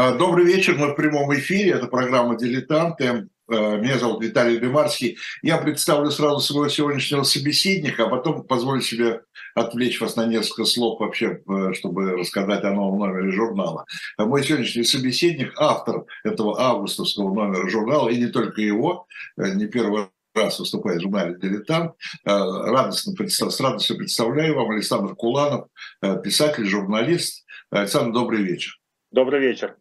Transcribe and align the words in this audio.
А, 0.00 0.12
добрый 0.12 0.44
вечер, 0.44 0.76
мы 0.78 0.92
в 0.92 0.94
прямом 0.94 1.34
эфире, 1.34 1.72
это 1.72 1.88
программа 1.88 2.38
«Дилетанты». 2.38 3.28
А, 3.48 3.76
меня 3.78 3.98
зовут 3.98 4.22
Виталий 4.22 4.60
Демарский. 4.60 5.18
Я 5.42 5.58
представлю 5.58 6.12
сразу 6.12 6.38
своего 6.38 6.68
сегодняшнего 6.68 7.24
собеседника, 7.24 8.04
а 8.04 8.08
потом 8.08 8.44
позволю 8.44 8.80
себе 8.80 9.22
отвлечь 9.56 10.00
вас 10.00 10.14
на 10.14 10.24
несколько 10.26 10.66
слов 10.66 11.00
вообще, 11.00 11.42
э, 11.44 11.72
чтобы 11.72 12.12
рассказать 12.12 12.62
о 12.62 12.70
новом 12.70 13.00
номере 13.00 13.32
журнала. 13.32 13.86
А 14.16 14.24
мой 14.24 14.44
сегодняшний 14.44 14.84
собеседник, 14.84 15.52
автор 15.56 16.04
этого 16.22 16.60
августовского 16.60 17.34
номера 17.34 17.68
журнала, 17.68 18.08
и 18.08 18.18
не 18.18 18.28
только 18.28 18.60
его, 18.60 19.08
э, 19.36 19.52
не 19.54 19.66
первый 19.66 20.10
раз 20.32 20.60
выступает 20.60 21.00
в 21.00 21.02
журнале 21.02 21.36
«Дилетант». 21.42 21.94
Радостно, 22.24 23.14
с 23.28 23.60
радостью 23.60 23.96
представляю 23.96 24.54
вам 24.54 24.70
Александр 24.70 25.16
Куланов, 25.16 25.66
э, 26.02 26.22
писатель, 26.22 26.66
журналист. 26.66 27.44
Александр, 27.70 28.12
добрый 28.12 28.44
вечер. 28.44 28.78
Добрый 29.10 29.40
вечер. 29.40 29.76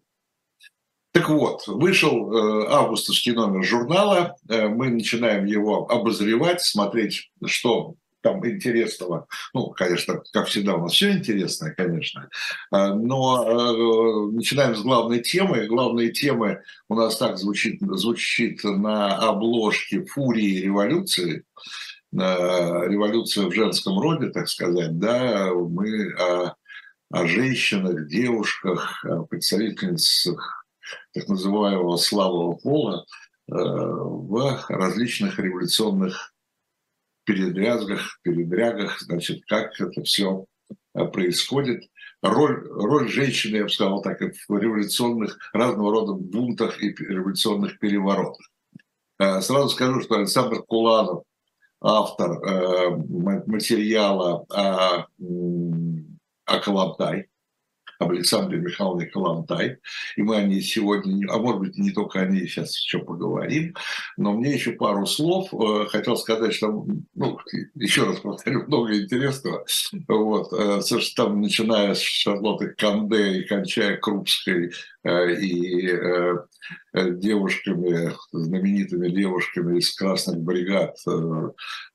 Так 1.17 1.29
вот, 1.29 1.65
вышел 1.65 2.31
э, 2.31 2.67
августовский 2.69 3.31
номер 3.31 3.63
журнала. 3.63 4.35
Э, 4.47 4.67
мы 4.67 4.89
начинаем 4.89 5.45
его 5.45 5.89
обозревать, 5.89 6.61
смотреть, 6.61 7.31
что 7.43 7.95
там 8.21 8.47
интересного. 8.47 9.25
Ну, 9.51 9.71
конечно, 9.71 10.21
как 10.31 10.45
всегда, 10.45 10.75
у 10.75 10.83
нас 10.83 10.91
все 10.91 11.11
интересное, 11.11 11.73
конечно. 11.73 12.29
Э, 12.71 12.93
но 12.93 13.43
э, 13.43 14.31
начинаем 14.31 14.75
с 14.75 14.81
главной 14.83 15.21
темы. 15.23 15.65
Главные 15.65 16.11
темы 16.11 16.61
у 16.87 16.93
нас 16.93 17.17
так 17.17 17.39
звучит, 17.39 17.79
звучит 17.81 18.63
на 18.63 19.15
обложке 19.15 20.05
«Фурии 20.05 20.61
революции». 20.61 21.45
Э, 22.13 22.87
революция 22.87 23.47
в 23.47 23.53
женском 23.55 23.97
роде, 23.97 24.29
так 24.29 24.47
сказать, 24.47 24.99
да, 24.99 25.49
мы 25.51 26.13
о 26.13 26.53
о 27.09 27.25
женщинах, 27.25 28.07
девушках, 28.09 29.01
представительницах 29.29 30.56
так 31.13 31.27
называемого 31.27 31.97
слабого 31.97 32.53
пола 32.53 33.05
э, 33.49 33.53
в 33.53 34.65
различных 34.69 35.39
революционных 35.39 36.33
передрягах, 37.25 38.19
передрягах, 38.23 38.99
значит, 39.01 39.43
как 39.47 39.79
это 39.79 40.03
все 40.03 40.45
э, 40.93 41.05
происходит. 41.05 41.83
Роль, 42.21 42.67
роль 42.69 43.09
женщины, 43.09 43.57
я 43.57 43.63
бы 43.63 43.69
сказал 43.69 44.01
так, 44.01 44.19
в 44.21 44.57
революционных 44.57 45.37
разного 45.53 45.91
рода 45.91 46.13
бунтах 46.13 46.81
и 46.81 46.89
революционных 46.89 47.79
переворотах. 47.79 48.49
Э, 49.19 49.41
сразу 49.41 49.69
скажу, 49.69 50.01
что 50.01 50.15
Александр 50.15 50.63
Куланов, 50.63 51.23
автор 51.79 52.39
материала 53.45 54.45
о 54.49 55.05
о 56.47 56.59
Калантай, 56.59 57.27
об 57.99 58.11
Александре 58.11 58.59
Михайловне 58.59 59.07
Калантай. 59.07 59.77
И 60.15 60.21
мы 60.21 60.37
о 60.37 60.43
ней 60.43 60.61
сегодня, 60.61 61.27
а 61.31 61.37
может 61.37 61.61
быть, 61.61 61.77
не 61.77 61.91
только 61.91 62.21
о 62.21 62.25
ней 62.25 62.47
сейчас 62.47 62.77
еще 62.77 62.99
поговорим. 62.99 63.75
Но 64.17 64.33
мне 64.33 64.53
еще 64.53 64.73
пару 64.73 65.05
слов. 65.05 65.53
Э, 65.53 65.87
хотел 65.87 66.17
сказать, 66.17 66.53
что, 66.53 66.85
ну, 67.15 67.39
еще 67.75 68.05
раз 68.05 68.19
повторю, 68.19 68.63
много 68.67 68.97
интересного. 68.99 69.65
Вот. 70.07 70.53
Э, 70.53 70.81
там, 71.15 71.41
начиная 71.41 71.93
с 71.93 72.01
Шарлотты 72.01 72.73
Канде 72.77 73.39
и 73.39 73.47
кончая 73.47 73.97
Крупской 73.97 74.71
э, 75.03 75.33
и 75.35 75.89
девушками, 76.93 78.13
знаменитыми 78.31 79.09
девушками 79.09 79.79
из 79.79 79.93
красных 79.95 80.39
бригад, 80.39 80.97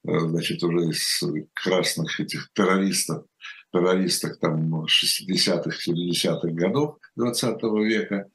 значит, 0.03 0.63
уже 0.63 0.89
из 0.89 1.23
красных 1.53 2.21
этих 2.21 2.51
террористов, 2.55 3.25
террористах 3.73 4.39
там 4.39 4.85
60-х, 4.85 5.77
70-х 5.89 6.49
годов 6.49 6.99
20 7.17 7.63
века. 7.85 8.29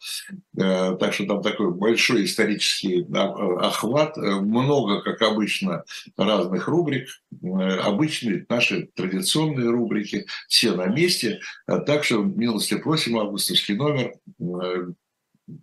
Э, 0.57 0.95
так 0.99 1.13
что 1.13 1.25
там 1.25 1.41
такой 1.41 1.73
большой 1.73 2.25
исторический 2.25 3.05
охват. 3.13 4.17
Э, 4.17 4.41
много, 4.41 5.01
как 5.01 5.21
обычно, 5.21 5.83
разных 6.17 6.67
рубрик. 6.67 7.07
Э, 7.43 7.77
обычные 7.79 8.45
наши 8.49 8.89
традиционные 8.95 9.69
рубрики. 9.69 10.25
Все 10.47 10.73
на 10.73 10.87
месте. 10.87 11.39
Так 11.65 12.03
что 12.03 12.23
милости 12.23 12.75
просим, 12.77 13.17
августовский 13.17 13.75
номер 13.75 14.13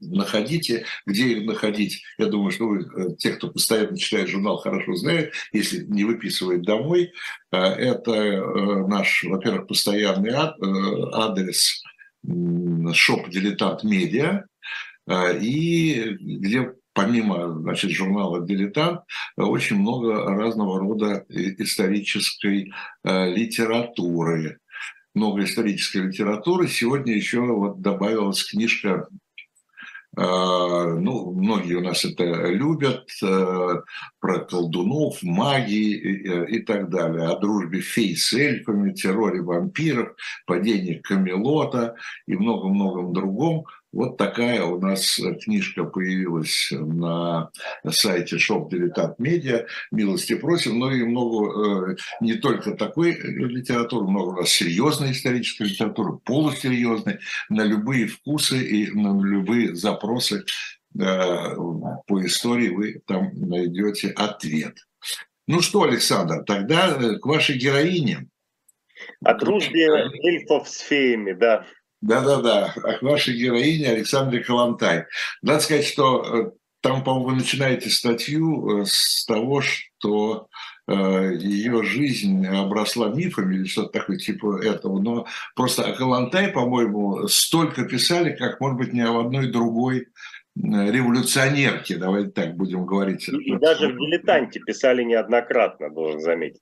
находите. 0.01 0.85
Где 1.07 1.29
их 1.29 1.47
находить? 1.47 2.03
Я 2.19 2.27
думаю, 2.27 2.51
что 2.51 2.67
вы, 2.67 2.81
э, 2.81 3.17
те, 3.19 3.33
кто 3.33 3.51
постоянно 3.51 3.97
читает 3.97 4.29
журнал, 4.29 4.59
хорошо 4.59 4.95
знают, 4.95 5.33
если 5.53 5.85
не 5.85 6.05
выписывает 6.05 6.63
домой. 6.63 7.13
Э, 7.53 7.59
это 7.59 8.13
э, 8.13 8.87
наш, 8.87 9.25
во-первых, 9.25 9.67
постоянный 9.67 10.33
адрес 10.35 11.83
шоп 12.93 13.29
«Дилетант 13.29 13.85
Медиа», 13.85 14.45
и 15.43 16.17
где 16.19 16.73
помимо 16.95 17.53
значит, 17.61 17.91
журнала 17.91 18.47
«Дилетант», 18.47 19.03
очень 19.37 19.77
много 19.77 20.25
разного 20.25 20.81
рода 20.81 21.27
исторической 21.29 22.73
литературы 23.05 24.59
много 25.15 25.45
исторической 25.45 25.99
литературы. 25.99 26.69
Сегодня 26.69 27.15
еще 27.15 27.41
вот 27.41 27.81
добавилась 27.81 28.45
книжка 28.45 29.07
ну, 30.17 31.33
многие 31.33 31.75
у 31.75 31.81
нас 31.81 32.05
это 32.05 32.25
любят, 32.25 33.09
э, 33.23 33.83
про 34.21 34.39
колдунов, 34.41 35.23
магии 35.23 35.97
э, 35.97 36.51
и 36.51 36.59
так 36.61 36.89
далее, 36.89 37.29
о 37.29 37.39
дружбе 37.39 37.81
фей 37.81 38.17
с 38.17 38.33
эльфами, 38.33 38.93
терроре 38.93 39.43
вампиров, 39.43 40.15
падении 40.47 40.99
Камелота 40.99 41.97
и 42.27 42.37
многом-многом 42.37 43.13
другом. 43.13 43.65
Вот 43.95 44.17
такая 44.17 44.65
у 44.65 44.81
нас 44.81 45.21
книжка 45.45 45.85
появилась 45.85 46.69
на 46.73 47.51
сайте 47.89 48.37
Shop 48.37 48.69
Dilettant 48.69 49.17
Media. 49.19 49.67
Милости 49.93 50.35
просим. 50.35 50.81
Ну 50.81 50.91
и 50.91 51.05
много, 51.05 51.93
э, 51.93 51.97
не 52.21 52.35
только 52.35 52.73
такой 52.73 53.13
литературы, 53.13 54.09
много 54.09 54.31
у 54.31 54.37
нас 54.41 54.51
серьезной 54.51 55.13
исторической 55.13 55.69
литературы, 55.69 56.19
полусерьезной, 56.25 57.21
на 57.49 57.63
любые 57.63 58.09
вкусы 58.09 58.59
и 58.65 58.91
на 58.91 59.17
любые 59.25 59.77
запросы 59.77 60.45
э, 60.99 61.55
по 61.55 62.27
истории 62.27 62.71
вы 62.71 63.01
там 63.07 63.31
найдете 63.35 64.09
ответ. 64.09 64.77
Ну 65.47 65.61
что, 65.61 65.85
Александр, 65.85 66.43
тогда 66.45 66.99
э, 67.01 67.19
к 67.21 67.27
вашей 67.27 67.59
героине. 67.59 68.27
О 69.23 69.35
дружбе 69.35 69.87
эльфов 70.25 70.69
с 70.69 70.81
феями, 70.81 71.33
да. 71.33 71.65
Да-да-да, 72.05 72.75
к 72.99 73.03
вашей 73.03 73.35
героине 73.35 73.89
Александре 73.89 74.45
Калантай. 74.45 75.07
Надо 75.41 75.61
сказать, 75.61 75.87
что 75.87 76.23
э, 76.23 76.51
там, 76.83 77.03
по-моему, 77.03 77.31
вы 77.31 77.37
начинаете 77.37 77.89
статью 77.89 78.83
э, 78.83 78.85
с 78.85 79.25
того, 79.25 79.63
что 79.63 80.49
э, 80.87 81.33
ее 81.39 81.83
жизнь 81.83 82.47
обросла 82.47 83.07
мифами 83.09 83.55
или 83.55 83.65
что-то 83.65 84.01
такое 84.01 84.19
типа 84.19 84.63
этого. 84.63 85.01
Но 85.01 85.27
просто 85.57 85.85
о 85.85 85.95
Калантай, 85.95 86.49
по-моему, 86.49 87.27
столько 87.27 87.87
писали, 87.87 88.37
как, 88.37 88.61
может 88.61 88.77
быть, 88.77 88.93
ни 88.93 89.01
о 89.01 89.21
одной 89.21 89.51
другой 89.51 90.09
революционерке, 90.57 91.97
давайте 91.97 92.31
так 92.33 92.55
будем 92.55 92.85
говорить. 92.85 93.29
И 93.29 93.57
даже 93.57 93.89
в 93.89 93.97
«Дилетанте» 93.97 94.61
писали 94.61 95.03
неоднократно, 95.03 95.91
должен 95.91 96.21
заметить. 96.21 96.61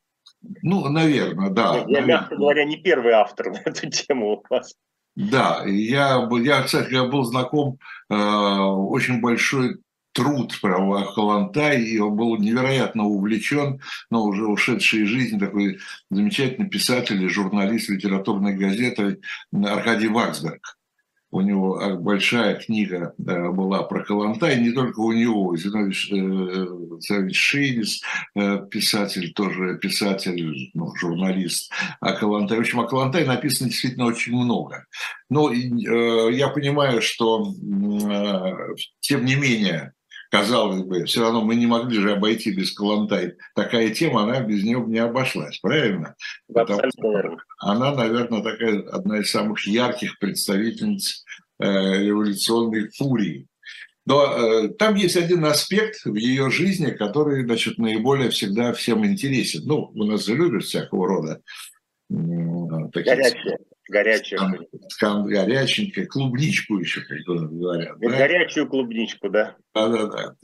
Ну, 0.63 0.89
наверное, 0.89 1.51
да. 1.51 1.79
Я, 1.79 1.85
наверное. 1.85 2.07
мягко 2.07 2.37
говоря, 2.37 2.65
не 2.65 2.77
первый 2.77 3.13
автор 3.13 3.51
на 3.51 3.59
эту 3.65 3.91
тему 3.91 4.35
у 4.35 4.45
вас. 4.49 4.77
Да, 5.15 5.65
я, 5.67 6.27
я, 6.31 6.63
кстати, 6.63 6.95
я 6.95 7.05
был 7.05 7.25
знаком, 7.25 7.79
э, 8.09 8.15
очень 8.15 9.21
большой 9.21 9.77
труд 10.13 10.59
про 10.61 11.05
Калантай, 11.15 11.83
и 11.83 11.99
он 11.99 12.17
был 12.17 12.37
невероятно 12.39 13.05
увлечен, 13.05 13.81
но 14.11 14.25
уже 14.25 14.47
ушедший 14.47 15.03
из 15.03 15.09
жизни 15.09 15.39
такой 15.39 15.79
замечательный 16.11 16.69
писатель 16.69 17.23
и 17.23 17.29
журналист 17.29 17.89
литературной 17.89 18.55
газеты 18.55 19.21
Аркадий 19.53 20.09
Ваксберг 20.09 20.79
у 21.33 21.41
него 21.41 21.81
а, 21.81 21.97
большая 21.97 22.57
книга 22.57 23.15
была 23.17 23.83
про 23.85 24.05
Калантай, 24.05 24.61
не 24.61 24.71
только 24.71 25.01
у 25.01 25.13
него, 25.13 25.57
Зинович 25.57 26.13
э, 26.13 27.33
Шейнис, 27.33 28.03
э, 28.37 28.59
писатель, 28.71 29.33
тоже 29.33 29.79
писатель, 29.79 30.71
ну, 30.75 30.95
журналист, 30.95 31.73
а 32.01 32.13
Калантай. 32.13 32.59
В 32.59 32.61
общем, 32.61 32.81
о 32.81 32.87
Калантай 32.87 33.25
написано 33.25 33.71
действительно 33.71 34.05
очень 34.05 34.37
много. 34.37 34.85
Но 35.31 35.51
э, 35.51 35.57
я 36.33 36.49
понимаю, 36.49 37.01
что 37.01 37.47
тем 39.01 39.25
не 39.25 39.35
менее, 39.35 39.95
казалось 40.33 40.83
бы, 40.83 41.05
все 41.05 41.21
равно 41.21 41.45
мы 41.45 41.57
не 41.57 41.67
могли 41.67 42.01
же 42.01 42.13
обойти 42.13 42.53
без 42.53 42.73
Калантай. 42.73 43.35
Такая 43.55 43.91
тема, 43.91 44.23
она 44.23 44.41
без 44.41 44.65
нее 44.65 44.83
не 44.87 44.99
обошлась, 44.99 45.59
правильно? 45.59 46.17
Потому 46.53 46.81
она, 47.59 47.95
наверное, 47.95 48.43
такая 48.43 48.81
одна 48.89 49.21
из 49.21 49.31
самых 49.31 49.67
ярких 49.67 50.19
представительниц 50.19 51.23
э, 51.61 51.67
революционной 51.67 52.89
фурии. 52.89 53.47
Но 54.07 54.25
э, 54.25 54.69
там 54.71 54.95
есть 54.95 55.19
один 55.19 55.45
аспект 55.45 56.03
в 56.07 56.15
ее 56.15 56.51
жизни, 56.51 56.91
который, 56.93 57.45
значит, 57.45 57.77
наиболее 57.77 58.31
всегда 58.31 58.73
всем 58.73 59.05
интересен. 59.05 59.65
Ну, 59.67 59.93
у 59.95 60.05
нас 60.05 60.25
же 60.25 60.35
любят 60.35 60.65
всякого 60.65 61.09
рода 61.09 61.43
такие... 62.09 63.17
Горячие. 63.17 63.59
Горячая. 63.89 64.61
Скан, 64.89 65.27
горяченькая, 65.27 66.07
клубничку 66.07 66.79
еще, 66.79 67.01
как 67.01 67.19
говорят. 67.27 67.99
Да? 67.99 68.09
Горячую 68.09 68.69
клубничку, 68.69 69.29
да. 69.29 69.57
Да-да-да. 69.75 70.35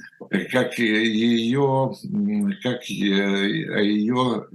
Как 0.51 0.79
ее, 0.79 1.93
как 2.63 2.85
ее 2.85 4.47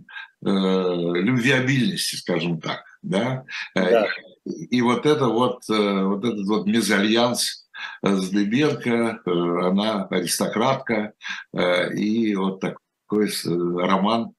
э, 0.45 0.47
любвеобильности, 0.47 2.15
скажем 2.15 2.59
так. 2.59 2.83
Да? 3.01 3.45
да. 3.75 4.07
И, 4.45 4.77
и 4.77 4.81
вот 4.81 5.05
это 5.05 5.27
вот, 5.27 5.63
э, 5.69 6.03
вот 6.03 6.25
этот 6.25 6.45
вот 6.45 6.67
мезальянс 6.67 7.63
с 8.01 8.29
Дыбенко, 8.29 9.21
э, 9.25 9.31
она 9.65 10.05
аристократка, 10.09 11.13
э, 11.53 11.93
и 11.93 12.35
вот 12.35 12.63
такой 13.13 13.29
роман 13.87 14.31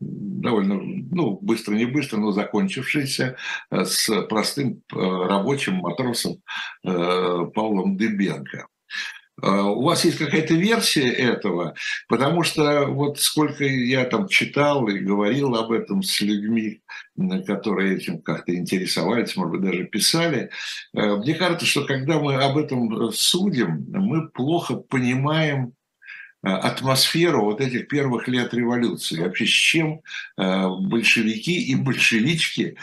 довольно, 0.00 0.74
ну, 0.74 1.38
быстро, 1.40 1.74
не 1.74 1.86
быстро, 1.86 2.18
но 2.18 2.32
закончившийся 2.32 3.36
с 3.70 4.22
простым 4.22 4.82
рабочим 4.90 5.76
матросом 5.76 6.42
Павлом 6.82 7.96
Дыбенко. 7.96 8.66
У 9.40 9.82
вас 9.82 10.04
есть 10.04 10.18
какая-то 10.18 10.54
версия 10.54 11.10
этого? 11.10 11.74
Потому 12.06 12.42
что 12.42 12.86
вот 12.86 13.18
сколько 13.18 13.64
я 13.64 14.04
там 14.04 14.28
читал 14.28 14.86
и 14.88 14.98
говорил 14.98 15.54
об 15.56 15.72
этом 15.72 16.02
с 16.02 16.20
людьми, 16.20 16.82
которые 17.46 17.96
этим 17.96 18.20
как-то 18.20 18.54
интересовались, 18.54 19.34
может 19.34 19.52
быть, 19.52 19.62
даже 19.62 19.84
писали, 19.84 20.50
э, 20.94 21.16
мне 21.16 21.34
кажется, 21.34 21.66
что 21.66 21.86
когда 21.86 22.20
мы 22.20 22.34
об 22.36 22.58
этом 22.58 23.10
судим, 23.10 23.86
мы 23.88 24.28
плохо 24.28 24.76
понимаем 24.76 25.68
э, 25.68 25.81
атмосферу 26.42 27.44
вот 27.44 27.60
этих 27.60 27.88
первых 27.88 28.28
лет 28.28 28.52
революции. 28.52 29.20
Вообще, 29.20 29.46
с 29.46 29.50
чем 29.50 30.02
э, 30.36 30.68
большевики 30.80 31.70
и 31.70 31.74
большевички 31.74 32.76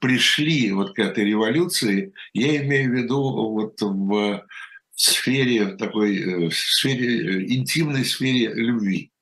пришли 0.00 0.72
вот 0.72 0.94
к 0.94 0.98
этой 0.98 1.24
революции, 1.24 2.12
я 2.32 2.56
имею 2.56 2.90
в 2.90 2.94
виду 2.94 3.52
вот 3.52 3.80
в 4.96 5.00
сфере 5.00 5.76
такой, 5.76 6.18
э, 6.18 6.48
в 6.48 6.54
сфере, 6.54 7.40
э, 7.40 7.44
интимной 7.54 8.04
сфере 8.04 8.52
любви? 8.54 9.12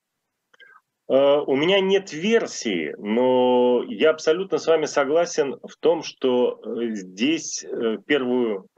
Э, 1.08 1.40
у 1.46 1.56
меня 1.56 1.80
нет 1.80 2.12
версии, 2.12 2.94
но 2.98 3.84
я 3.88 4.10
абсолютно 4.10 4.58
с 4.58 4.66
вами 4.66 4.86
согласен 4.86 5.58
в 5.62 5.76
том, 5.78 6.02
что 6.02 6.60
здесь 6.92 7.64
первую 8.06 8.68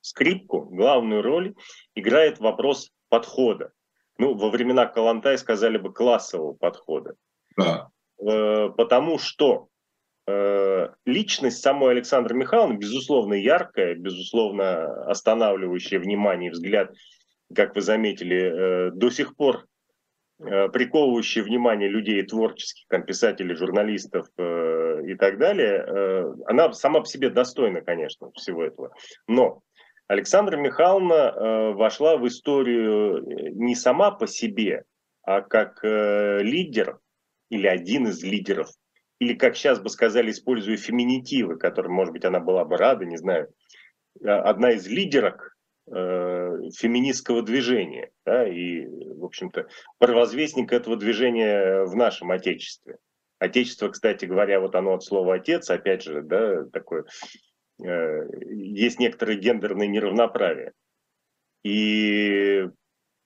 скрипку, 0.00 0.62
главную 0.62 1.22
роль 1.22 1.54
играет 1.94 2.40
вопрос 2.40 2.90
подхода. 3.08 3.72
Ну, 4.22 4.34
во 4.34 4.50
времена 4.50 4.86
Калантай 4.86 5.36
сказали 5.36 5.78
бы 5.78 5.92
классового 5.92 6.52
подхода. 6.52 7.14
Да. 7.56 7.88
Потому 8.16 9.18
что 9.18 9.68
Э, 10.26 10.90
личность 11.04 11.62
самой 11.62 11.90
Александры 11.90 12.36
Михайловны, 12.36 12.76
безусловно, 12.76 13.34
яркая, 13.34 13.94
безусловно, 13.96 15.04
останавливающая 15.06 15.98
внимание 15.98 16.50
и 16.50 16.52
взгляд, 16.52 16.94
как 17.54 17.74
вы 17.74 17.80
заметили, 17.80 18.36
э, 18.36 18.90
до 18.92 19.10
сих 19.10 19.34
пор 19.34 19.66
э, 20.38 20.68
приковывающая 20.68 21.42
внимание 21.42 21.88
людей 21.88 22.22
творческих, 22.22 22.86
там, 22.88 23.04
писателей, 23.04 23.56
журналистов 23.56 24.28
и 24.38 25.14
так 25.16 25.38
далее, 25.38 26.34
она 26.46 26.72
сама 26.72 27.00
по 27.00 27.06
себе 27.06 27.28
достойна, 27.28 27.80
конечно, 27.80 28.30
всего 28.34 28.62
этого. 28.62 28.92
Но 29.26 29.62
Александра 30.08 30.56
Михайловна 30.56 31.72
вошла 31.74 32.16
в 32.16 32.26
историю 32.26 33.22
не 33.54 33.74
сама 33.74 34.10
по 34.10 34.26
себе, 34.26 34.84
а 35.22 35.40
как 35.40 35.82
лидер 35.82 36.98
или 37.48 37.66
один 37.66 38.08
из 38.08 38.22
лидеров 38.22 38.68
или, 39.22 39.34
как 39.34 39.54
сейчас 39.54 39.78
бы 39.80 39.88
сказали, 39.88 40.32
используя 40.32 40.76
феминитивы, 40.76 41.56
которым, 41.56 41.92
может 41.92 42.12
быть, 42.12 42.24
она 42.24 42.40
была 42.40 42.64
бы 42.64 42.76
рада, 42.76 43.04
не 43.04 43.16
знаю, 43.16 43.48
э, 44.20 44.26
одна 44.26 44.72
из 44.72 44.88
лидерок 44.88 45.56
э, 45.86 45.92
феминистского 46.76 47.42
движения, 47.42 48.10
да, 48.26 48.48
и, 48.48 48.84
в 48.84 49.24
общем-то, 49.24 49.68
провозвестник 49.98 50.72
этого 50.72 50.96
движения 50.96 51.84
в 51.84 51.94
нашем 51.94 52.32
Отечестве. 52.32 52.98
Отечество, 53.38 53.90
кстати 53.90 54.24
говоря, 54.24 54.58
вот 54.58 54.74
оно 54.74 54.94
от 54.94 55.04
слова 55.04 55.34
«отец», 55.34 55.70
опять 55.70 56.02
же, 56.02 56.22
да, 56.22 56.64
такое, 56.72 57.02
э, 57.02 57.04
есть 57.82 58.98
некоторое 58.98 59.36
гендерное 59.36 59.86
неравноправие. 59.86 60.72
И 61.64 62.68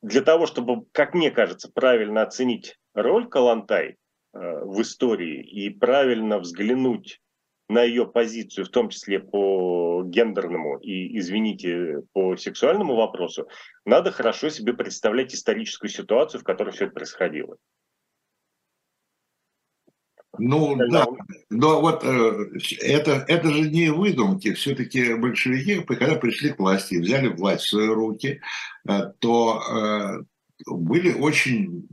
для 0.03 0.23
того, 0.23 0.47
чтобы, 0.47 0.87
как 0.93 1.15
мне 1.15 1.31
кажется, 1.31 1.71
правильно 1.73 2.23
оценить 2.23 2.79
роль 2.95 3.29
Калантай, 3.29 3.97
Э, 4.37 4.65
в 4.65 4.83
истории 4.83 5.41
и 5.41 5.71
правильно 5.71 6.39
взглянуть 6.39 7.21
на 7.69 7.83
ее 7.83 8.07
позицию, 8.07 8.67
в 8.67 8.69
том 8.69 8.91
числе 8.91 9.19
по 9.19 10.03
гендерному 10.05 10.79
и, 10.79 11.19
извините, 11.19 12.03
по 12.13 12.37
сексуальному 12.37 12.95
вопросу, 12.97 13.49
надо 13.85 14.13
хорошо 14.13 14.51
себе 14.51 14.75
представлять 14.75 15.35
историческую 15.35 15.89
ситуацию, 15.89 16.41
в 16.41 16.45
которой 16.45 16.71
все 16.71 16.85
это 16.85 16.95
происходило. 16.95 17.57
Ну 20.39 20.77
да, 20.77 21.07
но 21.51 21.81
вот 21.81 22.05
э, 22.05 22.47
это, 22.81 23.25
это 23.29 23.51
же 23.51 23.71
не 23.71 23.91
выдумки. 23.91 24.53
Все-таки 24.55 25.15
большевики, 25.15 25.81
когда 25.83 26.15
пришли 26.15 26.51
к 26.51 26.59
власти 26.59 26.95
и 26.95 27.01
взяли 27.01 27.29
власть 27.29 27.65
в 27.65 27.71
свои 27.71 27.89
руки, 27.89 28.41
э, 28.89 29.13
то 29.19 29.63
э, 29.63 30.71
были 30.71 31.13
очень 31.13 31.87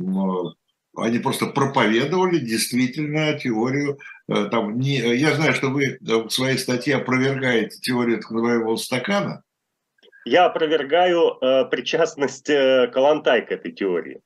они 0.96 1.18
просто 1.18 1.48
проповедовали 1.48 2.38
действительно 2.38 3.34
теорию. 3.34 3.98
Там, 4.28 4.78
не, 4.78 4.98
я 5.16 5.34
знаю, 5.34 5.54
что 5.54 5.70
вы 5.70 5.98
в 6.00 6.30
своей 6.30 6.60
статье 6.60 6.98
опровергаете 6.98 7.80
теорию 7.80 8.22
так 8.22 8.30
называемого 8.30 8.76
стакана. 8.76 9.44
Я 10.26 10.46
опровергаю 10.46 11.38
э, 11.42 11.66
причастность 11.66 12.50
э, 12.50 12.90
Калантай 12.94 13.46
к 13.46 13.52
этой 13.52 13.74
теории. 13.74 14.22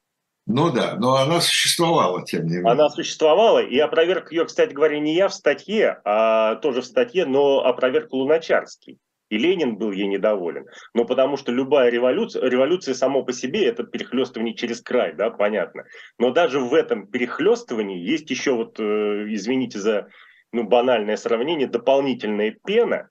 Ну 0.47 0.71
да, 0.71 0.95
но 0.95 1.17
она 1.17 1.41
существовала, 1.41 2.23
тем 2.23 2.45
не 2.45 2.55
менее. 2.57 2.71
Она 2.71 2.89
существовала, 2.89 3.59
и 3.59 3.77
опроверг 3.79 4.31
ее, 4.31 4.45
кстати 4.45 4.73
говоря, 4.73 4.97
не 4.99 5.13
я 5.13 5.27
в 5.27 5.33
статье, 5.33 5.99
а 6.05 6.55
тоже 6.55 6.81
в 6.81 6.85
статье, 6.85 7.25
но 7.25 7.65
опроверг 7.65 8.13
Луначарский. 8.13 8.97
И 9.29 9.38
Ленин 9.38 9.75
был 9.75 9.91
ей 9.91 10.07
недоволен. 10.07 10.65
Но 10.94 11.03
потому 11.03 11.35
что 11.35 11.51
любая 11.51 11.89
революция, 11.89 12.49
революция 12.49 12.94
само 12.94 13.23
по 13.23 13.33
себе 13.33 13.65
это 13.65 13.83
перехлестывание 13.83 14.55
через 14.55 14.79
край, 14.79 15.13
да, 15.13 15.29
понятно. 15.31 15.83
Но 16.17 16.31
даже 16.31 16.61
в 16.61 16.73
этом 16.73 17.07
перехлестывании 17.07 17.99
есть 17.99 18.29
еще 18.29 18.53
вот, 18.53 18.79
э, 18.79 18.83
извините 19.27 19.79
за 19.79 20.07
ну, 20.53 20.63
банальное 20.63 21.17
сравнение, 21.17 21.67
дополнительная 21.67 22.55
пена, 22.65 23.09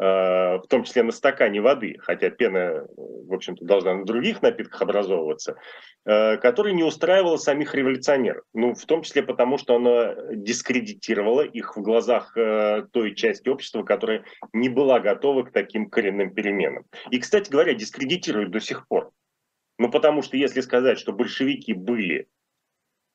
в 0.00 0.62
том 0.70 0.84
числе 0.84 1.02
на 1.02 1.12
стакане 1.12 1.60
воды, 1.60 1.96
хотя 2.00 2.30
пена, 2.30 2.86
в 2.96 3.34
общем-то, 3.34 3.66
должна 3.66 3.96
на 3.96 4.06
других 4.06 4.40
напитках 4.40 4.80
образовываться, 4.80 5.56
э, 6.06 6.38
который 6.38 6.72
не 6.72 6.82
устраивала 6.82 7.36
самих 7.36 7.74
революционеров. 7.74 8.42
Ну, 8.54 8.74
в 8.74 8.82
том 8.86 9.02
числе 9.02 9.22
потому, 9.22 9.58
что 9.58 9.76
она 9.76 10.14
дискредитировала 10.32 11.42
их 11.42 11.76
в 11.76 11.82
глазах 11.82 12.34
э, 12.34 12.86
той 12.90 13.14
части 13.14 13.50
общества, 13.50 13.82
которая 13.82 14.24
не 14.54 14.70
была 14.70 15.00
готова 15.00 15.42
к 15.42 15.52
таким 15.52 15.90
коренным 15.90 16.32
переменам. 16.32 16.84
И, 17.10 17.18
кстати 17.18 17.50
говоря, 17.50 17.74
дискредитируют 17.74 18.50
до 18.50 18.60
сих 18.60 18.88
пор. 18.88 19.12
Ну, 19.78 19.90
потому 19.90 20.22
что 20.22 20.38
если 20.38 20.62
сказать, 20.62 20.98
что 20.98 21.12
большевики 21.12 21.74
были, 21.74 22.26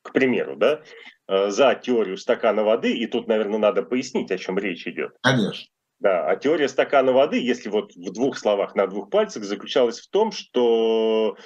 к 0.02 0.12
примеру, 0.12 0.54
да, 0.54 0.82
за 1.26 1.74
теорию 1.74 2.16
стакана 2.16 2.62
воды, 2.62 2.92
и 2.92 3.06
тут, 3.06 3.26
наверное, 3.26 3.58
надо 3.58 3.82
пояснить, 3.82 4.30
о 4.30 4.38
чем 4.38 4.56
речь 4.56 4.86
идет. 4.86 5.16
Конечно 5.20 5.66
да, 5.98 6.28
а 6.28 6.36
теория 6.36 6.68
стакана 6.68 7.12
воды, 7.12 7.38
если 7.38 7.68
вот 7.68 7.94
в 7.94 8.12
двух 8.12 8.38
словах, 8.38 8.74
на 8.74 8.86
двух 8.86 9.10
пальцах, 9.10 9.44
заключалась 9.44 10.00
в 10.00 10.10
том, 10.10 10.30
что 10.30 11.36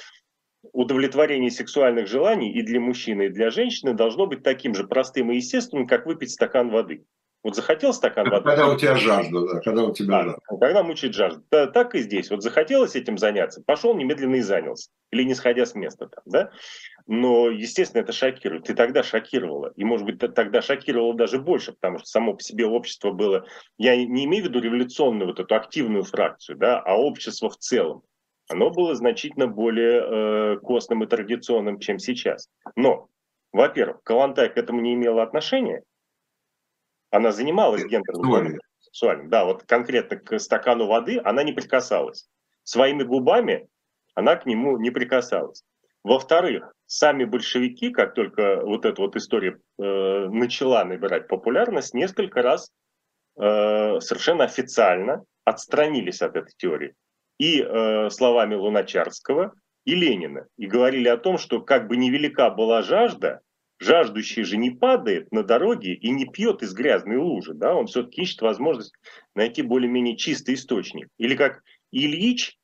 удовлетворение 0.73 1.51
сексуальных 1.51 2.07
желаний 2.07 2.53
и 2.53 2.63
для 2.63 2.81
мужчины, 2.81 3.27
и 3.27 3.31
для 3.31 3.51
женщины 3.51 3.95
должно 3.95 4.27
быть 4.27 4.43
таким 4.43 4.75
же 4.75 4.87
простым 4.87 5.31
и 5.31 5.37
естественным, 5.37 5.87
как 5.87 6.07
выпить 6.07 6.33
стакан 6.33 6.71
воды. 6.71 7.05
Вот 7.43 7.57
захотел 7.57 7.95
стакан 7.95 8.29
воды. 8.29 8.45
Когда 8.45 8.69
у 8.69 8.77
тебя 8.77 8.97
жажда, 8.97 9.41
да, 9.47 9.61
когда 9.61 9.85
у 9.85 9.93
тебя 9.93 10.23
жажда. 10.23 10.41
Когда 10.61 10.83
мучает 10.83 11.15
жажда. 11.15 11.43
Да, 11.51 11.67
так 11.67 11.95
и 11.95 12.01
здесь. 12.01 12.31
Вот 12.31 12.43
захотелось 12.43 12.97
этим 12.97 13.17
заняться, 13.17 13.63
пошел 13.65 13.95
немедленно 13.95 14.37
и 14.37 14.41
занялся. 14.41 14.91
Или 15.11 15.25
не 15.25 15.35
сходя 15.35 15.65
с 15.65 15.75
места 15.75 16.07
там, 16.07 16.23
да. 16.27 16.51
Но, 17.07 17.49
естественно, 17.49 18.03
это 18.03 18.13
шокирует. 18.13 18.69
И 18.69 18.75
тогда 18.75 19.03
шокировало. 19.03 19.73
И, 19.77 19.85
может 19.85 20.05
быть, 20.05 20.19
тогда 20.35 20.61
шокировало 20.61 21.15
даже 21.15 21.41
больше, 21.41 21.73
потому 21.73 21.99
что 21.99 22.07
само 22.07 22.35
по 22.35 22.43
себе 22.43 22.67
общество 22.67 23.11
было... 23.11 23.47
Я 23.79 23.97
не 23.97 24.27
имею 24.27 24.45
в 24.45 24.49
виду 24.49 24.61
революционную 24.61 25.27
вот 25.27 25.41
эту 25.41 25.55
активную 25.55 26.05
фракцию, 26.05 26.59
да, 26.59 26.79
а 26.79 26.97
общество 26.97 27.49
в 27.49 27.57
целом. 27.57 28.03
Оно 28.51 28.71
было 28.71 28.95
значительно 28.95 29.47
более 29.47 30.03
э, 30.03 30.57
костным 30.59 31.05
и 31.05 31.07
традиционным, 31.07 31.79
чем 31.79 31.99
сейчас. 31.99 32.49
Но, 32.77 33.09
во-первых, 33.53 34.03
Калантай 34.03 34.51
к 34.51 34.57
этому 34.57 34.81
не 34.81 34.95
имела 34.95 35.23
отношения, 35.23 35.83
она 37.11 37.33
занималась 37.33 37.85
гендерным 37.85 38.59
сексуальным. 38.81 39.31
Да, 39.31 39.45
вот 39.45 39.65
конкретно 39.65 40.17
к 40.17 40.39
стакану 40.39 40.87
воды 40.87 41.21
она 41.25 41.43
не 41.43 41.53
прикасалась. 41.53 42.29
Своими 42.63 43.03
губами 43.03 43.69
она 44.15 44.37
к 44.37 44.47
нему 44.47 44.79
не 44.79 44.91
прикасалась. 44.91 45.63
Во-вторых, 46.03 46.73
сами 46.87 47.25
большевики, 47.25 47.91
как 47.91 48.15
только 48.15 48.61
вот 48.63 48.85
эта 48.87 49.03
вот 49.03 49.17
история 49.17 49.59
э, 49.79 50.29
начала 50.29 50.85
набирать 50.85 51.29
популярность, 51.29 51.95
несколько 51.95 52.43
раз 52.43 52.71
э, 53.39 54.01
совершенно 54.01 54.45
официально 54.45 55.25
отстранились 55.45 56.23
от 56.23 56.37
этой 56.37 56.53
теории. 56.57 56.95
И 57.39 57.61
э, 57.61 58.11
словами 58.11 58.55
Луначарского, 58.55 59.53
и 59.85 59.95
Ленина. 59.95 60.47
И 60.57 60.67
говорили 60.67 61.09
о 61.09 61.17
том, 61.17 61.39
что 61.39 61.61
как 61.61 61.89
бы 61.89 61.97
невелика 61.97 62.51
была 62.51 62.83
жажда, 62.83 63.41
жаждущий 63.81 64.45
же 64.45 64.57
не 64.59 64.71
падает 64.71 65.33
на 65.33 65.43
дороге 65.43 65.95
и 65.95 66.11
не 66.11 66.27
пьет 66.27 66.63
из 66.63 66.75
грязной 66.75 67.17
лужи. 67.17 67.55
Да? 67.55 67.75
Он 67.75 67.87
все-таки 67.87 68.23
ищет 68.23 68.43
возможность 68.43 68.95
найти 69.35 69.63
более-менее 69.63 70.17
чистый 70.17 70.55
источник. 70.55 71.09
Или 71.19 71.35
как 71.35 71.63
Ильич, 71.91 72.57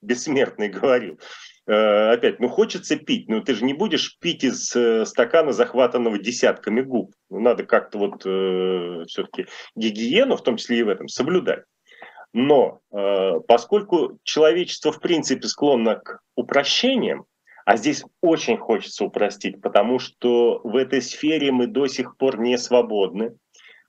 бессмертный, 0.00 0.68
говорил, 0.70 1.18
э, 1.66 1.72
опять, 2.12 2.38
ну 2.38 2.48
хочется 2.48 2.96
пить, 2.96 3.28
но 3.28 3.40
ты 3.40 3.54
же 3.54 3.64
не 3.64 3.74
будешь 3.74 4.16
пить 4.20 4.44
из 4.44 4.74
э, 4.76 5.04
стакана, 5.04 5.52
захватанного 5.52 6.18
десятками 6.18 6.80
губ. 6.80 7.12
Ну, 7.28 7.40
надо 7.40 7.64
как-то 7.64 7.98
вот 7.98 8.24
э, 8.24 9.04
все-таки 9.08 9.46
гигиену, 9.74 10.36
в 10.36 10.42
том 10.42 10.56
числе 10.56 10.78
и 10.78 10.82
в 10.84 10.88
этом, 10.88 11.08
соблюдать. 11.08 11.64
Но 12.32 12.80
э, 12.92 13.40
поскольку 13.46 14.18
человечество 14.22 14.92
в 14.92 15.00
принципе 15.00 15.46
склонно 15.48 15.96
к 15.96 16.20
упрощениям, 16.34 17.26
а 17.64 17.76
здесь 17.76 18.04
очень 18.20 18.56
хочется 18.56 19.04
упростить, 19.04 19.60
потому 19.60 19.98
что 19.98 20.60
в 20.64 20.76
этой 20.76 21.02
сфере 21.02 21.52
мы 21.52 21.66
до 21.66 21.86
сих 21.86 22.16
пор 22.16 22.38
не 22.40 22.58
свободны. 22.58 23.36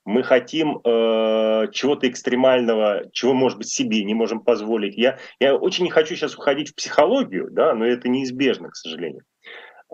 Мы 0.05 0.23
хотим 0.23 0.79
э, 0.79 1.67
чего-то 1.71 2.09
экстремального, 2.09 3.03
чего, 3.13 3.33
может 3.33 3.57
быть, 3.57 3.69
себе 3.69 4.03
не 4.03 4.13
можем 4.13 4.41
позволить. 4.41 4.97
Я, 4.97 5.17
я 5.39 5.55
очень 5.55 5.85
не 5.85 5.91
хочу 5.91 6.15
сейчас 6.15 6.35
уходить 6.35 6.71
в 6.71 6.75
психологию, 6.75 7.49
да, 7.49 7.73
но 7.73 7.85
это 7.85 8.09
неизбежно, 8.09 8.69
к 8.69 8.75
сожалению. 8.75 9.23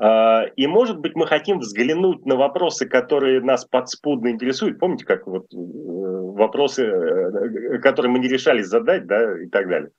Э, 0.01 0.50
и, 0.55 0.65
может 0.65 0.98
быть, 1.00 1.15
мы 1.15 1.27
хотим 1.27 1.59
взглянуть 1.59 2.25
на 2.25 2.36
вопросы, 2.36 2.88
которые 2.88 3.41
нас 3.41 3.65
подспудно 3.65 4.29
интересуют. 4.29 4.79
Помните, 4.79 5.05
как 5.05 5.27
вот 5.27 5.53
э, 5.53 5.57
вопросы, 5.57 6.86
э, 6.86 7.77
которые 7.79 8.12
мы 8.12 8.19
не 8.19 8.27
решались 8.27 8.67
задать, 8.67 9.05
да, 9.05 9.43
и 9.43 9.48
так 9.48 9.67
далее. 9.67 9.91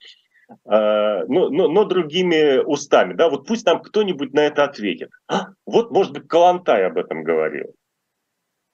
А, 0.64 1.25
но, 1.26 1.49
но, 1.49 1.69
но 1.69 1.85
другими 1.85 2.59
устами. 2.59 3.14
Да? 3.14 3.28
Вот 3.28 3.47
пусть 3.47 3.66
нам 3.66 3.80
кто-нибудь 3.80 4.33
на 4.33 4.40
это 4.40 4.64
ответит. 4.64 5.11
А, 5.28 5.49
вот, 5.66 5.90
может 5.90 6.12
быть, 6.12 6.28
Калантай 6.28 6.87
об 6.87 6.99
этом 6.99 7.23
говорил. 7.23 7.75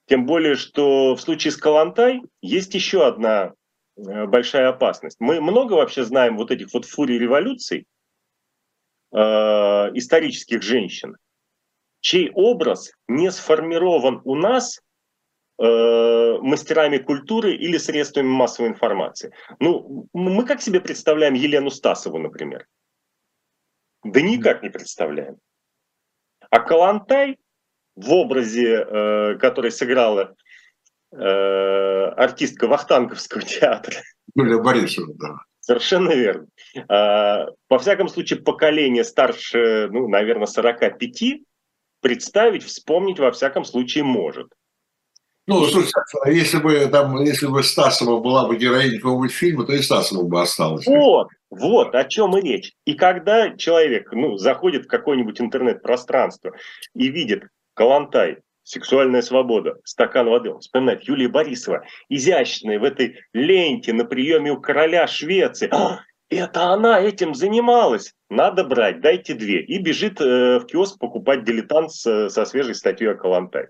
Тем 0.07 0.25
более, 0.25 0.55
что 0.55 1.15
в 1.15 1.21
случае 1.21 1.51
с 1.51 1.57
Калантай 1.57 2.23
есть 2.41 2.75
еще 2.75 3.07
одна 3.07 3.53
э, 3.97 4.27
большая 4.27 4.69
опасность. 4.69 5.17
Мы 5.19 5.41
много 5.41 5.75
вообще 5.75 6.05
знаем 6.05 6.37
вот 6.37 6.51
этих 6.51 6.73
вот 6.73 6.85
фурий 6.85 7.19
революций 7.19 7.87
э, 9.13 9.19
исторических 9.19 10.63
женщин, 10.63 11.17
чей 12.01 12.31
образ 12.33 12.93
не 13.09 13.33
сформирован 13.33 14.21
у 14.25 14.37
нас 14.37 14.81
Э, 15.59 16.37
мастерами 16.43 16.99
культуры 16.99 17.55
или 17.55 17.79
средствами 17.79 18.27
массовой 18.27 18.69
информации. 18.69 19.33
Ну, 19.59 20.07
мы 20.13 20.45
как 20.45 20.61
себе 20.61 20.83
представляем 20.83 21.33
Елену 21.33 21.71
Стасову, 21.71 22.19
например? 22.19 22.67
Да 24.05 24.21
никак 24.21 24.63
не 24.63 24.69
представляем. 24.69 25.39
А 26.51 26.61
Калантай 26.61 27.39
в 27.95 28.13
образе, 28.13 28.85
э, 28.87 29.39
который 29.39 29.71
сыграла 29.71 30.35
э, 31.13 31.17
артистка 31.17 32.67
Вахтанговского 32.67 33.41
театра. 33.43 33.97
Юлия 34.35 34.61
Борисовна, 34.61 35.15
да. 35.15 35.37
Совершенно 35.61 36.11
верно. 36.13 36.49
А, 36.89 37.47
во 37.69 37.79
всяком 37.79 38.09
случае, 38.09 38.41
поколение 38.41 39.05
старше, 39.05 39.89
ну, 39.91 40.07
наверное, 40.07 40.47
45 40.47 41.41
представить, 42.01 42.63
вспомнить 42.63 43.19
во 43.19 43.33
всяком 43.33 43.65
случае 43.65 44.05
может. 44.05 44.53
Ну, 45.47 45.65
слушай, 45.67 45.93
если 46.27 46.59
бы 46.59 46.87
там, 46.87 47.21
если 47.23 47.47
бы 47.47 47.63
Стасова 47.63 48.21
была 48.21 48.49
бы 48.49 48.57
героиней 48.57 48.99
какого-нибудь 48.99 49.33
фильма, 49.33 49.65
то 49.65 49.73
и 49.73 49.81
Стасова 49.81 50.25
бы 50.25 50.41
осталась. 50.41 50.87
Вот, 50.87 51.29
вот 51.51 51.95
о 51.95 52.05
чем 52.05 52.37
и 52.37 52.41
речь. 52.41 52.73
И 52.85 52.95
когда 52.95 53.57
человек 53.57 54.13
ну, 54.13 54.37
заходит 54.37 54.87
в 54.87 54.89
какое-нибудь 54.89 55.41
интернет-пространство 55.41 56.53
и 56.95 57.09
видит 57.09 57.45
Калантай, 57.75 58.39
сексуальная 58.65 59.23
свобода, 59.23 59.77
стакан 59.85 60.29
воды, 60.29 60.51
он 60.51 60.61
вспоминает 60.61 61.05
Юлия 61.05 61.29
Борисова, 61.29 61.85
изящная 62.09 62.81
в 62.81 62.85
этой 62.85 63.21
ленте 63.33 63.93
на 63.93 64.05
приеме 64.05 64.51
у 64.51 64.61
короля 64.61 65.07
Швеции. 65.07 65.69
А, 65.71 66.01
это 66.29 66.71
она 66.73 67.01
этим 67.01 67.35
занималась. 67.35 68.13
Надо 68.29 68.65
брать, 68.65 69.01
дайте 69.01 69.35
две. 69.35 69.63
И 69.63 69.79
бежит 69.79 70.21
э, 70.21 70.59
в 70.59 70.67
киоск 70.67 70.99
покупать 70.99 71.45
дилетант 71.45 71.93
с, 71.93 72.29
со 72.29 72.45
свежей 72.45 72.75
статьей 72.75 73.13
о 73.13 73.15
Калантай. 73.15 73.69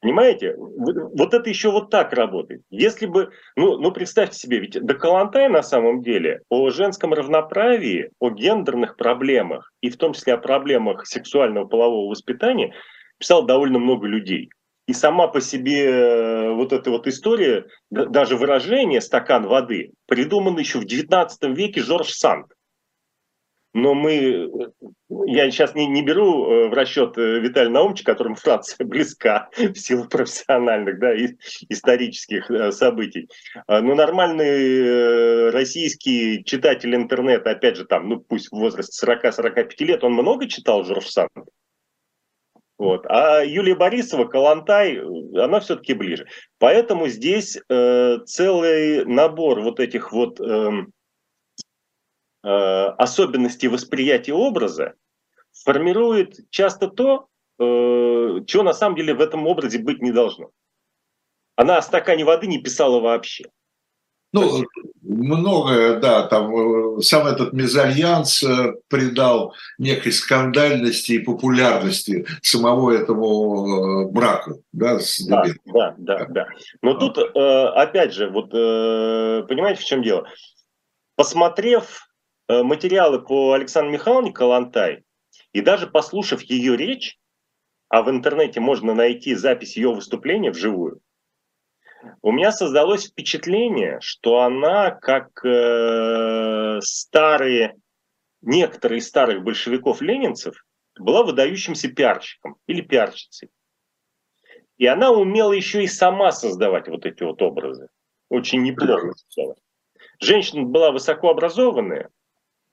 Понимаете? 0.00 0.54
Вот 0.56 1.34
это 1.34 1.48
еще 1.48 1.70
вот 1.70 1.90
так 1.90 2.12
работает. 2.12 2.62
Если 2.70 3.06
бы, 3.06 3.30
ну, 3.56 3.78
ну 3.78 3.92
представьте 3.92 4.38
себе, 4.38 4.58
ведь 4.58 4.80
Доколантай 4.80 5.48
на 5.48 5.62
самом 5.62 6.02
деле 6.02 6.40
о 6.48 6.70
женском 6.70 7.12
равноправии, 7.12 8.10
о 8.20 8.30
гендерных 8.30 8.96
проблемах 8.96 9.72
и 9.80 9.90
в 9.90 9.96
том 9.96 10.12
числе 10.12 10.34
о 10.34 10.38
проблемах 10.38 11.06
сексуального 11.06 11.66
полового 11.66 12.10
воспитания 12.10 12.74
писал 13.18 13.44
довольно 13.44 13.78
много 13.78 14.06
людей. 14.06 14.50
И 14.86 14.92
сама 14.92 15.26
по 15.26 15.40
себе 15.40 15.84
э, 15.84 16.50
вот 16.52 16.72
эта 16.72 16.90
вот 16.90 17.08
история, 17.08 17.66
даже 17.90 18.36
выражение 18.36 19.00
«стакан 19.00 19.46
воды» 19.46 19.90
придумано 20.06 20.60
еще 20.60 20.78
в 20.78 20.84
XIX 20.84 21.28
веке 21.54 21.82
Жорж 21.82 22.10
Санд 22.10 22.46
но 23.76 23.92
мы, 23.92 24.50
я 25.26 25.50
сейчас 25.50 25.74
не, 25.74 25.86
не 25.86 26.02
беру 26.02 26.50
э, 26.50 26.68
в 26.68 26.72
расчет 26.72 27.18
э, 27.18 27.40
Виталия 27.40 27.68
Наумовича, 27.68 28.04
которому 28.04 28.34
Франция 28.34 28.86
близка 28.86 29.50
в 29.54 29.74
силу 29.74 30.08
профессиональных, 30.08 30.98
да, 30.98 31.14
и 31.14 31.36
исторических 31.68 32.50
э, 32.50 32.72
событий. 32.72 33.28
А, 33.66 33.82
но 33.82 33.94
нормальный 33.94 35.50
российский 35.50 36.42
читатель 36.44 36.94
интернета, 36.94 37.50
опять 37.50 37.76
же, 37.76 37.84
там, 37.84 38.08
ну 38.08 38.18
пусть 38.18 38.48
в 38.48 38.56
возрасте 38.56 39.06
40-45 39.06 39.84
лет, 39.84 40.04
он 40.04 40.14
много 40.14 40.48
читал 40.48 40.82
Жорж. 40.84 41.14
Вот. 42.78 43.04
А 43.08 43.42
Юлия 43.42 43.74
Борисова, 43.74 44.24
Калантай, 44.24 44.98
она 44.98 45.60
все-таки 45.60 45.92
ближе. 45.92 46.26
Поэтому 46.58 47.08
здесь 47.08 47.58
э, 47.68 48.18
целый 48.24 49.04
набор 49.04 49.60
вот 49.60 49.80
этих 49.80 50.12
вот 50.12 50.40
э, 50.40 50.70
Э, 52.46 52.94
особенности 52.98 53.66
восприятия 53.66 54.32
образа 54.32 54.94
формирует 55.64 56.48
часто 56.50 56.86
то, 56.86 57.26
э, 57.58 57.64
чего 58.46 58.62
на 58.62 58.72
самом 58.72 58.94
деле 58.94 59.14
в 59.14 59.20
этом 59.20 59.48
образе 59.48 59.80
быть 59.80 60.00
не 60.00 60.12
должно. 60.12 60.50
Она 61.56 61.78
о 61.78 61.82
стакане 61.82 62.24
воды 62.24 62.46
не 62.46 62.58
писала 62.58 63.00
вообще. 63.00 63.46
Ну, 64.32 64.64
многое, 65.02 65.98
да, 65.98 66.28
там 66.28 66.98
э, 66.98 67.00
сам 67.00 67.26
этот 67.26 67.52
мезальянс 67.52 68.44
придал 68.86 69.52
некой 69.78 70.12
скандальности 70.12 71.12
и 71.12 71.18
популярности 71.18 72.26
самого 72.42 72.92
этому 72.92 74.08
браку, 74.12 74.62
да, 74.72 75.00
с 75.00 75.18
да, 75.26 75.46
да, 75.64 75.94
да, 75.98 76.26
да. 76.26 76.46
Но 76.80 76.94
тут, 76.94 77.18
опять 77.18 78.12
же, 78.12 78.30
вот 78.30 78.50
понимаете, 78.50 79.80
в 79.80 79.84
чем 79.84 80.04
дело? 80.04 80.28
Посмотрев 81.16 82.05
материалы 82.48 83.20
по 83.20 83.52
Александру 83.52 83.92
Михайловне 83.92 84.32
Калантай, 84.32 85.04
и 85.52 85.60
даже 85.60 85.86
послушав 85.86 86.42
ее 86.42 86.76
речь, 86.76 87.18
а 87.88 88.02
в 88.02 88.10
интернете 88.10 88.60
можно 88.60 88.94
найти 88.94 89.34
запись 89.34 89.76
ее 89.76 89.92
выступления 89.92 90.50
вживую, 90.50 91.00
у 92.22 92.32
меня 92.32 92.52
создалось 92.52 93.06
впечатление, 93.06 93.98
что 94.00 94.40
она, 94.40 94.90
как 94.90 95.28
э, 95.44 96.80
старые, 96.82 97.76
некоторые 98.42 98.98
из 98.98 99.08
старых 99.08 99.42
большевиков-ленинцев, 99.42 100.64
была 100.98 101.22
выдающимся 101.22 101.88
пиарщиком 101.88 102.56
или 102.66 102.80
пиарщицей. 102.80 103.50
И 104.78 104.86
она 104.86 105.10
умела 105.10 105.52
еще 105.52 105.82
и 105.82 105.88
сама 105.88 106.32
создавать 106.32 106.88
вот 106.88 107.06
эти 107.06 107.22
вот 107.22 107.40
образы. 107.42 107.88
Очень 108.28 108.62
неплохо. 108.62 109.12
Женщина 110.20 110.62
была 110.62 110.92
высокообразованная, 110.92 112.10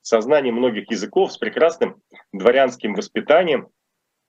сознанием 0.04 0.56
многих 0.56 0.92
языков, 0.92 1.34
с 1.34 1.38
прекрасным 1.38 2.02
дворянским 2.32 2.94
воспитанием. 2.94 3.70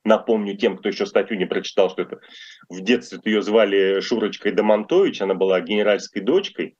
Напомню 0.04 0.56
тем, 0.56 0.76
кто 0.76 0.88
еще 0.88 1.06
статью 1.06 1.36
не 1.36 1.46
прочитал, 1.46 1.90
что 1.90 2.02
это 2.02 2.20
в 2.68 2.80
детстве 2.80 3.20
ее 3.24 3.42
звали 3.42 4.00
Шурочкой 4.00 4.52
Домонтович, 4.52 5.22
она 5.22 5.34
была 5.34 5.60
генеральской 5.60 6.22
дочкой. 6.22 6.76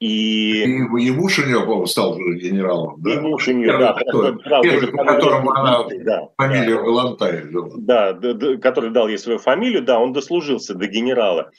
И, 0.00 0.62
и, 0.62 0.66
и 0.66 1.10
муж 1.10 1.38
у 1.38 1.46
нее, 1.46 1.60
по 1.66 1.84
стал 1.84 2.16
генералом, 2.16 2.96
да? 3.02 3.14
И 3.14 3.18
муж 3.18 3.48
у 3.48 3.52
нее, 3.52 3.76
да. 3.76 3.98
Первый, 4.62 4.92
по 4.92 5.04
которому 5.04 5.50
она 5.52 5.84
да, 6.04 6.28
Да, 7.76 8.12
да, 8.14 8.32
да, 8.32 8.56
который 8.56 8.90
дал 8.90 9.08
ей 9.08 9.18
свою 9.18 9.38
фамилию, 9.38 9.82
да, 9.82 9.98
он 9.98 10.14
дослужился 10.14 10.74
до 10.74 10.86
генерала. 10.86 11.50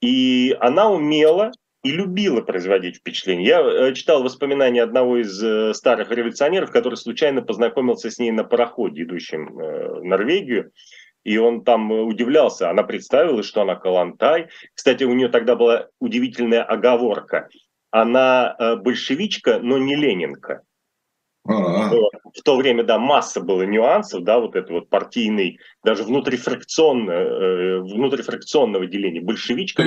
И 0.00 0.56
она 0.60 0.88
умела 0.88 1.52
и 1.84 1.90
любила 1.90 2.40
производить 2.40 2.96
впечатление. 2.96 3.46
Я 3.46 3.60
э, 3.60 3.92
читал 3.92 4.22
воспоминания 4.22 4.82
одного 4.82 5.18
из 5.18 5.40
э, 5.42 5.74
старых 5.74 6.10
революционеров, 6.10 6.72
который 6.72 6.96
случайно 6.96 7.42
познакомился 7.42 8.10
с 8.10 8.18
ней 8.18 8.30
на 8.32 8.42
пароходе, 8.42 9.02
идущем 9.02 9.58
э, 9.58 10.00
в 10.00 10.04
Норвегию. 10.04 10.72
И 11.24 11.36
он 11.36 11.62
там 11.62 11.90
удивлялся. 11.90 12.70
Она 12.70 12.82
представила, 12.82 13.42
что 13.42 13.62
она 13.62 13.76
Калантай. 13.76 14.48
Кстати, 14.74 15.04
у 15.04 15.12
нее 15.12 15.28
тогда 15.28 15.56
была 15.56 15.88
удивительная 16.00 16.62
оговорка. 16.62 17.48
Она 17.90 18.56
большевичка, 18.82 19.58
но 19.58 19.78
не 19.78 19.94
Ленинка. 19.94 20.62
В 21.44 22.42
то 22.42 22.56
время, 22.56 22.84
да, 22.84 22.98
масса 22.98 23.40
было 23.40 23.62
нюансов, 23.62 24.24
да, 24.24 24.38
вот 24.38 24.56
это 24.56 24.72
вот 24.72 24.88
партийный, 24.88 25.58
даже 25.84 26.02
внутрифракционно, 26.02 27.12
э, 27.12 27.78
внутрифракционного 27.80 28.86
деления. 28.86 29.20
Большевичка, 29.20 29.82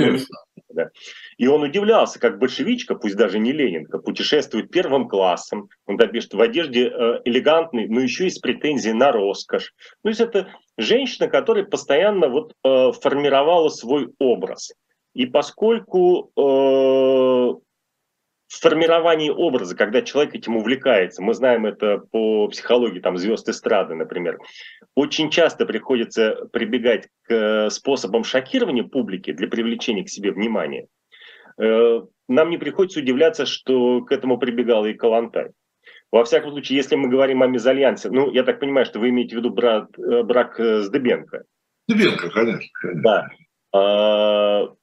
да. 0.70 0.90
И 1.38 1.48
он 1.48 1.64
удивлялся, 1.64 2.20
как 2.20 2.40
большевичка, 2.40 2.96
пусть 2.96 3.16
даже 3.16 3.40
не 3.40 3.52
Ленинка, 3.52 3.98
путешествует 3.98 4.70
первым 4.70 5.08
классом, 5.08 5.70
он 5.86 5.98
пишет 5.98 6.34
в 6.34 6.42
одежде 6.42 6.88
э, 6.88 7.22
элегантной, 7.26 7.88
но 7.88 8.02
еще 8.02 8.28
и 8.28 8.30
с 8.30 8.40
претензией 8.40 8.94
на 8.94 9.12
роскошь. 9.12 9.74
То 10.04 10.10
есть 10.10 10.22
это 10.22 10.50
женщина, 10.78 11.28
которая 11.28 11.66
постоянно 11.66 12.30
вот 12.30 12.54
э, 12.64 12.92
формировала 12.92 13.70
свой 13.70 14.10
образ. 14.20 14.74
И 15.14 15.26
поскольку 15.26 16.32
э, 16.38 17.67
в 18.48 18.62
формировании 18.62 19.30
образа, 19.30 19.76
когда 19.76 20.02
человек 20.02 20.36
этим 20.36 20.56
увлекается, 20.56 21.22
мы 21.22 21.34
знаем 21.34 21.66
это 21.66 21.98
по 21.98 22.48
психологии 22.48 23.00
там, 23.00 23.18
звезд 23.18 23.48
эстрады, 23.50 23.94
например, 23.96 24.40
очень 24.96 25.30
часто 25.30 25.66
приходится 25.66 26.48
прибегать 26.54 27.08
к 27.24 27.34
э, 27.34 27.70
способам 27.70 28.24
шокирования 28.24 28.84
публики 28.84 29.34
для 29.34 29.48
привлечения 29.50 30.06
к 30.06 30.10
себе 30.10 30.32
внимания. 30.32 30.88
Э, 31.60 32.02
нам 32.30 32.50
не 32.50 32.58
приходится 32.58 33.00
удивляться, 33.00 33.46
что 33.46 34.02
к 34.02 34.12
этому 34.14 34.38
прибегал 34.38 34.86
и 34.86 34.94
Калантай. 34.94 35.52
Во 36.10 36.24
всяком 36.24 36.52
случае, 36.52 36.78
если 36.78 36.96
мы 36.96 37.10
говорим 37.10 37.44
о 37.44 37.48
мезальянсе, 37.48 38.10
ну, 38.10 38.32
я 38.32 38.44
так 38.44 38.62
понимаю, 38.62 38.86
что 38.86 39.00
вы 39.00 39.10
имеете 39.10 39.36
в 39.36 39.40
виду 39.40 39.50
брат, 39.50 39.90
э, 40.00 40.24
брак 40.24 40.58
с 40.58 40.90
Дебенко. 40.90 41.44
Дебенко, 41.90 42.30
конечно. 42.30 42.62
конечно. 42.82 43.02
Да. 43.04 43.28
А, 43.74 44.74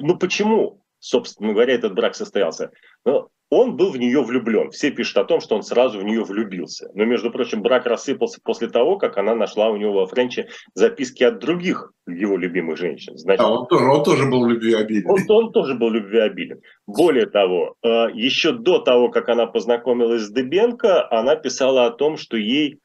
ну, 0.00 0.18
почему? 0.18 0.83
Собственно 1.04 1.52
говоря, 1.52 1.74
этот 1.74 1.94
брак 1.94 2.14
состоялся. 2.14 2.70
Но 3.04 3.28
он 3.50 3.76
был 3.76 3.90
в 3.90 3.98
нее 3.98 4.22
влюблен. 4.22 4.70
Все 4.70 4.90
пишут 4.90 5.18
о 5.18 5.24
том, 5.24 5.40
что 5.40 5.54
он 5.54 5.62
сразу 5.62 5.98
в 5.98 6.02
нее 6.02 6.24
влюбился. 6.24 6.90
Но, 6.94 7.04
между 7.04 7.30
прочим, 7.30 7.60
брак 7.60 7.84
рассыпался 7.84 8.40
после 8.42 8.68
того, 8.68 8.96
как 8.96 9.18
она 9.18 9.34
нашла 9.34 9.68
у 9.68 9.76
него 9.76 9.92
во 9.92 10.06
Френче 10.06 10.48
записки 10.72 11.22
от 11.22 11.40
других 11.40 11.92
его 12.08 12.38
любимых 12.38 12.78
женщин. 12.78 13.18
Значит, 13.18 13.44
а 13.44 13.52
он 13.52 13.66
тоже, 13.66 13.84
он 13.84 14.02
тоже 14.02 14.26
был 14.30 14.46
любвеобилен. 14.46 15.10
Он, 15.10 15.20
он 15.28 15.52
тоже 15.52 15.74
был 15.74 15.90
любвеобилен. 15.90 16.60
Более 16.86 17.26
того, 17.26 17.74
э, 17.82 18.06
еще 18.14 18.52
до 18.52 18.78
того, 18.78 19.10
как 19.10 19.28
она 19.28 19.46
познакомилась 19.46 20.22
с 20.22 20.30
Дебенко, 20.30 21.06
она 21.10 21.36
писала 21.36 21.84
о 21.86 21.90
том, 21.90 22.16
что 22.16 22.38
ей 22.38 22.78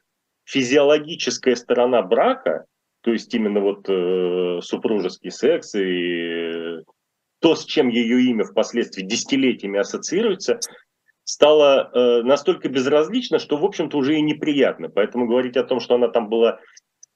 физиологическая 0.44 1.56
сторона 1.56 2.02
брака, 2.02 2.66
то 3.02 3.12
есть 3.12 3.32
именно 3.34 3.60
вот 3.60 3.88
э, 3.88 4.60
супружеский 4.62 5.30
секс 5.30 5.74
и 5.74 5.80
то, 7.40 7.54
с 7.54 7.64
чем 7.64 7.88
ее 7.88 8.22
имя 8.30 8.44
впоследствии 8.44 9.02
десятилетиями 9.02 9.78
ассоциируется, 9.78 10.60
стало 11.24 11.90
э, 11.92 12.22
настолько 12.22 12.68
безразлично, 12.68 13.38
что, 13.38 13.56
в 13.56 13.64
общем-то, 13.64 13.96
уже 13.96 14.16
и 14.16 14.22
неприятно. 14.22 14.88
Поэтому 14.88 15.26
говорить 15.26 15.56
о 15.56 15.64
том, 15.64 15.80
что 15.80 15.94
она 15.94 16.08
там 16.08 16.28
была 16.28 16.58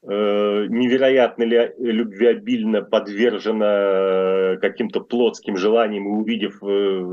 э, 0.02 0.06
невероятно 0.08 1.42
ли 1.42 1.72
любвеобильно 1.78 2.82
подвержена 2.82 4.54
э, 4.54 4.56
каким-то 4.60 5.00
плотским 5.00 5.56
желаниям, 5.56 6.06
и 6.06 6.20
увидев 6.22 6.62
э, 6.62 7.04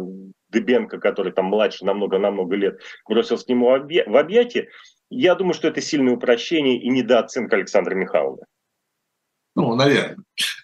Дыбенко, 0.49 0.99
который 0.99 1.31
там 1.31 1.45
младше 1.45 1.85
намного-намного 1.85 2.55
лет, 2.55 2.79
бросился 3.07 3.45
к 3.45 3.49
нему 3.49 3.67
в, 3.67 3.73
объ... 3.73 4.03
в 4.05 4.15
объятия, 4.15 4.69
я 5.09 5.35
думаю, 5.35 5.53
что 5.53 5.67
это 5.67 5.81
сильное 5.81 6.13
упрощение 6.13 6.77
и 6.77 6.89
недооценка 6.89 7.55
Александра 7.55 7.95
Михайловны. 7.95 8.45
Ну, 9.55 9.75
наверное. 9.75 10.17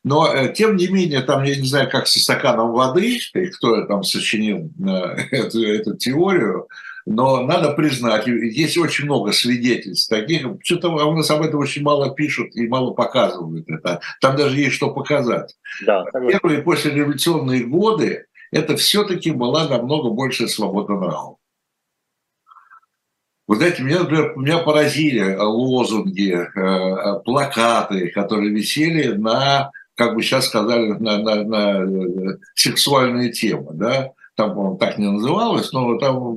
Но, 0.03 0.33
э, 0.33 0.53
тем 0.53 0.77
не 0.77 0.87
менее, 0.87 1.21
там, 1.21 1.43
я 1.43 1.55
не 1.55 1.67
знаю, 1.67 1.89
как 1.89 2.07
со 2.07 2.19
стаканом 2.19 2.71
воды, 2.71 3.19
и 3.33 3.45
кто 3.47 3.85
там 3.85 4.03
сочинил 4.03 4.71
э, 4.79 4.91
эту, 5.31 5.61
эту 5.61 5.97
теорию, 5.97 6.67
но 7.05 7.41
надо 7.41 7.71
признать, 7.71 8.27
есть 8.27 8.77
очень 8.77 9.05
много 9.05 9.31
свидетельств 9.31 10.09
таких. 10.09 10.45
Что-то 10.61 10.89
у 10.89 11.15
нас 11.15 11.31
об 11.31 11.41
этом 11.41 11.59
очень 11.59 11.81
мало 11.81 12.13
пишут 12.13 12.53
и 12.55 12.67
мало 12.67 12.91
показывают 12.91 13.69
это. 13.69 14.01
Там 14.19 14.35
даже 14.35 14.57
есть 14.57 14.75
что 14.75 14.91
показать. 14.91 15.55
Да, 15.85 16.03
Первые 16.11 16.61
послереволюционные 16.61 17.63
годы 17.63 18.25
это 18.51 18.75
все-таки 18.75 19.31
была 19.31 19.69
намного 19.69 20.09
больше 20.09 20.49
свобода 20.49 20.93
нравов. 20.93 21.37
Вы 23.47 23.55
знаете, 23.55 23.81
меня, 23.81 23.99
например, 23.99 24.33
меня 24.35 24.57
поразили 24.57 25.35
лозунги, 25.35 26.33
э, 26.33 27.19
плакаты, 27.23 28.09
которые 28.09 28.51
висели 28.51 29.13
на, 29.13 29.71
как 29.95 30.15
бы 30.15 30.21
сейчас 30.21 30.47
сказали, 30.47 30.91
на, 30.91 31.17
на, 31.19 31.43
на 31.43 31.83
э, 31.83 32.37
сексуальные 32.55 33.31
темы. 33.31 33.69
Да? 33.71 34.11
Там, 34.35 34.53
по 34.53 34.77
так 34.77 34.97
не 34.97 35.09
называлось, 35.09 35.71
но 35.71 35.97
там, 35.97 36.35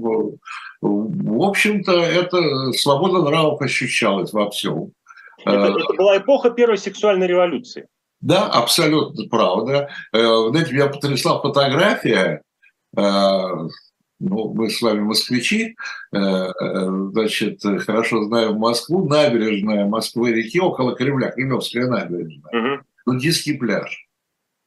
в 0.81 1.43
общем-то, 1.43 1.93
это 1.93 2.73
свобода 2.75 3.23
нравов 3.29 3.61
ощущалась 3.61 4.33
во 4.33 4.49
всем. 4.51 4.93
Это, 5.45 5.67
э, 5.67 5.71
это 5.71 5.95
была 5.95 6.17
эпоха 6.17 6.51
первой 6.51 6.79
сексуальной 6.79 7.27
революции. 7.27 7.89
Да, 8.21 8.47
абсолютно 8.47 9.27
правда. 9.29 9.89
Знаете, 10.13 10.75
меня 10.75 10.87
потрясла 10.87 11.41
фотография 11.41 12.43
ну, 14.21 14.53
мы 14.53 14.69
с 14.69 14.83
вами 14.83 15.01
москвичи, 15.01 15.77
э, 16.13 16.19
э, 16.19 16.51
значит, 17.13 17.63
хорошо 17.63 18.25
знаем 18.25 18.57
Москву, 18.57 19.09
набережная 19.09 19.87
Москвы-реки 19.87 20.61
около 20.61 20.95
Кремля, 20.95 21.31
Кремлевская 21.31 21.87
набережная, 21.87 22.77
угу. 22.77 22.85
нудистский 23.07 23.59
пляж. 23.59 24.07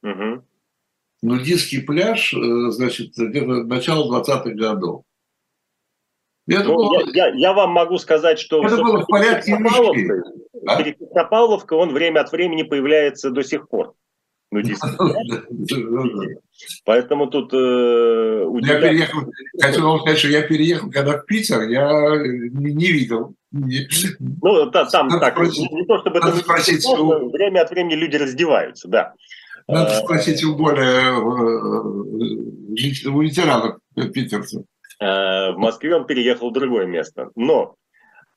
Угу. 0.02 0.42
Нудистский 1.22 1.82
пляж, 1.82 2.34
э, 2.34 2.70
значит, 2.70 3.12
где-то 3.16 3.64
начало 3.64 4.20
20-х 4.20 4.50
годов. 4.50 5.04
Это 6.48 6.64
ну, 6.64 6.74
было... 6.74 7.00
я, 7.14 7.28
я, 7.28 7.34
я 7.34 7.52
вам 7.52 7.70
могу 7.70 7.96
сказать, 7.98 8.40
что 8.40 8.62
это 8.66 8.76
было 8.76 9.02
в 9.02 9.06
порядке 9.06 9.56
Перед 9.56 10.98
Петропавловкой 10.98 11.78
он 11.78 11.92
время 11.92 12.20
от 12.20 12.32
времени 12.32 12.64
появляется 12.64 13.30
до 13.30 13.44
сих 13.44 13.68
пор 13.68 13.94
нудистский. 14.54 14.90
Поэтому 16.84 17.26
тут 17.26 17.52
э, 17.52 18.46
Я 18.62 18.80
переехал, 18.80 19.20
хочу 19.60 19.82
вам 19.82 19.98
сказать, 20.00 20.18
что 20.18 20.28
я 20.28 20.42
переехал, 20.42 20.90
когда 20.90 21.18
в 21.18 21.26
Питер, 21.26 21.68
я 21.68 22.16
не, 22.16 22.72
не 22.72 22.92
видел. 22.92 23.34
Ну, 23.50 24.70
да, 24.70 24.86
там 24.86 25.08
надо 25.08 25.20
так, 25.20 25.34
спросить, 25.34 25.70
не 25.70 25.84
то 25.84 25.98
чтобы 25.98 26.16
это 26.18 26.34
спросить, 26.36 26.86
у... 26.86 27.28
время 27.30 27.60
от 27.62 27.70
времени 27.70 27.94
люди 27.94 28.16
раздеваются, 28.16 28.88
да. 28.88 29.12
Надо 29.66 29.92
э, 29.92 30.02
спросить 30.02 30.44
у 30.44 30.54
более 30.56 31.00
э, 31.00 31.18
у 33.08 33.22
ветеранов 33.22 33.78
питерцев. 34.12 34.64
Э, 35.00 35.52
в 35.52 35.56
Москве 35.56 35.96
он 35.96 36.06
переехал 36.06 36.50
в 36.50 36.52
другое 36.52 36.84
место. 36.86 37.30
Но 37.34 37.74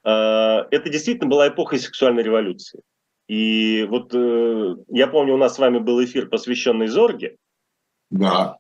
это 0.03 0.89
действительно 0.89 1.29
была 1.29 1.49
эпоха 1.49 1.77
сексуальной 1.77 2.23
революции. 2.23 2.79
И 3.27 3.85
вот 3.89 4.13
э, 4.13 4.75
я 4.89 5.07
помню, 5.07 5.33
у 5.33 5.37
нас 5.37 5.55
с 5.55 5.59
вами 5.59 5.79
был 5.79 6.03
эфир, 6.03 6.27
посвященный 6.27 6.87
Зорге. 6.87 7.35
Да. 8.09 8.57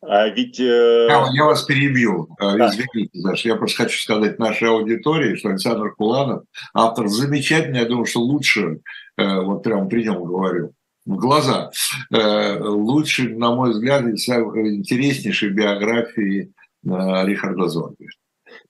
А 0.00 0.28
ведь... 0.28 0.60
Э... 0.60 1.06
Я, 1.08 1.26
я 1.32 1.44
вас 1.44 1.64
перебью. 1.64 2.28
Э, 2.40 2.56
да. 2.56 2.68
Извините, 2.68 3.18
Саша. 3.18 3.48
Я 3.48 3.56
просто 3.56 3.84
хочу 3.84 3.98
сказать 3.98 4.38
нашей 4.38 4.68
аудитории, 4.68 5.36
что 5.36 5.48
Александр 5.48 5.94
Куланов, 5.94 6.44
автор 6.72 7.08
замечательный, 7.08 7.80
я 7.80 7.86
думаю, 7.86 8.06
что 8.06 8.20
лучше, 8.20 8.80
э, 9.16 9.40
вот 9.40 9.62
прямо 9.62 9.86
при 9.88 10.04
нем 10.04 10.22
говорю, 10.22 10.72
в 11.06 11.16
глаза, 11.16 11.70
э, 12.12 12.58
лучше, 12.60 13.28
на 13.30 13.54
мой 13.54 13.72
взгляд, 13.72 14.02
интереснейшей 14.02 15.50
биографии 15.50 16.52
Рихарда 16.82 17.68
Зорга. 17.68 18.06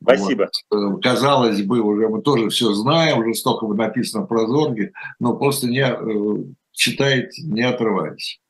Спасибо. 0.05 0.49
Вот. 0.71 0.99
Э, 0.99 1.01
казалось 1.03 1.63
бы, 1.63 1.81
уже 1.81 2.09
мы 2.09 2.23
тоже 2.23 2.49
все 2.51 2.73
знаем, 2.73 3.19
уже 3.19 3.35
столько 3.35 3.67
написано 3.67 4.27
про 4.27 4.47
Зорги, 4.47 4.93
но 5.19 5.37
просто 5.37 5.67
не 5.67 5.81
э, 5.81 6.45
читает, 6.73 7.31
не 7.39 7.63
отрываясь. 7.63 8.41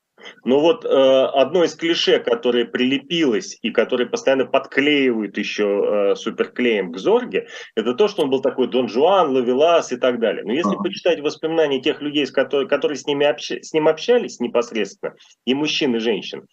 Ну 0.44 0.60
вот 0.60 0.84
э, 0.84 0.88
одно 0.88 1.64
из 1.64 1.74
клише, 1.74 2.18
которое 2.18 2.64
прилепилось 2.64 3.58
и 3.62 3.70
которое 3.70 4.06
постоянно 4.06 4.46
подклеивают 4.46 5.38
еще 5.38 6.12
э, 6.12 6.16
суперклеем 6.16 6.92
к 6.92 6.98
Зорге, 6.98 7.48
это 7.74 7.94
то, 7.94 8.08
что 8.08 8.22
он 8.22 8.30
был 8.30 8.40
такой 8.40 8.68
Дон 8.68 8.88
Жуан, 8.88 9.30
Лавелас 9.30 9.92
и 9.92 9.96
так 9.96 10.20
далее. 10.20 10.44
Но 10.44 10.52
если 10.52 10.74
а. 10.74 10.82
почитать 10.82 11.20
воспоминания 11.20 11.80
тех 11.80 12.00
людей, 12.00 12.26
с 12.26 12.30
которые, 12.30 12.68
которые 12.68 12.98
с, 12.98 13.06
ними 13.06 13.26
общ, 13.26 13.50
с 13.50 13.72
ним 13.72 13.88
общались 13.88 14.40
непосредственно, 14.40 15.14
и 15.44 15.54
мужчин, 15.54 15.96
и 15.96 15.98
женщин, 15.98 16.46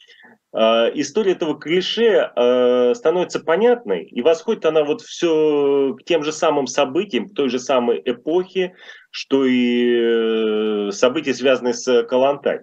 история 0.54 1.32
этого 1.32 1.58
клише 1.58 2.32
э, 2.36 2.94
становится 2.94 3.40
понятной, 3.40 4.04
и 4.04 4.22
восходит 4.22 4.66
она 4.66 4.84
вот 4.84 5.02
все 5.02 5.96
к 5.98 6.04
тем 6.04 6.24
же 6.24 6.32
самым 6.34 6.68
событиям, 6.68 7.30
к 7.30 7.34
той 7.34 7.50
же 7.50 7.58
самой 7.58 8.02
эпохе, 8.04 8.74
что 9.12 9.46
и 9.46 10.90
э, 10.90 10.92
события, 10.92 11.34
связанные 11.34 11.74
с 11.74 12.04
Калантай. 12.04 12.62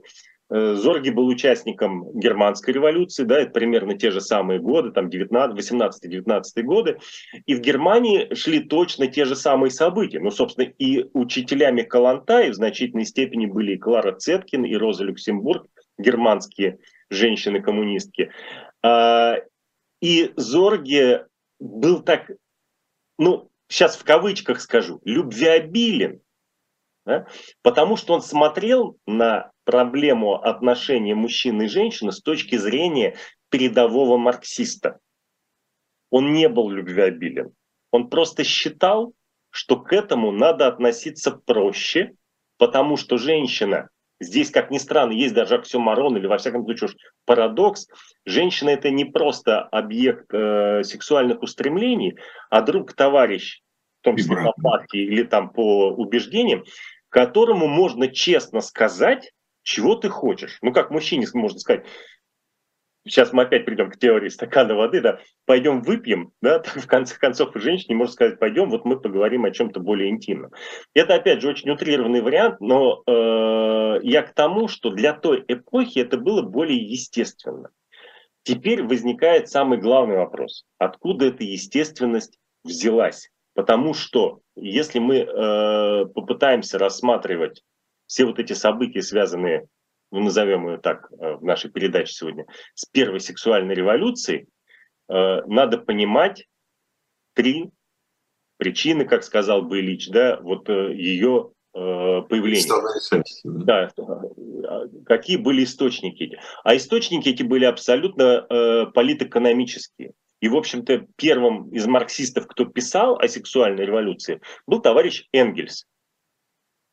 Э, 0.51 0.74
Зорги 0.74 1.11
был 1.11 1.27
участником 1.27 2.11
германской 2.18 2.72
революции, 2.72 3.24
да, 3.24 3.40
это 3.40 3.53
примерно 3.53 3.98
те 3.98 4.11
же 4.11 4.20
самые 4.20 4.61
годы, 4.61 4.90
там 4.90 5.09
18-19 5.09 6.62
годы, 6.62 6.98
и 7.46 7.55
в 7.55 7.61
Германии 7.61 8.35
шли 8.35 8.61
точно 8.61 9.07
те 9.09 9.24
же 9.24 9.37
самые 9.37 9.70
события. 9.70 10.20
Ну, 10.20 10.31
собственно, 10.31 10.66
и 10.66 11.07
учителями 11.12 11.83
Калантай 11.83 12.51
в 12.51 12.55
значительной 12.55 13.05
степени 13.05 13.46
были 13.46 13.72
и 13.72 13.79
Клара 13.79 14.12
Цеткин, 14.12 14.64
и 14.64 14.74
Роза 14.74 15.05
Люксембург, 15.05 15.66
германские 15.98 16.79
женщины-коммунистки. 17.11 18.33
А, 18.83 19.37
и 20.01 20.33
Зорге 20.37 21.27
был 21.59 22.03
так, 22.03 22.31
ну, 23.18 23.51
сейчас 23.68 23.97
в 23.97 24.05
кавычках 24.05 24.61
скажу, 24.61 25.01
любвеобилен, 25.05 26.21
да? 27.05 27.27
потому 27.62 27.97
что 27.97 28.14
он 28.14 28.23
смотрел 28.23 28.99
на 29.07 29.51
проблему 29.64 30.35
отношения 30.35 31.14
мужчины 31.14 31.64
и 31.64 31.68
женщины 31.68 32.12
с 32.12 32.21
точки 32.21 32.57
зрения 32.57 33.16
передового 33.51 34.16
марксиста. 34.16 34.99
Он 36.11 36.33
не 36.33 36.49
был 36.49 36.71
любвеобилен. 36.71 37.53
Он 37.90 38.09
просто 38.09 38.44
считал, 38.44 39.14
что 39.51 39.81
к 39.81 39.92
этому 39.92 40.31
надо 40.31 40.66
относиться 40.66 41.33
проще, 41.33 42.14
потому 42.59 42.97
что 42.97 43.18
женщина, 43.18 43.88
здесь, 44.20 44.50
как 44.50 44.70
ни 44.70 44.78
странно, 44.78 45.12
есть 45.12 45.35
даже 45.35 45.57
оксюмарон 45.57 46.16
или, 46.16 46.26
во 46.26 46.38
всяком 46.38 46.64
случае, 46.64 46.90
парадокс, 47.24 47.88
женщина 48.24 48.70
это 48.70 48.90
не 48.90 49.04
просто 49.04 49.62
объект 49.62 50.33
э, 50.33 50.83
сексуальных 50.85 51.42
устремлений, 51.42 52.16
а 52.50 52.62
друг, 52.62 52.92
товарищ, 52.92 53.61
в 54.00 54.04
том 54.04 54.16
числе 54.16 54.37
по 54.37 54.52
партии 54.61 55.00
или 55.00 55.22
там 55.22 55.50
по 55.50 55.88
убеждениям, 55.90 56.64
которому 57.09 57.66
можно 57.66 58.09
честно 58.09 58.61
сказать, 58.61 59.33
чего 59.62 59.94
ты 59.94 60.09
хочешь. 60.09 60.59
Ну, 60.62 60.72
как 60.72 60.90
мужчине 60.90 61.26
можно 61.35 61.59
сказать, 61.59 61.85
сейчас 63.09 63.33
мы 63.33 63.42
опять 63.42 63.64
придем 63.64 63.90
к 63.90 63.99
теории 63.99 64.29
стакана 64.29 64.75
воды, 64.75 65.01
да, 65.01 65.21
пойдем 65.47 65.83
выпьем, 65.83 66.33
да, 66.40 66.62
в 66.64 66.87
конце 66.87 67.16
концов 67.16 67.51
женщине 67.55 67.97
можно 67.97 68.12
сказать, 68.12 68.38
пойдем, 68.38 68.71
вот 68.71 68.85
мы 68.85 69.01
поговорим 69.01 69.44
о 69.44 69.51
чем-то 69.51 69.81
более 69.81 70.11
интимном. 70.11 70.53
Это, 70.94 71.14
опять 71.14 71.40
же, 71.40 71.49
очень 71.49 71.71
утрированный 71.71 72.21
вариант, 72.21 72.61
но 72.61 73.03
э, 73.07 74.01
я 74.03 74.23
к 74.23 74.35
тому, 74.35 74.68
что 74.68 74.90
для 74.90 75.12
той 75.12 75.44
эпохи 75.49 76.01
это 76.01 76.18
было 76.18 76.42
более 76.42 76.79
естественно. 76.79 77.71
Теперь 78.42 78.83
возникает 78.83 79.49
самый 79.49 79.79
главный 79.79 80.16
вопрос. 80.16 80.64
Откуда 80.79 81.27
эта 81.27 81.44
естественность 81.44 82.38
взялась? 82.64 83.31
Потому 83.55 83.92
что 83.92 84.40
если 84.57 85.01
мы 85.01 85.16
э, 85.16 86.07
попытаемся 86.14 86.79
рассматривать 86.79 87.62
все 88.07 88.25
вот 88.25 88.38
эти 88.38 88.53
события, 88.53 89.03
связанные, 89.03 89.66
ну, 90.11 90.21
назовем 90.21 90.68
ее 90.68 90.79
так 90.79 91.11
э, 91.12 91.35
в 91.35 91.44
нашей 91.44 91.71
передаче 91.71 92.12
сегодня, 92.12 92.47
с 92.75 92.85
первой 92.87 93.21
сексуальной 93.21 93.75
революцией, 93.75 94.49
э, 95.09 95.42
надо 95.47 95.79
понимать 95.79 96.47
три 97.35 97.71
причины, 98.57 99.05
как 99.05 99.23
сказал 99.23 99.62
бы 99.62 99.81
Ильич, 99.81 100.09
да, 100.09 100.38
вот 100.40 100.68
э, 100.68 100.94
ее 100.94 101.53
появления. 101.73 102.64
Да, 103.44 103.90
какие 105.07 105.37
были 105.37 105.62
источники 105.64 106.37
А 106.64 106.75
источники 106.75 107.29
эти 107.29 107.42
были 107.42 107.66
абсолютно 107.66 108.47
э, 108.49 108.87
политэкономические. 108.87 110.12
И, 110.40 110.49
в 110.49 110.57
общем-то, 110.57 111.07
первым 111.16 111.68
из 111.71 111.87
марксистов, 111.87 112.47
кто 112.47 112.64
писал 112.64 113.18
о 113.18 113.29
сексуальной 113.29 113.85
революции, 113.85 114.40
был 114.66 114.81
товарищ 114.81 115.27
Энгельс 115.33 115.87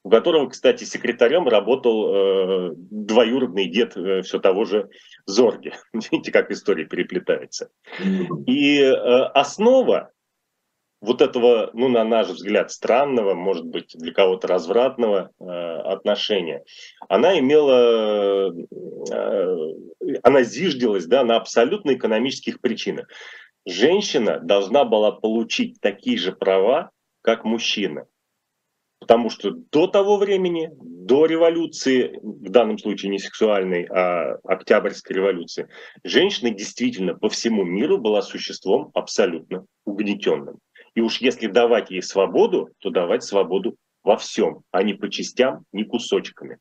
у 0.06 0.10
которого, 0.12 0.48
кстати, 0.48 0.84
секретарем 0.84 1.48
работал 1.48 2.14
э, 2.14 2.74
двоюродный 2.76 3.66
дед 3.66 3.98
э, 3.98 4.22
все 4.22 4.38
того 4.38 4.64
же 4.64 4.88
Зорги. 5.26 5.74
Видите, 5.94 6.32
как 6.32 6.52
история 6.52 6.86
переплетается. 6.86 7.72
И 8.46 8.82
э, 8.82 8.92
основа 8.92 10.12
вот 11.02 11.24
этого, 11.24 11.72
ну, 11.74 11.88
на 11.88 12.04
наш 12.04 12.28
взгляд, 12.28 12.72
странного, 12.72 13.34
может 13.34 13.66
быть, 13.66 13.96
для 13.96 14.14
кого-то 14.14 14.48
развратного 14.48 15.32
э, 15.40 15.44
отношения, 15.44 16.64
она 17.10 17.40
имела, 17.40 18.54
э, 19.12 19.74
она 20.22 20.44
зиждилась, 20.44 21.08
да, 21.08 21.24
на 21.24 21.36
абсолютно 21.36 21.96
экономических 21.96 22.62
причинах. 22.62 23.08
Женщина 23.66 24.40
должна 24.40 24.84
была 24.84 25.12
получить 25.12 25.82
такие 25.82 26.20
же 26.20 26.32
права, 26.32 26.92
как 27.24 27.44
мужчина. 27.44 28.06
Потому 29.06 29.30
что 29.30 29.52
до 29.52 29.86
того 29.86 30.18
времени, 30.18 30.72
до 30.82 31.28
революции, 31.28 32.20
в 32.24 32.50
данном 32.50 32.80
случае 32.80 33.12
не 33.12 33.20
сексуальной, 33.20 33.84
а 33.84 34.40
Октябрьской 34.44 35.16
революции, 35.16 35.68
женщина 36.04 36.50
действительно 36.50 37.14
по 37.14 37.30
всему 37.30 37.64
миру 37.64 38.00
была 38.00 38.24
существом 38.24 38.90
абсолютно 38.96 39.68
угнетенным. 39.86 40.58
И 40.96 41.02
уж 41.02 41.22
если 41.22 41.46
давать 41.46 41.92
ей 41.92 42.02
свободу, 42.02 42.70
то 42.80 42.90
давать 42.90 43.22
свободу 43.22 43.76
во 44.04 44.18
всем, 44.18 44.62
а 44.72 44.82
не 44.82 44.96
по 44.96 45.08
частям, 45.12 45.66
не 45.72 45.84
кусочками. 45.84 46.58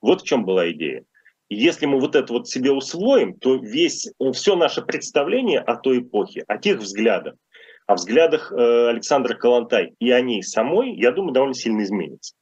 Вот 0.00 0.20
в 0.22 0.24
чем 0.24 0.44
была 0.44 0.70
идея. 0.70 1.02
Если 1.48 1.86
мы 1.86 1.98
вот 1.98 2.14
это 2.14 2.32
вот 2.32 2.46
себе 2.46 2.70
усвоим, 2.70 3.34
то 3.34 3.56
весь, 3.56 4.12
все 4.32 4.54
наше 4.54 4.82
представление 4.82 5.58
о 5.58 5.74
той 5.74 6.02
эпохе, 6.02 6.44
о 6.46 6.56
тех 6.58 6.78
взглядах, 6.78 7.34
о 7.88 7.94
взглядах 7.94 8.52
э, 8.52 8.88
Александра 8.90 9.34
Калантай 9.34 9.94
и 9.98 10.10
о 10.10 10.20
ней 10.20 10.42
самой, 10.42 10.94
я 10.94 11.10
думаю, 11.10 11.32
довольно 11.32 11.54
сильно 11.54 11.82
изменится. 11.82 12.34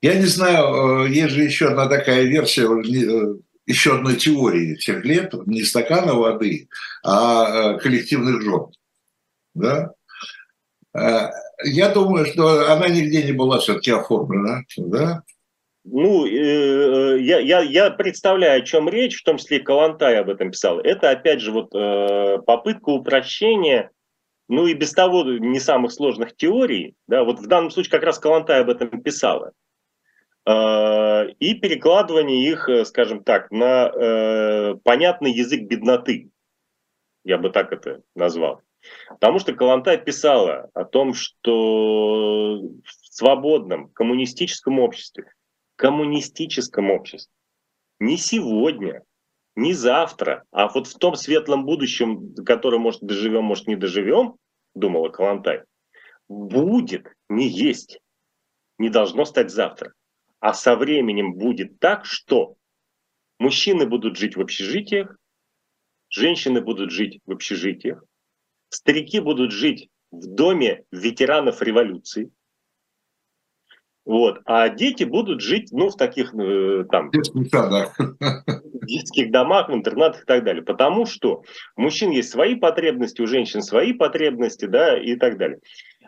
Я 0.00 0.14
не 0.14 0.26
знаю, 0.26 1.06
э, 1.06 1.10
есть 1.10 1.34
же 1.34 1.42
еще 1.42 1.70
одна 1.70 1.88
такая 1.88 2.22
версия, 2.22 2.66
э, 2.66 3.34
еще 3.66 3.96
одной 3.96 4.14
теории 4.14 4.76
тех 4.76 5.04
лет, 5.04 5.34
не 5.46 5.64
стакана 5.64 6.14
воды, 6.14 6.68
а 7.04 7.74
коллективных 7.78 8.42
жен. 8.42 8.66
Да? 9.54 9.92
Я 10.92 11.88
думаю, 11.92 12.26
что 12.26 12.72
она 12.72 12.88
нигде 12.88 13.24
не 13.24 13.32
была 13.32 13.58
все-таки 13.58 13.90
оформлена. 13.90 14.62
Да? 14.76 15.22
Ну, 15.84 16.26
я, 16.26 17.38
я, 17.38 17.60
я 17.60 17.90
представляю, 17.90 18.62
о 18.62 18.64
чем 18.64 18.88
речь, 18.88 19.20
в 19.20 19.24
том 19.24 19.38
числе 19.38 19.58
и 19.58 19.62
Калантай 19.62 20.18
об 20.18 20.30
этом 20.30 20.50
писал. 20.50 20.80
Это, 20.80 21.10
опять 21.10 21.40
же, 21.40 21.52
вот 21.52 21.70
попытка 22.44 22.88
упрощения 22.90 23.90
ну 24.50 24.66
и 24.66 24.74
без 24.74 24.92
того 24.92 25.22
не 25.22 25.60
самых 25.60 25.92
сложных 25.92 26.36
теорий, 26.36 26.96
да, 27.06 27.22
вот 27.22 27.38
в 27.38 27.46
данном 27.46 27.70
случае 27.70 27.92
как 27.92 28.02
раз 28.02 28.18
Калантай 28.18 28.60
об 28.60 28.68
этом 28.68 29.00
писала, 29.00 29.52
а, 30.44 31.26
и 31.38 31.54
перекладывание 31.54 32.50
их, 32.50 32.68
э, 32.68 32.84
скажем 32.84 33.22
так, 33.22 33.52
на 33.52 33.86
э, 33.88 34.74
понятный 34.82 35.30
язык 35.32 35.62
бедноты, 35.62 36.30
я 37.24 37.38
бы 37.38 37.50
так 37.50 37.72
это 37.72 38.02
назвал. 38.16 38.60
Потому 39.08 39.38
что 39.38 39.54
Калантай 39.54 39.98
писала 39.98 40.68
о 40.74 40.84
том, 40.84 41.14
что 41.14 42.58
в 42.58 42.92
свободном 43.08 43.90
коммунистическом 43.90 44.80
обществе, 44.80 45.32
коммунистическом 45.76 46.90
обществе, 46.90 47.32
не 48.00 48.16
сегодня, 48.16 49.04
не 49.56 49.74
завтра, 49.74 50.44
а 50.50 50.68
вот 50.68 50.86
в 50.86 50.98
том 50.98 51.14
светлом 51.14 51.64
будущем, 51.64 52.34
которое, 52.44 52.78
может, 52.78 53.02
доживем, 53.02 53.44
может, 53.44 53.66
не 53.66 53.76
доживем, 53.76 54.36
думала 54.74 55.08
Калантай, 55.08 55.62
будет 56.28 57.06
не 57.28 57.48
есть, 57.48 58.00
не 58.78 58.88
должно 58.88 59.24
стать 59.24 59.50
завтра. 59.50 59.92
А 60.38 60.54
со 60.54 60.76
временем 60.76 61.34
будет 61.34 61.78
так, 61.80 62.06
что 62.06 62.56
мужчины 63.38 63.86
будут 63.86 64.16
жить 64.16 64.36
в 64.36 64.40
общежитиях, 64.40 65.16
женщины 66.08 66.60
будут 66.60 66.90
жить 66.90 67.20
в 67.26 67.32
общежитиях, 67.32 68.02
старики 68.68 69.20
будут 69.20 69.52
жить 69.52 69.90
в 70.10 70.26
доме 70.26 70.84
ветеранов 70.90 71.60
революции, 71.62 72.30
вот. 74.04 74.40
А 74.44 74.68
дети 74.68 75.04
будут 75.04 75.40
жить, 75.40 75.68
ну, 75.72 75.88
в 75.90 75.96
таких 75.96 76.34
э, 76.34 76.84
там... 76.90 77.10
Детских 77.10 77.48
садах. 77.48 77.96
детских 78.82 79.30
домах, 79.30 79.68
в 79.68 79.74
интернатах 79.74 80.22
и 80.22 80.26
так 80.26 80.44
далее. 80.44 80.62
Потому 80.62 81.06
что 81.06 81.42
у 81.76 81.82
мужчин 81.82 82.10
есть 82.10 82.30
свои 82.30 82.54
потребности, 82.54 83.22
у 83.22 83.26
женщин 83.26 83.62
свои 83.62 83.92
потребности, 83.92 84.64
да, 84.64 85.00
и 85.00 85.16
так 85.16 85.38
далее. 85.38 85.60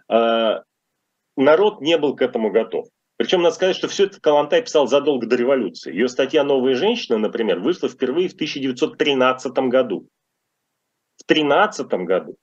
А, 0.09 0.63
народ 1.37 1.81
не 1.81 1.97
был 1.99 2.17
к 2.17 2.23
этому 2.23 2.51
готов. 2.51 2.87
Причем 3.17 3.43
надо 3.43 3.55
сказать, 3.55 3.77
что 3.77 3.89
все 3.89 4.07
это 4.07 4.21
Калантай 4.21 4.63
писал 4.63 4.89
задолго 4.89 5.27
до 5.27 5.37
революции. 5.37 5.93
Ее 5.93 6.09
статья 6.09 6.43
«Новая 6.43 6.75
женщина», 6.75 7.19
например, 7.19 7.61
вышла 7.61 7.89
впервые 7.89 8.29
в 8.29 8.35
1913 8.35 9.53
году. 9.69 10.09
В 11.19 11.25
1913 11.31 11.87
году. 12.07 12.37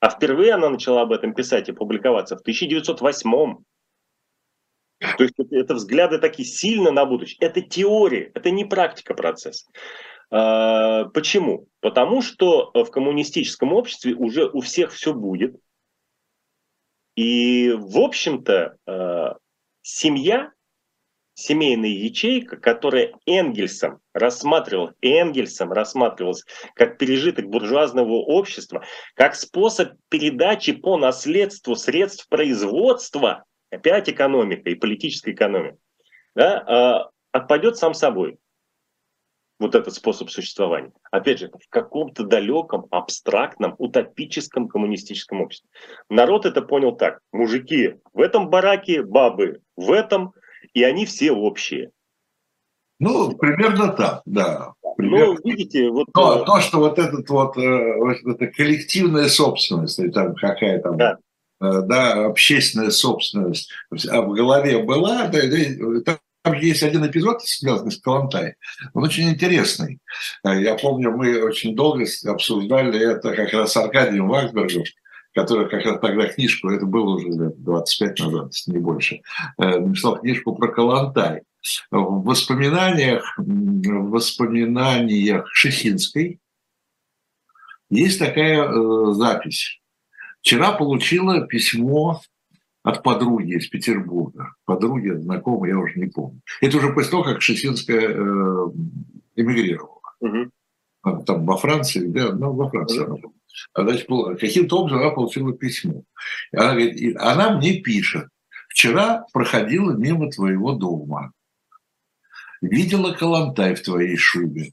А 0.00 0.10
впервые 0.10 0.52
она 0.52 0.68
начала 0.68 1.02
об 1.02 1.12
этом 1.12 1.32
писать 1.32 1.68
и 1.68 1.72
публиковаться 1.72 2.36
в 2.36 2.40
1908 2.40 3.56
то 5.00 5.24
есть 5.24 5.34
это, 5.38 5.56
это 5.56 5.74
взгляды 5.74 6.18
такие 6.18 6.46
сильно 6.46 6.90
на 6.90 7.06
будущее. 7.06 7.38
Это 7.40 7.60
теория, 7.62 8.30
это 8.34 8.50
не 8.50 8.64
практика 8.64 9.14
процесса. 9.14 9.66
А, 10.30 11.06
почему? 11.06 11.66
Потому 11.80 12.22
что 12.22 12.70
в 12.74 12.90
коммунистическом 12.90 13.72
обществе 13.72 14.14
уже 14.14 14.48
у 14.48 14.60
всех 14.60 14.92
все 14.92 15.14
будет. 15.14 15.56
И, 17.16 17.74
в 17.76 17.98
общем-то, 17.98 18.76
а, 18.86 19.36
семья, 19.82 20.52
семейная 21.34 21.88
ячейка, 21.88 22.58
которая 22.58 23.14
Энгельсом 23.24 24.00
рассматривал, 24.12 24.90
Энгельсом 25.00 25.72
рассматривалась 25.72 26.44
как 26.74 26.98
пережиток 26.98 27.46
буржуазного 27.46 28.12
общества, 28.12 28.84
как 29.14 29.34
способ 29.34 29.94
передачи 30.10 30.72
по 30.72 30.98
наследству 30.98 31.74
средств 31.74 32.28
производства, 32.28 33.44
опять 33.70 34.08
экономика 34.08 34.70
и 34.70 34.74
политическая 34.74 35.32
экономика, 35.32 35.78
да, 36.34 36.58
а, 36.58 37.10
отпадет 37.32 37.76
сам 37.76 37.94
собой 37.94 38.38
вот 39.60 39.74
этот 39.74 39.94
способ 39.94 40.30
существования. 40.30 40.92
Опять 41.10 41.38
же, 41.38 41.48
в 41.48 41.68
каком-то 41.68 42.24
далеком, 42.24 42.86
абстрактном, 42.90 43.74
утопическом 43.78 44.68
коммунистическом 44.68 45.42
обществе. 45.42 45.68
Народ 46.08 46.46
это 46.46 46.62
понял 46.62 46.96
так. 46.96 47.20
Мужики 47.30 47.96
в 48.14 48.20
этом 48.20 48.48
бараке, 48.48 49.02
бабы 49.02 49.60
в 49.76 49.92
этом, 49.92 50.32
и 50.72 50.82
они 50.82 51.04
все 51.04 51.32
общие. 51.32 51.90
Ну, 52.98 53.36
примерно 53.36 53.92
так, 53.92 54.22
да. 54.24 54.72
Ну, 54.82 54.94
примерно. 54.94 55.34
Ну, 55.34 55.50
видите, 55.50 55.90
вот... 55.90 56.08
То, 56.12 56.42
э, 56.42 56.44
то, 56.44 56.60
что 56.60 56.78
вот 56.78 56.98
этот 56.98 57.28
вот, 57.28 57.56
э, 57.56 57.96
вот 57.96 58.16
эта 58.34 58.46
коллективная 58.46 59.28
собственность, 59.28 59.98
или 59.98 60.10
там 60.10 60.34
какая 60.34 60.80
там, 60.80 60.96
да. 60.96 61.18
Э, 61.60 61.82
да, 61.82 62.26
общественная 62.26 62.90
собственность 62.90 63.70
а 64.08 64.22
в 64.22 64.32
голове 64.32 64.82
была, 64.82 65.28
да, 65.28 65.40
да, 65.42 66.18
там 66.42 66.54
есть 66.54 66.82
один 66.82 67.06
эпизод, 67.06 67.42
связанный 67.42 67.92
с 67.92 68.00
Калантай. 68.00 68.54
Он 68.94 69.04
очень 69.04 69.28
интересный. 69.28 69.98
Я 70.42 70.74
помню, 70.76 71.10
мы 71.10 71.42
очень 71.42 71.76
долго 71.76 72.06
обсуждали 72.26 72.98
это 72.98 73.34
как 73.34 73.52
раз 73.52 73.72
с 73.72 73.76
Аркадием 73.76 74.26
Вахбергом, 74.26 74.84
который 75.34 75.68
как 75.68 75.84
раз 75.84 76.00
тогда 76.00 76.28
книжку, 76.28 76.70
это 76.70 76.86
было 76.86 77.16
уже 77.16 77.52
25 77.56 78.20
назад, 78.20 78.52
не 78.66 78.78
больше, 78.78 79.20
э, 79.58 79.78
написал 79.78 80.18
книжку 80.18 80.54
про 80.54 80.68
Калантай. 80.68 81.42
В 81.90 82.24
воспоминаниях, 82.24 83.34
в 83.36 84.08
воспоминаниях 84.08 85.46
Шехинской 85.52 86.40
есть 87.90 88.18
такая 88.18 88.64
э, 88.64 89.12
запись. 89.12 89.79
Вчера 90.40 90.72
получила 90.72 91.46
письмо 91.46 92.20
от 92.82 93.02
подруги 93.02 93.56
из 93.56 93.68
Петербурга. 93.68 94.54
Подруги, 94.64 95.10
знакомые, 95.10 95.72
я 95.72 95.78
уже 95.78 95.98
не 95.98 96.06
помню. 96.06 96.40
Это 96.60 96.78
уже 96.78 96.92
после 96.92 97.10
того, 97.10 97.24
как 97.24 97.42
Шесинская 97.42 98.08
э, 98.08 98.70
эмигрировала. 99.36 100.00
Угу. 100.20 100.50
Там 101.24 101.46
во 101.46 101.56
Франции, 101.56 102.06
да, 102.06 102.32
ну, 102.32 102.52
во 102.52 102.70
Франции 102.70 103.00
угу. 103.00 103.34
она 103.74 103.92
Значит, 103.92 104.06
каким-то 104.40 104.78
образом 104.78 105.00
она 105.00 105.10
получила 105.10 105.52
письмо. 105.52 106.02
И 106.52 106.56
она, 106.56 106.72
говорит, 106.72 107.16
она 107.18 107.56
мне 107.56 107.80
пишет, 107.80 108.28
вчера 108.68 109.26
проходила 109.32 109.92
мимо 109.92 110.30
твоего 110.30 110.72
дома, 110.72 111.32
видела 112.62 113.12
калантай 113.12 113.74
в 113.74 113.82
твоей 113.82 114.16
шубе. 114.16 114.72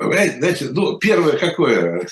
Э, 0.00 0.38
знаете, 0.38 0.68
ну, 0.70 0.98
первое 0.98 1.36
какое, 1.36 2.06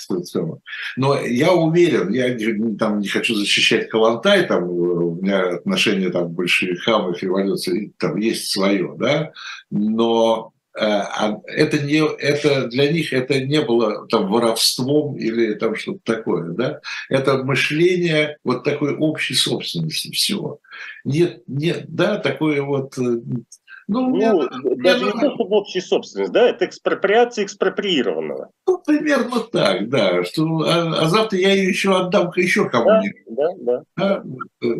но 0.95 1.19
я 1.19 1.53
уверен, 1.53 2.11
я 2.11 2.37
там 2.77 2.99
не 2.99 3.07
хочу 3.07 3.35
защищать 3.35 3.89
Калантай, 3.89 4.45
там 4.45 4.69
у 4.69 5.15
меня 5.15 5.55
отношение 5.55 6.09
там 6.09 6.29
большевикам 6.29 7.13
и 7.13 7.19
революции, 7.19 7.93
там 7.97 8.17
есть 8.17 8.51
свое, 8.51 8.93
да, 8.97 9.31
но 9.69 10.53
э, 10.75 10.81
а 10.81 11.41
это 11.47 11.79
не 11.79 12.05
это 12.05 12.67
для 12.67 12.91
них 12.91 13.11
это 13.11 13.39
не 13.41 13.61
было 13.61 14.07
там 14.07 14.31
воровством 14.31 15.17
или 15.17 15.53
там 15.53 15.75
что-то 15.75 15.99
такое 16.03 16.51
да. 16.51 16.79
Это 17.09 17.43
мышление 17.43 18.37
вот 18.43 18.63
такой 18.63 18.95
общей 18.95 19.35
собственности 19.35 20.11
всего 20.11 20.59
нет 21.05 21.43
нет 21.47 21.85
да 21.89 22.17
такое 22.17 22.63
вот 22.63 22.97
э, 22.97 23.17
ну, 23.87 24.01
ну 24.01 24.15
меня, 24.15 24.33
даже 24.83 25.05
меня... 25.05 25.13
не 25.13 25.19
то, 25.21 25.35
чтобы 25.35 25.57
общая 25.57 25.81
собственность, 25.81 26.31
да, 26.31 26.49
это 26.49 26.65
экспроприация 26.65 27.45
экспроприированного. 27.45 28.49
Ну, 28.67 28.77
примерно 28.85 29.39
так, 29.51 29.89
да. 29.89 30.23
Что, 30.23 30.43
а, 30.65 31.01
а 31.01 31.05
завтра 31.09 31.39
я 31.39 31.53
ее 31.53 31.69
еще 31.69 31.95
отдам 31.95 32.31
еще 32.35 32.69
кому-нибудь. 32.69 33.23
Да, 33.27 33.47
да, 33.57 33.83
да. 33.95 34.23
да. 34.61 34.75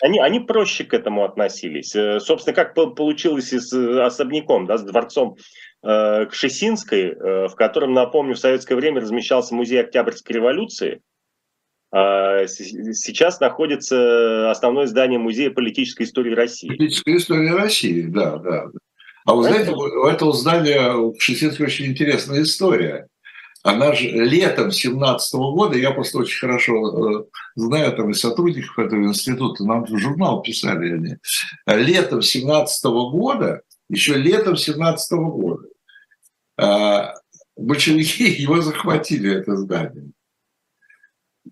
Они, 0.00 0.18
они 0.20 0.40
проще 0.40 0.84
к 0.84 0.94
этому 0.94 1.24
относились. 1.24 1.94
Э, 1.94 2.18
собственно, 2.18 2.54
как 2.54 2.74
получилось 2.74 3.52
и 3.52 3.60
с 3.60 3.72
э, 3.72 4.02
особняком, 4.02 4.66
да, 4.66 4.78
с 4.78 4.82
дворцом 4.82 5.36
э, 5.82 6.26
Кшесинской, 6.26 7.10
э, 7.10 7.48
в 7.48 7.54
котором, 7.54 7.92
напомню, 7.92 8.34
в 8.34 8.38
советское 8.38 8.74
время 8.74 9.00
размещался 9.00 9.54
музей 9.54 9.80
Октябрьской 9.80 10.36
революции. 10.36 11.02
А, 11.92 12.46
сейчас 12.46 13.38
находится 13.40 14.50
основное 14.50 14.86
здание 14.86 15.18
Музея 15.18 15.50
политической 15.50 16.04
истории 16.04 16.34
России. 16.34 16.68
Политическая 16.68 17.16
история 17.16 17.54
России, 17.54 18.02
да, 18.02 18.38
да. 18.38 18.64
А 19.26 19.34
вы 19.34 19.44
знаете, 19.44 19.72
у 19.72 20.06
этого 20.06 20.32
здания 20.32 20.94
у 20.94 21.12
Кшесинской 21.12 21.66
очень 21.66 21.86
интересная 21.86 22.42
история. 22.42 23.08
Она 23.62 23.92
же 23.92 24.08
летом 24.08 24.72
17 24.72 25.34
года, 25.34 25.76
я 25.76 25.92
просто 25.92 26.18
очень 26.18 26.40
хорошо 26.40 27.20
э, 27.20 27.24
знаю 27.54 27.94
там 27.94 28.10
и 28.10 28.14
сотрудников 28.14 28.76
этого 28.76 29.04
института, 29.04 29.64
нам 29.64 29.84
в 29.84 29.98
журнал 29.98 30.42
писали 30.42 30.94
они. 30.94 31.16
Летом 31.66 32.22
17 32.22 32.84
года, 32.84 33.60
еще 33.88 34.14
летом 34.14 34.56
17 34.56 35.12
года, 35.12 35.68
а, 36.58 37.14
большевики 37.56 38.24
его 38.42 38.60
захватили, 38.62 39.32
это 39.32 39.54
здание. 39.56 40.10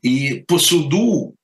И 0.02 0.44
по 0.48 0.58
суду 0.58 1.34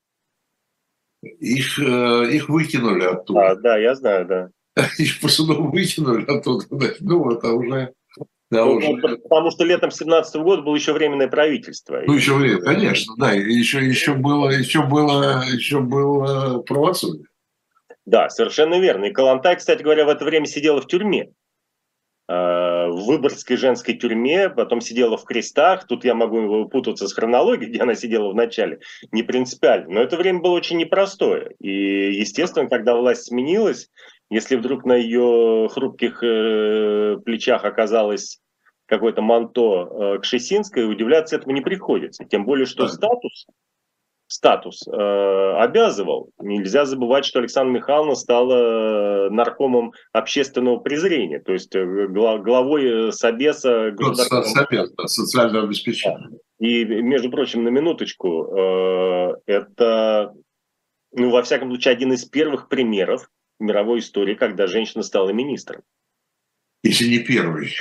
их, 1.22 1.78
э, 1.78 2.30
их 2.32 2.48
выкинули 2.48 3.04
оттуда. 3.04 3.50
А, 3.50 3.56
да, 3.56 3.76
я 3.78 3.94
знаю, 3.94 4.26
да. 4.26 4.50
Их 4.98 5.20
по 5.20 5.28
суду 5.28 5.70
выкинули 5.70 6.24
оттуда. 6.24 6.64
Ну, 7.00 7.30
это 7.30 7.52
уже... 7.52 7.92
Да, 8.50 8.64
ну, 8.64 8.76
уже. 8.76 9.16
Потому 9.18 9.50
что 9.50 9.64
летом 9.64 9.90
17 9.90 10.36
года 10.36 10.62
было 10.62 10.76
еще 10.76 10.92
временное 10.92 11.28
правительство. 11.28 12.00
Ну, 12.06 12.14
еще 12.14 12.34
время, 12.34 12.60
конечно, 12.60 13.14
да. 13.18 13.32
Еще, 13.32 13.84
еще 13.84 14.14
было, 14.14 14.50
еще 14.50 14.82
было, 14.84 15.42
еще 15.52 15.80
было 15.80 16.62
правосудие. 16.62 17.26
Да, 18.04 18.28
совершенно 18.28 18.78
верно. 18.78 19.06
И 19.06 19.12
Калантай, 19.12 19.56
кстати 19.56 19.82
говоря, 19.82 20.04
в 20.04 20.10
это 20.10 20.24
время 20.24 20.46
сидела 20.46 20.80
в 20.80 20.86
тюрьме. 20.86 21.32
В 22.88 23.06
Выборгской 23.06 23.56
женской 23.56 23.94
тюрьме, 23.94 24.48
потом 24.48 24.80
сидела 24.80 25.16
в 25.16 25.24
крестах. 25.24 25.86
Тут 25.86 26.04
я 26.04 26.14
могу 26.14 26.68
путаться 26.68 27.08
с 27.08 27.12
хронологией, 27.12 27.70
где 27.70 27.80
она 27.80 27.94
сидела 27.94 28.30
в 28.30 28.34
начале. 28.34 28.80
Не 29.12 29.22
принципиально. 29.22 29.94
Но 29.94 30.00
это 30.02 30.16
время 30.16 30.40
было 30.40 30.52
очень 30.52 30.78
непростое. 30.78 31.54
И, 31.60 32.12
естественно, 32.12 32.68
когда 32.68 32.94
власть 32.94 33.26
сменилась, 33.26 33.90
если 34.30 34.56
вдруг 34.56 34.84
на 34.84 34.94
ее 34.94 35.68
хрупких 35.70 36.22
э, 36.22 37.16
плечах 37.24 37.64
оказалось 37.64 38.40
какое-то 38.86 39.22
манто 39.22 39.60
э, 39.60 40.18
Кшесинской, 40.20 40.90
удивляться 40.90 41.36
этому 41.36 41.54
не 41.54 41.60
приходится. 41.60 42.24
Тем 42.24 42.44
более, 42.44 42.66
что 42.66 42.88
статус 42.88 43.46
статус 44.28 44.86
э, 44.86 44.92
обязывал. 44.92 46.30
Нельзя 46.40 46.84
забывать, 46.84 47.24
что 47.24 47.38
Александра 47.38 47.72
Михайловна 47.72 48.14
стала 48.14 49.26
э, 49.26 49.30
наркомом 49.30 49.92
общественного 50.12 50.78
презрения, 50.78 51.40
то 51.40 51.52
есть 51.52 51.74
э, 51.74 52.06
главой 52.08 53.08
э, 53.08 53.12
Собеса... 53.12 53.94
Собес, 54.44 54.92
социального 55.06 55.66
обеспечения. 55.66 56.30
И, 56.58 56.84
между 56.84 57.30
прочим, 57.30 57.64
на 57.64 57.68
минуточку, 57.68 58.56
э, 58.56 59.34
это, 59.46 60.32
ну, 61.12 61.30
во 61.30 61.42
всяком 61.42 61.70
случае, 61.70 61.92
один 61.92 62.12
из 62.12 62.24
первых 62.24 62.68
примеров 62.68 63.28
мировой 63.58 64.00
истории, 64.00 64.34
когда 64.34 64.66
женщина 64.66 65.02
стала 65.02 65.30
министром. 65.30 65.82
Если 66.82 67.08
не 67.08 67.18
первый. 67.18 67.72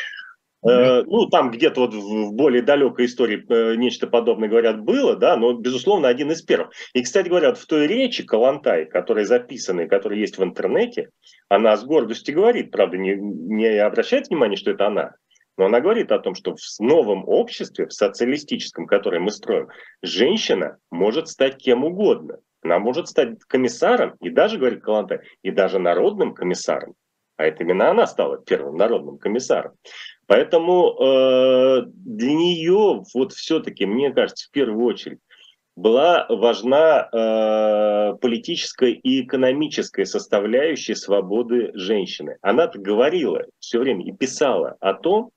Э, 0.67 1.03
ну, 1.03 1.27
там 1.27 1.51
где-то 1.51 1.81
вот 1.81 1.93
в 1.93 2.33
более 2.33 2.63
далекой 2.63 3.05
истории 3.05 3.45
э, 3.49 3.75
нечто 3.75 4.07
подобное, 4.07 4.49
говорят, 4.49 4.81
было, 4.81 5.15
да, 5.15 5.37
но, 5.37 5.53
безусловно, 5.53 6.07
один 6.07 6.31
из 6.31 6.41
первых. 6.41 6.71
И, 6.93 7.03
кстати 7.03 7.29
говоря, 7.29 7.49
вот 7.49 7.59
в 7.59 7.67
той 7.67 7.85
речи 7.85 8.25
Калантай, 8.25 8.85
которая 8.85 9.25
записана 9.25 9.81
и 9.81 9.87
которая 9.87 10.17
есть 10.17 10.37
в 10.37 10.43
интернете, 10.43 11.09
она 11.49 11.77
с 11.77 11.83
гордостью 11.83 12.35
говорит, 12.35 12.71
правда, 12.71 12.97
не, 12.97 13.15
не 13.15 13.67
обращает 13.77 14.29
внимания, 14.29 14.55
что 14.55 14.71
это 14.71 14.87
она, 14.87 15.11
но 15.57 15.65
она 15.65 15.81
говорит 15.81 16.11
о 16.11 16.19
том, 16.19 16.33
что 16.33 16.55
в 16.55 16.79
новом 16.79 17.27
обществе, 17.27 17.85
в 17.85 17.93
социалистическом, 17.93 18.87
которое 18.87 19.19
мы 19.19 19.29
строим, 19.29 19.67
женщина 20.01 20.77
может 20.89 21.27
стать 21.27 21.57
кем 21.57 21.83
угодно. 21.83 22.39
Она 22.63 22.79
может 22.79 23.07
стать 23.07 23.37
комиссаром, 23.47 24.15
и 24.21 24.31
даже, 24.31 24.57
говорит 24.57 24.81
Калантай, 24.81 25.19
и 25.43 25.51
даже 25.51 25.77
народным 25.77 26.33
комиссаром. 26.33 26.95
А 27.37 27.45
это 27.45 27.63
именно 27.63 27.89
она 27.89 28.07
стала 28.07 28.37
первым 28.37 28.77
народным 28.77 29.17
комиссаром. 29.17 29.73
Поэтому 30.27 30.91
э, 30.93 31.83
для 31.85 32.33
нее 32.33 33.03
вот 33.13 33.33
все-таки, 33.33 33.85
мне 33.85 34.11
кажется, 34.11 34.47
в 34.47 34.51
первую 34.51 34.85
очередь 34.85 35.19
была 35.75 36.25
важна 36.29 37.09
э, 37.11 38.17
политическая 38.21 38.91
и 38.91 39.23
экономическая 39.23 40.05
составляющая 40.05 40.95
свободы 40.95 41.71
женщины. 41.73 42.37
Она-то 42.41 42.79
говорила 42.79 43.43
все 43.59 43.79
время 43.79 44.05
и 44.05 44.13
писала 44.13 44.77
о 44.79 44.93
том, 44.93 45.31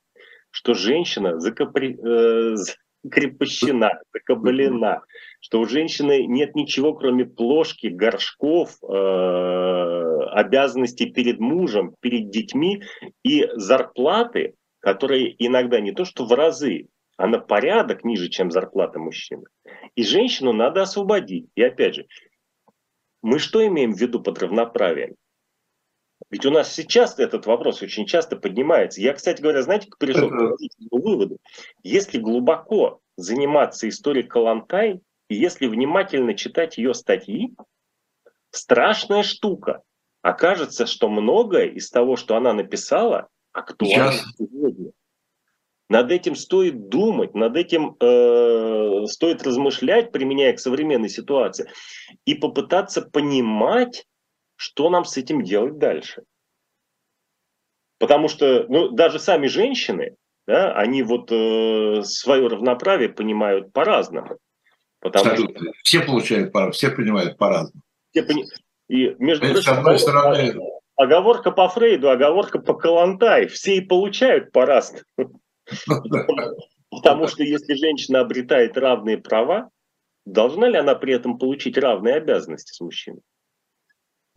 что 0.50 0.74
женщина 0.74 1.40
закапри, 1.40 1.96
э, 1.96 2.54
закрепощена, 3.02 4.00
закабалена, 4.12 5.02
что 5.40 5.60
у 5.60 5.64
женщины 5.66 6.26
нет 6.26 6.54
ничего, 6.54 6.94
кроме 6.94 7.24
плошки, 7.24 7.88
горшков, 7.88 8.76
э, 8.82 10.18
обязанностей 10.32 11.10
перед 11.10 11.38
мужем, 11.38 11.94
перед 12.00 12.30
детьми 12.30 12.82
и 13.24 13.46
зарплаты, 13.54 14.54
которые 14.80 15.34
иногда 15.44 15.80
не 15.80 15.92
то 15.92 16.04
что 16.04 16.24
в 16.26 16.32
разы, 16.32 16.88
а 17.16 17.26
на 17.26 17.38
порядок 17.38 18.04
ниже, 18.04 18.28
чем 18.28 18.50
зарплата 18.50 18.98
мужчины. 18.98 19.44
И 19.96 20.02
женщину 20.02 20.52
надо 20.52 20.82
освободить. 20.82 21.48
И 21.56 21.62
опять 21.62 21.96
же, 21.96 22.06
мы 23.22 23.38
что 23.38 23.66
имеем 23.66 23.92
в 23.92 24.00
виду 24.00 24.22
под 24.22 24.38
равноправием? 24.38 25.16
Ведь 26.30 26.44
у 26.44 26.50
нас 26.50 26.72
сейчас 26.72 27.18
этот 27.18 27.46
вопрос 27.46 27.82
очень 27.82 28.06
часто 28.06 28.36
поднимается. 28.36 29.00
Я, 29.00 29.14
кстати 29.14 29.40
говоря, 29.40 29.62
знаете, 29.62 29.88
пришел 29.98 30.28
к 30.28 30.58
выводу. 30.90 31.38
Если 31.82 32.18
глубоко 32.18 33.00
заниматься 33.16 33.88
историей 33.88 34.26
Калантай, 34.26 35.00
и 35.28 35.34
если 35.34 35.66
внимательно 35.66 36.34
читать 36.34 36.78
ее 36.78 36.94
статьи, 36.94 37.54
страшная 38.50 39.22
штука. 39.22 39.82
Окажется, 40.22 40.86
что 40.86 41.08
многое 41.08 41.66
из 41.66 41.90
того, 41.90 42.16
что 42.16 42.36
она 42.36 42.52
написала, 42.52 43.28
актуально 43.52 44.12
сейчас. 44.12 44.34
сегодня. 44.36 44.92
Над 45.88 46.10
этим 46.10 46.34
стоит 46.34 46.88
думать, 46.88 47.34
над 47.34 47.56
этим 47.56 47.96
э, 47.98 49.06
стоит 49.06 49.42
размышлять, 49.42 50.12
применяя 50.12 50.52
к 50.52 50.60
современной 50.60 51.08
ситуации, 51.08 51.70
и 52.26 52.34
попытаться 52.34 53.00
понимать, 53.00 54.04
что 54.58 54.90
нам 54.90 55.04
с 55.04 55.16
этим 55.16 55.42
делать 55.44 55.78
дальше. 55.78 56.24
Потому 57.98 58.28
что 58.28 58.66
ну, 58.68 58.88
даже 58.88 59.20
сами 59.20 59.46
женщины, 59.46 60.16
да, 60.46 60.72
они 60.72 61.02
вот 61.02 61.30
э, 61.30 62.02
свое 62.02 62.48
равноправие 62.48 63.08
понимают 63.08 63.72
по-разному. 63.72 64.38
Потому 65.00 65.36
что... 65.36 65.46
Все 65.84 66.00
получают, 66.00 66.52
все 66.74 66.90
понимают 66.90 67.38
по-разному. 67.38 67.82
Все 68.10 68.24
пони... 68.24 68.46
И 68.88 69.14
между 69.18 69.46
прочим, 69.46 69.62
с 69.62 69.68
одной 69.68 69.98
стороны... 69.98 70.56
оговорка 70.96 71.52
по 71.52 71.68
Фрейду, 71.68 72.10
оговорка 72.10 72.58
по 72.58 72.74
Калантай. 72.74 73.46
Все 73.46 73.76
и 73.76 73.80
получают 73.80 74.50
по-разному. 74.50 75.04
Потому 76.90 77.28
что 77.28 77.44
если 77.44 77.74
женщина 77.74 78.20
обретает 78.20 78.76
равные 78.76 79.18
права, 79.18 79.70
должна 80.24 80.68
ли 80.68 80.78
она 80.78 80.96
при 80.96 81.14
этом 81.14 81.38
получить 81.38 81.78
равные 81.78 82.16
обязанности 82.16 82.72
с 82.72 82.80
мужчиной? 82.80 83.20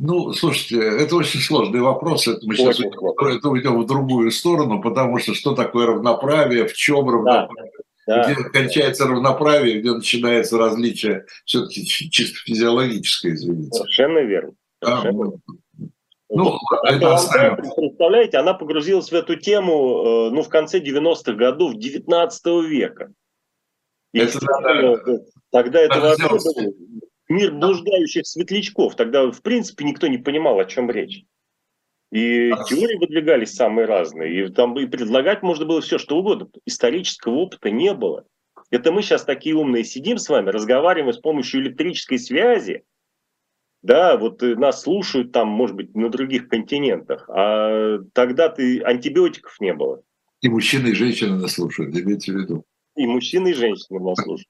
Ну, 0.03 0.33
слушайте, 0.33 0.81
это 0.81 1.15
очень 1.15 1.39
сложный 1.39 1.79
вопрос. 1.79 2.27
Это 2.27 2.39
мы 2.47 2.55
сейчас 2.55 2.79
это 2.79 3.49
уйдем 3.49 3.79
в 3.79 3.85
другую 3.85 4.31
сторону, 4.31 4.81
потому 4.81 5.19
что 5.19 5.35
что 5.35 5.53
такое 5.53 5.85
равноправие, 5.85 6.65
в 6.65 6.73
чем 6.73 7.07
равноправие, 7.07 7.71
да, 8.07 8.23
где 8.23 8.41
да. 8.41 8.49
кончается 8.49 9.05
равноправие, 9.07 9.79
где 9.79 9.91
начинается 9.91 10.57
различие 10.57 11.27
все-таки 11.45 11.85
чисто 11.85 12.35
физиологическое, 12.45 13.33
извините. 13.33 13.77
Совершенно 13.77 14.19
верно. 14.19 14.53
Совершенно. 14.83 15.27
А, 15.27 15.53
ну, 16.29 16.57
это 16.83 17.13
оставим. 17.13 17.57
Представляете, 17.57 18.37
она 18.37 18.55
погрузилась 18.55 19.11
в 19.11 19.13
эту 19.13 19.35
тему 19.35 20.29
э, 20.29 20.29
ну, 20.31 20.41
в 20.41 20.49
конце 20.49 20.79
90-х 20.79 21.33
годов 21.33 21.75
19 21.75 22.45
века. 22.67 23.11
И 24.13 24.19
это, 24.19 24.39
да, 24.39 24.97
тогда 25.51 25.79
это 25.79 25.99
вообще 25.99 26.27
был 26.27 26.73
мир 27.31 27.53
блуждающих 27.53 28.27
светлячков. 28.27 28.95
Тогда, 28.95 29.31
в 29.31 29.41
принципе, 29.41 29.85
никто 29.85 30.07
не 30.07 30.17
понимал, 30.17 30.59
о 30.59 30.65
чем 30.65 30.91
речь. 30.91 31.23
И 32.11 32.51
теории 32.67 32.97
выдвигались 32.97 33.55
самые 33.55 33.85
разные. 33.85 34.45
И 34.45 34.49
там 34.49 34.77
и 34.77 34.85
предлагать 34.85 35.41
можно 35.41 35.65
было 35.65 35.81
все, 35.81 35.97
что 35.97 36.17
угодно. 36.17 36.49
Исторического 36.65 37.35
опыта 37.35 37.71
не 37.71 37.93
было. 37.93 38.25
Это 38.69 38.91
мы 38.91 39.01
сейчас 39.01 39.23
такие 39.23 39.55
умные 39.55 39.83
сидим 39.83 40.17
с 40.17 40.29
вами, 40.29 40.49
разговариваем 40.49 41.13
с 41.13 41.17
помощью 41.17 41.61
электрической 41.61 42.19
связи, 42.19 42.83
да, 43.81 44.15
вот 44.17 44.41
нас 44.41 44.83
слушают 44.83 45.31
там, 45.31 45.47
может 45.47 45.75
быть, 45.75 45.95
на 45.95 46.09
других 46.09 46.47
континентах, 46.47 47.27
а 47.29 47.97
тогда 48.13 48.49
ты 48.49 48.81
антибиотиков 48.81 49.59
не 49.59 49.73
было. 49.73 50.03
И 50.41 50.49
мужчины, 50.49 50.89
и 50.89 50.93
женщины 50.93 51.37
нас 51.37 51.53
слушают, 51.53 51.95
имейте 51.95 52.31
в 52.31 52.35
виду. 52.35 52.63
И 52.95 53.07
мужчины, 53.07 53.49
и 53.49 53.53
женщины 53.53 53.99
нас 53.99 54.17
слушают. 54.21 54.47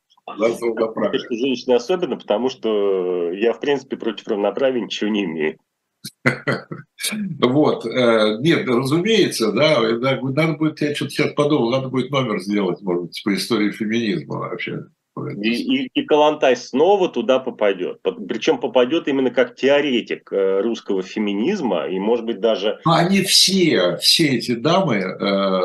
Женщины 1.29 1.73
особенно, 1.73 2.17
потому 2.17 2.49
что 2.49 3.31
я, 3.31 3.53
в 3.53 3.60
принципе, 3.60 3.97
против 3.97 4.27
равноправия 4.27 4.81
ничего 4.81 5.10
не 5.10 5.25
имею. 5.25 5.57
Вот. 7.39 7.86
Э, 7.86 8.38
нет, 8.41 8.67
разумеется, 8.67 9.51
да, 9.51 9.81
надо 9.81 10.53
будет, 10.53 10.79
я 10.81 10.93
что-то 10.93 11.12
сейчас 11.12 11.34
подумал, 11.34 11.71
надо 11.71 11.89
будет 11.89 12.12
номер 12.12 12.39
сделать, 12.39 12.79
может 12.81 13.05
быть, 13.05 13.21
по 13.25 13.34
истории 13.34 13.71
феминизма 13.71 14.38
вообще. 14.38 14.84
И, 15.29 15.49
и, 15.49 15.89
и 15.93 16.03
Калантай 16.03 16.55
снова 16.55 17.10
туда 17.10 17.39
попадет. 17.39 17.99
Причем 18.27 18.60
попадет 18.60 19.07
именно 19.07 19.29
как 19.29 19.55
теоретик 19.55 20.31
э, 20.31 20.62
русского 20.62 21.03
феминизма, 21.03 21.88
и, 21.88 21.99
может 21.99 22.25
быть, 22.25 22.39
даже... 22.39 22.79
Но 22.86 22.93
они 22.93 23.21
все, 23.21 23.97
все 23.97 24.27
эти 24.38 24.55
дамы 24.55 24.95
э, 24.95 25.62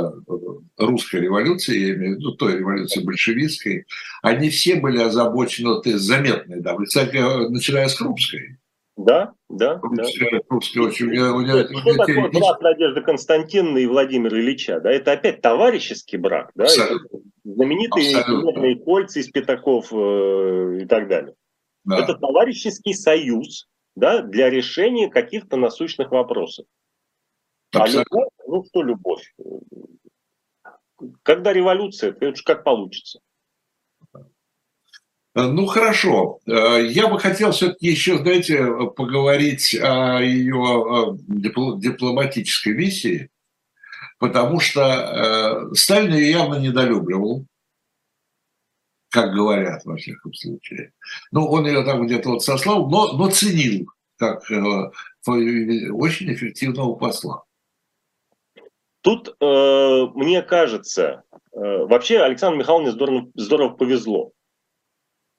русской 0.79 1.21
революции, 1.21 1.79
я 1.79 1.95
имею 1.95 2.17
в 2.17 2.19
виду 2.19 2.33
той 2.33 2.59
революции 2.59 3.03
большевистской, 3.03 3.87
они 4.23 4.51
все 4.51 4.77
были 4.77 4.99
озабочены, 4.99 5.81
ты 5.83 5.99
заметные 5.99 6.61
дамы, 6.61 6.87
кстати, 6.87 7.17
начиная 7.51 7.89
с 7.89 7.95
Крупской. 7.95 8.59
Да, 8.97 9.35
да. 9.51 9.79
да. 9.95 10.05
Русский 10.49 10.81
очень, 10.81 11.15
я, 11.15 11.33
у 11.33 11.41
меня, 11.41 11.67
Что 11.67 11.91
у 11.91 11.97
такое 11.97 12.31
брак 12.31 12.61
Надежды 12.63 13.03
Константиновны 13.03 13.83
и 13.83 13.87
Владимира 13.87 14.39
Ильича? 14.39 14.81
Да? 14.81 14.91
Это 14.91 15.13
опять 15.13 15.43
товарищеский 15.43 16.19
брак. 16.19 16.51
Да? 16.55 16.67
знаменитые 17.45 18.19
Абсолютно. 18.19 18.85
кольца 18.85 19.21
из 19.21 19.29
пятаков 19.31 19.93
э, 19.93 20.79
и 20.83 20.87
так 20.87 21.09
далее. 21.09 21.35
Да. 21.85 21.99
Это 21.99 22.15
товарищеский 22.15 22.95
союз 22.95 23.69
да, 23.95 24.23
для 24.23 24.51
решения 24.51 25.09
каких-то 25.09 25.57
насущных 25.57 26.11
вопросов. 26.11 26.67
А 27.73 27.87
любовь, 27.87 28.29
ну 28.47 28.65
что 28.65 28.83
любовь? 28.83 29.35
Когда 31.23 31.53
революция, 31.53 32.11
это 32.11 32.31
уж 32.31 32.43
как 32.43 32.65
получится. 32.65 33.21
Э, 35.37 35.43
ну 35.43 35.67
хорошо, 35.67 36.41
э, 36.47 36.87
я 36.87 37.09
бы 37.09 37.21
хотел 37.21 37.51
все-таки 37.53 37.89
еще, 37.89 38.17
знаете, 38.17 38.59
поговорить 38.97 39.75
о 39.75 40.21
ее 40.21 41.19
дипломатической 41.29 42.73
миссии, 42.73 43.29
потому 44.19 44.61
что 44.61 44.81
э, 44.81 45.75
Сталин 45.75 46.15
ее 46.15 46.31
явно 46.31 46.55
недолюбливал, 46.55 47.45
как 49.11 49.35
говорят 49.35 49.85
во 49.85 49.97
всяком 49.97 50.33
случае. 50.33 50.93
Ну, 51.33 51.47
он 51.47 51.67
ее 51.67 51.85
там 51.85 52.07
где-то 52.07 52.31
вот 52.31 52.43
сослал, 52.43 52.89
но, 52.89 53.13
но 53.13 53.31
ценил 53.31 53.87
как 54.19 54.41
очень 54.51 56.33
эффективного 56.33 56.95
посла. 56.95 57.43
Тут, 59.03 59.37
э, 59.39 60.07
мне 60.15 60.41
кажется, 60.41 61.25
э, 61.53 61.85
вообще 61.85 62.21
Александру 62.21 62.59
Михайловне 62.59 62.91
здорово, 62.91 63.31
здорово 63.35 63.69
повезло 63.75 64.33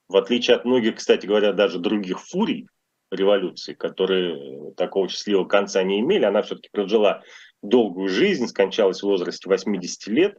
в 0.09 0.15
отличие 0.15 0.55
от 0.55 0.65
многих, 0.65 0.95
кстати 0.95 1.25
говоря, 1.25 1.53
даже 1.53 1.79
других 1.79 2.19
фурий 2.21 2.67
революции, 3.11 3.73
которые 3.73 4.73
такого 4.75 5.07
счастливого 5.09 5.45
конца 5.45 5.83
не 5.83 5.99
имели, 5.99 6.25
она 6.25 6.41
все-таки 6.41 6.69
прожила 6.71 7.23
долгую 7.61 8.09
жизнь, 8.09 8.47
скончалась 8.47 9.01
в 9.01 9.07
возрасте 9.07 9.49
80 9.49 10.07
лет. 10.07 10.37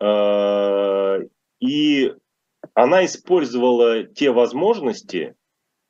А, 0.00 1.18
и 1.60 2.12
она 2.74 3.04
использовала 3.04 4.04
те 4.04 4.30
возможности, 4.30 5.34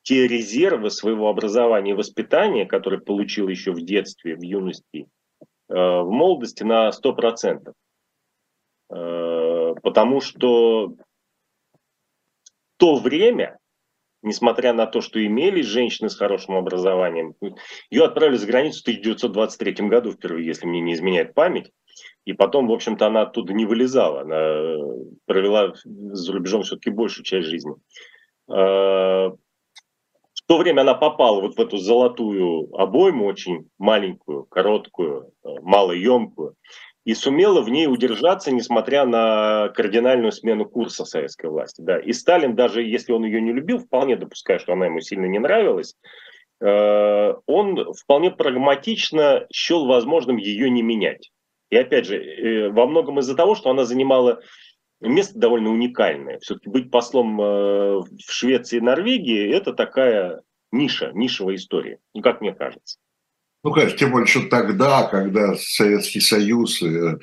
те 0.02 0.26
резервы 0.26 0.90
своего 0.90 1.28
образования 1.28 1.92
и 1.92 1.96
воспитания, 1.96 2.66
которые 2.66 3.00
получила 3.00 3.48
еще 3.48 3.72
в 3.72 3.80
детстве, 3.80 4.36
в 4.36 4.42
юности, 4.42 5.08
а, 5.68 6.02
в 6.02 6.10
молодости 6.10 6.62
на 6.62 6.90
100%. 6.90 7.72
А, 8.90 9.74
потому 9.82 10.20
что 10.20 10.94
то 12.80 12.96
время, 12.96 13.58
несмотря 14.22 14.72
на 14.72 14.86
то, 14.86 15.02
что 15.02 15.24
имели 15.24 15.60
женщины 15.60 16.08
с 16.08 16.16
хорошим 16.16 16.56
образованием, 16.56 17.34
ее 17.90 18.04
отправили 18.04 18.36
за 18.36 18.46
границу 18.46 18.78
в 18.78 18.88
1923 18.88 19.86
году 19.86 20.12
впервые, 20.12 20.46
если 20.46 20.66
мне 20.66 20.80
не 20.80 20.94
изменяет 20.94 21.34
память. 21.34 21.70
И 22.24 22.32
потом, 22.32 22.68
в 22.68 22.72
общем-то, 22.72 23.06
она 23.06 23.22
оттуда 23.22 23.52
не 23.52 23.66
вылезала. 23.66 24.22
Она 24.22 24.76
провела 25.26 25.74
за 25.84 26.32
рубежом 26.32 26.62
все-таки 26.62 26.90
большую 26.90 27.24
часть 27.24 27.48
жизни. 27.48 27.74
А, 28.48 29.28
в 29.28 30.46
то 30.46 30.58
время 30.58 30.80
она 30.80 30.94
попала 30.94 31.40
вот 31.42 31.56
в 31.56 31.60
эту 31.60 31.76
золотую 31.76 32.74
обойму, 32.74 33.26
очень 33.26 33.68
маленькую, 33.78 34.44
короткую, 34.44 35.32
малоемкую 35.44 36.56
и 37.10 37.14
сумела 37.14 37.60
в 37.60 37.68
ней 37.68 37.88
удержаться, 37.88 38.52
несмотря 38.52 39.04
на 39.04 39.70
кардинальную 39.70 40.30
смену 40.30 40.64
курса 40.64 41.04
советской 41.04 41.50
власти. 41.50 41.80
Да. 41.80 41.98
И 41.98 42.12
Сталин, 42.12 42.54
даже 42.54 42.84
если 42.84 43.10
он 43.10 43.24
ее 43.24 43.40
не 43.40 43.52
любил, 43.52 43.80
вполне 43.80 44.14
допуская, 44.14 44.60
что 44.60 44.74
она 44.74 44.86
ему 44.86 45.00
сильно 45.00 45.26
не 45.26 45.40
нравилась, 45.40 45.96
э, 46.60 47.34
он 47.46 47.94
вполне 47.94 48.30
прагматично 48.30 49.44
счел 49.52 49.86
возможным 49.86 50.36
ее 50.36 50.70
не 50.70 50.82
менять. 50.82 51.32
И 51.70 51.76
опять 51.76 52.06
же, 52.06 52.16
э, 52.16 52.70
во 52.70 52.86
многом 52.86 53.18
из-за 53.18 53.34
того, 53.34 53.56
что 53.56 53.70
она 53.70 53.84
занимала 53.84 54.40
место 55.00 55.36
довольно 55.36 55.70
уникальное. 55.70 56.38
Все-таки 56.38 56.70
быть 56.70 56.92
послом 56.92 57.40
э, 57.40 57.44
в 58.02 58.30
Швеции 58.30 58.76
и 58.76 58.80
Норвегии– 58.80 59.50
это 59.52 59.72
такая 59.72 60.42
ниша, 60.70 61.10
нишевая 61.12 61.56
история, 61.56 61.98
ну, 62.14 62.22
как 62.22 62.40
мне 62.40 62.54
кажется. 62.54 63.00
Ну, 63.62 63.72
конечно, 63.72 63.98
тем 63.98 64.12
более, 64.12 64.26
что 64.26 64.48
тогда, 64.48 65.02
когда 65.04 65.54
Советский 65.56 66.20
Союз 66.20 66.82
э, 66.82 67.18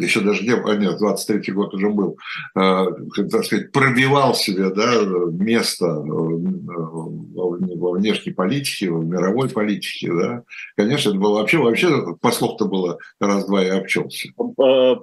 еще 0.00 0.20
даже 0.20 0.44
не 0.44 0.56
было, 0.56 0.76
нет, 0.76 1.00
23-й 1.00 1.52
год 1.52 1.74
уже 1.74 1.88
был, 1.90 2.18
э, 2.56 2.84
так 3.30 3.44
сказать, 3.44 3.70
пробивал 3.72 4.34
себе 4.34 4.70
да, 4.70 4.92
место 5.30 5.86
э, 5.86 6.00
во 6.04 7.92
внешней 7.92 8.32
политике, 8.32 8.90
в 8.90 9.04
мировой 9.04 9.48
политике, 9.48 10.12
да, 10.12 10.42
конечно, 10.76 11.10
это 11.10 11.18
было 11.18 11.38
вообще, 11.38 11.58
вообще 11.58 12.14
послов-то 12.20 12.64
было 12.66 12.98
раз-два 13.20 13.64
и 13.64 13.68
обчелся. 13.68 14.28
Э, 14.28 14.96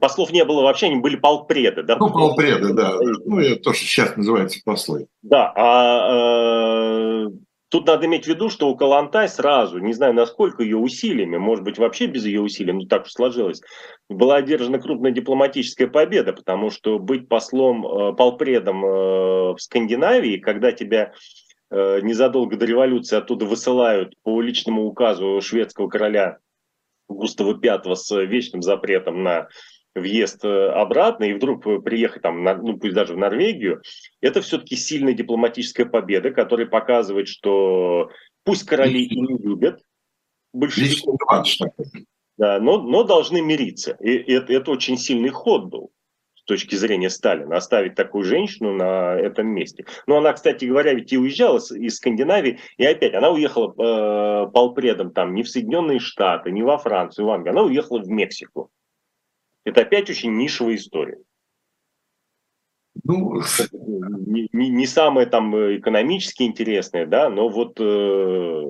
послов 0.00 0.30
не 0.32 0.44
было 0.44 0.62
вообще, 0.62 0.86
они 0.86 0.96
были 0.96 1.16
полпреды, 1.16 1.82
да? 1.82 1.96
Ну, 1.98 2.10
полпреды, 2.10 2.74
да. 2.74 2.96
Ну, 3.24 3.38
это 3.38 3.62
то, 3.62 3.72
что 3.72 3.84
сейчас 3.84 4.16
называется 4.16 4.60
послы. 4.64 5.06
Да, 5.22 5.52
а 5.56 7.26
Тут 7.68 7.86
надо 7.86 8.06
иметь 8.06 8.24
в 8.24 8.28
виду, 8.28 8.48
что 8.48 8.68
у 8.68 8.76
Калантай 8.76 9.28
сразу, 9.28 9.78
не 9.78 9.92
знаю, 9.92 10.14
насколько 10.14 10.62
ее 10.62 10.76
усилиями, 10.76 11.36
может 11.36 11.64
быть, 11.64 11.78
вообще 11.78 12.06
без 12.06 12.24
ее 12.24 12.40
усилий, 12.40 12.72
но 12.72 12.86
так 12.86 13.06
уж 13.06 13.12
сложилось, 13.12 13.60
была 14.08 14.36
одержана 14.36 14.78
крупная 14.78 15.10
дипломатическая 15.10 15.88
победа, 15.88 16.32
потому 16.32 16.70
что 16.70 17.00
быть 17.00 17.28
послом, 17.28 17.84
э, 17.84 18.12
полпредом 18.14 18.84
э, 18.84 18.88
в 19.54 19.56
Скандинавии, 19.58 20.36
когда 20.36 20.70
тебя 20.70 21.12
э, 21.70 22.00
незадолго 22.02 22.56
до 22.56 22.66
революции 22.66 23.16
оттуда 23.16 23.46
высылают 23.46 24.14
по 24.22 24.40
личному 24.40 24.84
указу 24.84 25.40
шведского 25.40 25.88
короля 25.88 26.38
Густава 27.08 27.54
V 27.54 27.96
с 27.96 28.10
вечным 28.26 28.62
запретом 28.62 29.24
на 29.24 29.48
въезд 30.00 30.44
э, 30.44 30.68
обратно 30.70 31.24
и 31.24 31.34
вдруг 31.34 31.64
приехать 31.84 32.22
там, 32.22 32.42
ну 32.42 32.78
пусть 32.78 32.94
даже 32.94 33.14
в 33.14 33.18
Норвегию, 33.18 33.82
это 34.20 34.40
все-таки 34.40 34.76
сильная 34.76 35.14
дипломатическая 35.14 35.86
победа, 35.86 36.30
которая 36.30 36.66
показывает, 36.66 37.28
что 37.28 38.10
пусть 38.44 38.64
короли 38.64 39.02
и 39.04 39.20
не 39.20 39.38
любят 39.38 39.80
большинство, 40.52 41.18
да, 42.38 42.60
но, 42.60 42.82
но 42.82 43.02
должны 43.02 43.40
мириться. 43.40 43.96
И 44.00 44.10
это, 44.32 44.52
это 44.52 44.70
очень 44.70 44.98
сильный 44.98 45.30
ход 45.30 45.66
был 45.66 45.90
с 46.34 46.42
точки 46.44 46.74
зрения 46.76 47.10
Сталина, 47.10 47.56
оставить 47.56 47.94
такую 47.94 48.24
женщину 48.24 48.72
на 48.72 49.14
этом 49.14 49.48
месте. 49.48 49.84
Но 50.06 50.18
она, 50.18 50.32
кстати 50.32 50.64
говоря, 50.64 50.92
ведь 50.92 51.12
и 51.12 51.18
уезжала 51.18 51.58
из 51.58 51.96
Скандинавии, 51.96 52.60
и 52.76 52.84
опять 52.84 53.14
она 53.14 53.30
уехала 53.30 53.72
э, 53.72 54.50
полпредом 54.52 55.12
там 55.12 55.34
не 55.34 55.42
в 55.42 55.48
Соединенные 55.48 55.98
Штаты, 55.98 56.52
не 56.52 56.62
во 56.62 56.78
Францию, 56.78 57.26
в 57.26 57.30
Англию, 57.30 57.52
она 57.52 57.62
уехала 57.62 58.00
в 58.00 58.08
Мексику. 58.08 58.70
Это 59.66 59.80
опять 59.80 60.08
очень 60.08 60.36
нишевая 60.36 60.76
история. 60.76 61.18
Ну, 63.02 63.42
не, 63.72 64.48
не, 64.52 64.70
не 64.70 64.86
самое 64.86 65.26
там 65.26 65.54
э, 65.54 65.78
экономически 65.78 66.44
интересное, 66.44 67.04
да, 67.04 67.28
но 67.28 67.48
вот 67.48 67.78
э, 67.80 68.62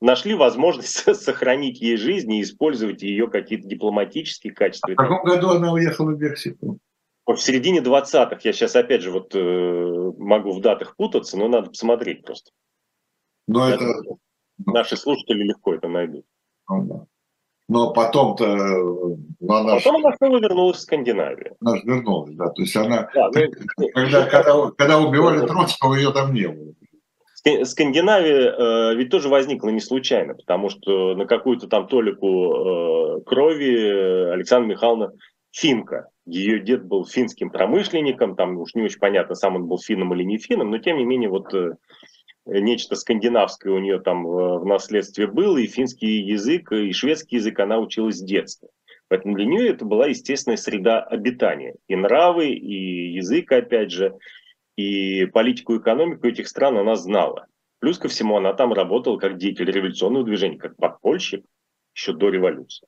нашли 0.00 0.34
возможность 0.34 0.94
сохранить 1.16 1.80
ей 1.80 1.96
жизнь 1.96 2.32
и 2.32 2.42
использовать 2.42 3.02
ее 3.02 3.28
какие-то 3.28 3.66
дипломатические 3.66 4.54
качества. 4.54 4.92
А 4.92 4.94
в 4.94 4.96
каком 4.96 5.24
году 5.24 5.48
она 5.48 5.72
уехала 5.72 6.12
в 6.12 6.20
Мексику? 6.20 6.78
В 7.26 7.36
середине 7.36 7.80
20-х. 7.80 8.38
Я 8.44 8.52
сейчас 8.52 8.76
опять 8.76 9.02
же 9.02 9.10
вот 9.10 9.34
э, 9.34 10.12
могу 10.18 10.52
в 10.52 10.60
датах 10.60 10.94
путаться, 10.96 11.36
но 11.36 11.48
надо 11.48 11.70
посмотреть 11.70 12.24
просто. 12.24 12.52
Но 13.48 13.68
это... 13.68 13.84
Наши 14.64 14.96
слушатели 14.96 15.42
легко 15.42 15.74
это 15.74 15.88
найдут. 15.88 16.24
Ну, 16.68 16.84
да 16.84 17.06
но 17.70 17.92
потом-то... 17.92 18.46
Ну, 18.46 19.54
она 19.54 19.76
потом 19.76 20.04
она 20.04 20.16
снова 20.16 20.40
вернулась 20.40 20.78
в 20.78 20.80
Скандинавию. 20.80 21.54
Она 21.60 21.76
же 21.76 21.82
вернулась, 21.84 22.34
да. 22.34 22.48
То 22.48 22.62
есть 22.62 22.74
она... 22.74 23.08
Да, 23.14 23.30
ну, 23.32 23.88
когда, 23.94 24.26
когда, 24.26 24.70
когда 24.76 24.98
убивали 24.98 25.46
Троцкого, 25.46 25.94
ее 25.94 26.10
там 26.10 26.34
не 26.34 26.48
было. 26.48 26.74
Скандинавия 27.64 28.50
э, 28.50 28.94
ведь 28.96 29.10
тоже 29.10 29.28
возникла 29.28 29.68
не 29.68 29.80
случайно, 29.80 30.34
потому 30.34 30.68
что 30.68 31.14
на 31.14 31.26
какую-то 31.26 31.68
там 31.68 31.86
толику 31.86 33.18
э, 33.18 33.20
крови 33.24 34.32
Александра 34.32 34.68
Михайловна 34.68 35.12
финка. 35.52 36.08
Ее 36.26 36.58
дед 36.58 36.84
был 36.84 37.06
финским 37.06 37.50
промышленником, 37.50 38.34
там 38.34 38.58
уж 38.58 38.74
не 38.74 38.82
очень 38.82 38.98
понятно, 38.98 39.36
сам 39.36 39.56
он 39.56 39.66
был 39.66 39.78
финном 39.78 40.12
или 40.14 40.24
не 40.24 40.38
финном, 40.38 40.70
но 40.70 40.78
тем 40.78 40.98
не 40.98 41.04
менее 41.04 41.30
вот 41.30 41.54
э, 41.54 41.76
нечто 42.46 42.96
скандинавское 42.96 43.72
у 43.72 43.78
нее 43.78 44.00
там 44.00 44.24
в 44.24 44.64
наследстве 44.64 45.26
было, 45.26 45.58
и 45.58 45.66
финский 45.66 46.22
язык, 46.22 46.72
и 46.72 46.92
шведский 46.92 47.36
язык 47.36 47.58
она 47.60 47.78
училась 47.78 48.16
с 48.16 48.22
детства. 48.22 48.68
Поэтому 49.08 49.34
для 49.34 49.46
нее 49.46 49.68
это 49.70 49.84
была 49.84 50.06
естественная 50.06 50.56
среда 50.56 51.00
обитания. 51.02 51.74
И 51.88 51.96
нравы, 51.96 52.50
и 52.50 53.12
язык, 53.12 53.50
опять 53.50 53.90
же, 53.90 54.16
и 54.76 55.26
политику 55.26 55.74
и 55.74 55.78
экономику 55.78 56.26
этих 56.26 56.46
стран 56.46 56.78
она 56.78 56.94
знала. 56.94 57.46
Плюс 57.80 57.98
ко 57.98 58.08
всему, 58.08 58.36
она 58.36 58.52
там 58.52 58.72
работала 58.72 59.18
как 59.18 59.36
деятель 59.36 59.70
революционного 59.70 60.24
движения, 60.24 60.58
как 60.58 60.76
подпольщик 60.76 61.44
еще 61.94 62.12
до 62.12 62.28
революции. 62.28 62.86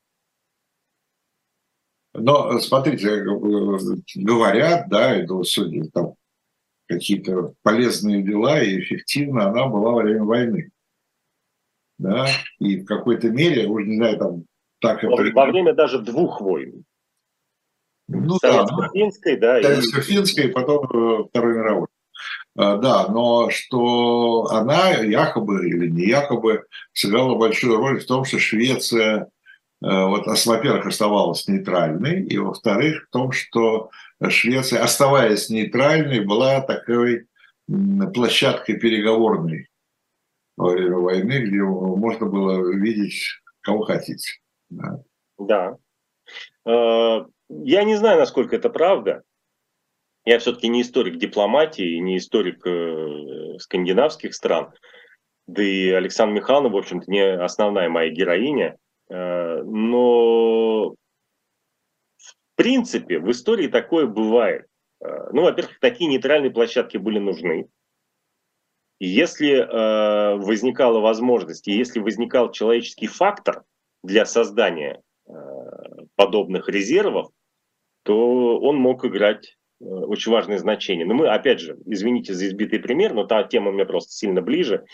Но 2.14 2.58
смотрите, 2.60 3.24
говорят, 4.14 4.88
да, 4.88 5.16
это 5.16 5.42
судя 5.42 5.90
там 5.90 6.14
какие-то 6.92 7.54
полезные 7.62 8.22
дела, 8.22 8.62
и 8.62 8.80
эффективно 8.80 9.48
она 9.48 9.66
была 9.66 9.92
во 9.92 10.02
время 10.02 10.24
войны. 10.24 10.70
Да? 11.98 12.26
И 12.58 12.80
в 12.80 12.84
какой-то 12.84 13.30
мере, 13.30 13.66
уже 13.68 13.86
не 13.86 13.96
знаю, 13.96 14.18
там 14.18 14.44
так 14.80 15.02
во, 15.04 15.14
это... 15.14 15.34
во 15.34 15.46
время 15.46 15.74
даже 15.74 16.00
двух 16.00 16.40
войн. 16.40 16.84
Ну, 18.08 18.36
Советско-финской, 18.42 19.36
да. 19.38 19.60
да 19.62 19.68
Советско-финской, 19.68 20.44
и 20.46 20.52
потом 20.52 20.84
э, 20.84 21.24
Второй 21.28 21.54
мировой. 21.54 21.86
А, 22.56 22.76
да, 22.76 23.06
но 23.08 23.48
что 23.50 24.46
она 24.50 24.90
якобы 24.90 25.68
или 25.68 25.88
не 25.88 26.06
якобы 26.06 26.64
сыграла 26.92 27.36
большую 27.36 27.76
роль 27.76 28.00
в 28.00 28.06
том, 28.06 28.24
что 28.24 28.38
Швеция, 28.38 29.28
э, 29.82 30.04
вот, 30.06 30.26
во-первых, 30.26 30.86
оставалась 30.86 31.48
нейтральной, 31.48 32.22
и 32.22 32.36
во-вторых, 32.38 33.06
в 33.08 33.12
том, 33.12 33.32
что 33.32 33.90
Швеция, 34.30 34.82
оставаясь 34.82 35.48
нейтральной, 35.48 36.20
была 36.20 36.60
такой 36.60 37.26
площадкой 38.14 38.78
переговорной 38.78 39.68
во 40.56 40.70
время 40.70 40.98
войны, 40.98 41.44
где 41.44 41.62
можно 41.62 42.26
было 42.26 42.72
видеть 42.72 43.42
кого 43.62 43.84
хотите. 43.84 44.40
Да. 44.70 44.98
да. 45.38 45.76
Э, 46.66 47.24
я 47.48 47.84
не 47.84 47.96
знаю, 47.96 48.18
насколько 48.18 48.56
это 48.56 48.70
правда. 48.70 49.22
Я 50.24 50.38
все-таки 50.38 50.68
не 50.68 50.82
историк 50.82 51.18
дипломатии, 51.18 51.98
не 51.98 52.18
историк 52.18 52.66
э, 52.66 53.58
скандинавских 53.58 54.34
стран. 54.34 54.72
Да 55.46 55.62
и 55.62 55.90
Александр 55.90 56.34
Михайловна, 56.34 56.68
в 56.68 56.76
общем-то, 56.76 57.10
не 57.10 57.22
основная 57.22 57.88
моя 57.88 58.10
героиня. 58.10 58.76
Э, 59.10 59.62
но 62.56 62.62
принципе, 62.62 63.18
в 63.18 63.30
истории 63.30 63.68
такое 63.68 64.06
бывает. 64.06 64.66
Э, 65.00 65.30
ну, 65.32 65.42
во-первых, 65.42 65.78
такие 65.80 66.08
нейтральные 66.08 66.50
площадки 66.50 66.96
были 66.96 67.18
нужны. 67.18 67.68
Если 69.00 69.52
э, 69.52 70.36
возникала 70.36 71.00
возможность, 71.00 71.66
и 71.66 71.72
если 71.72 71.98
возникал 71.98 72.52
человеческий 72.52 73.08
фактор 73.08 73.64
для 74.02 74.26
создания 74.26 75.02
э, 75.26 75.32
подобных 76.14 76.68
резервов, 76.68 77.30
то 78.04 78.58
он 78.60 78.76
мог 78.76 79.04
играть 79.04 79.56
очень 79.82 80.32
важное 80.32 80.58
значение. 80.58 81.04
Но 81.06 81.14
мы, 81.14 81.28
опять 81.28 81.60
же, 81.60 81.76
извините 81.86 82.34
за 82.34 82.46
избитый 82.46 82.78
пример, 82.78 83.14
но 83.14 83.24
та 83.24 83.42
тема 83.44 83.72
мне 83.72 83.84
просто 83.84 84.12
сильно 84.12 84.40
ближе. 84.40 84.84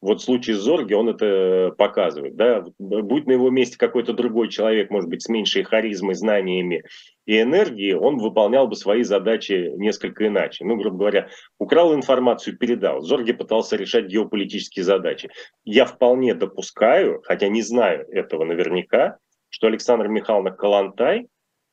Вот 0.00 0.20
в 0.20 0.24
случае 0.24 0.54
с 0.54 0.60
Зорги 0.60 0.94
он 0.94 1.08
это 1.08 1.74
показывает. 1.76 2.36
Да? 2.36 2.64
Будь 2.78 3.26
на 3.26 3.32
его 3.32 3.50
месте 3.50 3.76
какой-то 3.76 4.12
другой 4.12 4.48
человек, 4.48 4.90
может 4.90 5.10
быть, 5.10 5.22
с 5.22 5.28
меньшей 5.28 5.64
харизмой, 5.64 6.14
знаниями 6.14 6.84
и 7.26 7.40
энергией, 7.40 7.94
он 7.94 8.18
выполнял 8.18 8.68
бы 8.68 8.76
свои 8.76 9.02
задачи 9.02 9.72
несколько 9.76 10.28
иначе. 10.28 10.64
Ну, 10.64 10.76
грубо 10.76 10.98
говоря, 10.98 11.28
украл 11.58 11.94
информацию, 11.94 12.56
передал. 12.56 13.00
Зорги 13.00 13.32
пытался 13.32 13.76
решать 13.76 14.06
геополитические 14.06 14.84
задачи. 14.84 15.30
Я 15.64 15.84
вполне 15.84 16.34
допускаю, 16.34 17.20
хотя 17.24 17.48
не 17.48 17.62
знаю 17.62 18.06
этого 18.12 18.44
наверняка, 18.44 19.18
что 19.48 19.66
Александр 19.66 20.06
Михайловна 20.06 20.52
Калантай 20.52 21.26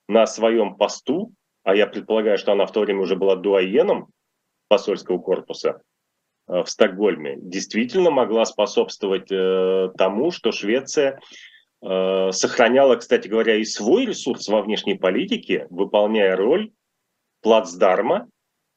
на 0.07 0.25
своем 0.25 0.75
посту, 0.75 1.31
а 1.65 1.75
я 1.75 1.87
предполагаю, 1.87 2.37
что 2.37 2.53
она 2.53 2.65
в 2.65 2.71
то 2.71 2.79
время 2.79 3.01
уже 3.01 3.17
была 3.17 3.35
дуаеном 3.35 4.07
посольского 4.69 5.17
корпуса, 5.17 5.81
Э, 6.47 6.63
в 6.63 6.69
Стокгольме 6.69 7.37
действительно 7.37 8.11
могла 8.11 8.45
способствовать 8.45 9.31
э, 9.31 9.89
тому, 9.97 10.31
что 10.31 10.51
Швеция 10.51 11.19
э, 11.81 12.31
сохраняла, 12.31 12.95
кстати 12.95 13.27
говоря, 13.27 13.55
и 13.55 13.65
свой 13.65 14.05
ресурс 14.05 14.47
во 14.47 14.61
внешней 14.61 14.95
политике, 14.95 15.67
выполняя 15.69 16.35
роль 16.35 16.71
плацдарма 17.41 18.27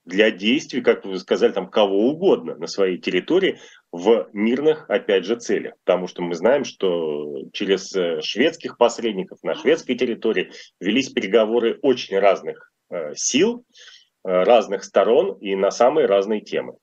для 0.04 0.30
действий, 0.30 0.80
как 0.80 1.04
вы 1.04 1.18
сказали, 1.18 1.52
там 1.52 1.68
кого 1.68 2.08
угодно 2.08 2.56
на 2.56 2.66
своей 2.66 2.96
территории 2.96 3.58
в 3.92 4.28
мирных, 4.32 4.88
опять 4.88 5.26
же, 5.26 5.36
целях. 5.36 5.74
Потому 5.84 6.06
что 6.06 6.22
мы 6.22 6.34
знаем, 6.34 6.64
что 6.64 7.42
через 7.52 7.94
шведских 8.24 8.78
посредников 8.78 9.42
на 9.42 9.54
шведской 9.54 9.96
территории 9.96 10.50
велись 10.80 11.10
переговоры 11.10 11.78
очень 11.82 12.18
разных 12.18 12.72
сил, 13.14 13.64
разных 14.24 14.84
сторон 14.84 15.38
и 15.40 15.54
на 15.54 15.70
самые 15.70 16.06
разные 16.06 16.40
темы. 16.40 16.74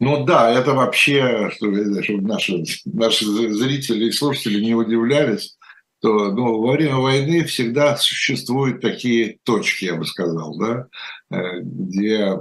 Ну 0.00 0.24
да, 0.24 0.50
это 0.50 0.74
вообще, 0.74 1.50
чтобы 1.56 1.84
наши, 2.20 2.62
наши 2.84 3.24
зрители 3.24 4.04
и 4.04 4.12
слушатели 4.12 4.64
не 4.64 4.74
удивлялись, 4.74 5.58
то 6.00 6.30
ну, 6.30 6.60
во 6.60 6.72
время 6.72 6.96
войны 6.96 7.44
всегда 7.44 7.96
существуют 7.96 8.80
такие 8.80 9.38
точки, 9.42 9.86
я 9.86 9.96
бы 9.96 10.04
сказал, 10.04 10.56
да, 10.56 10.86
э, 11.30 11.60
где, 11.60 12.38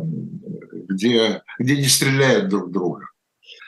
где, 0.87 1.41
где 1.57 1.77
не 1.77 1.85
стреляют 1.85 2.49
друг 2.49 2.71
друга. 2.71 3.07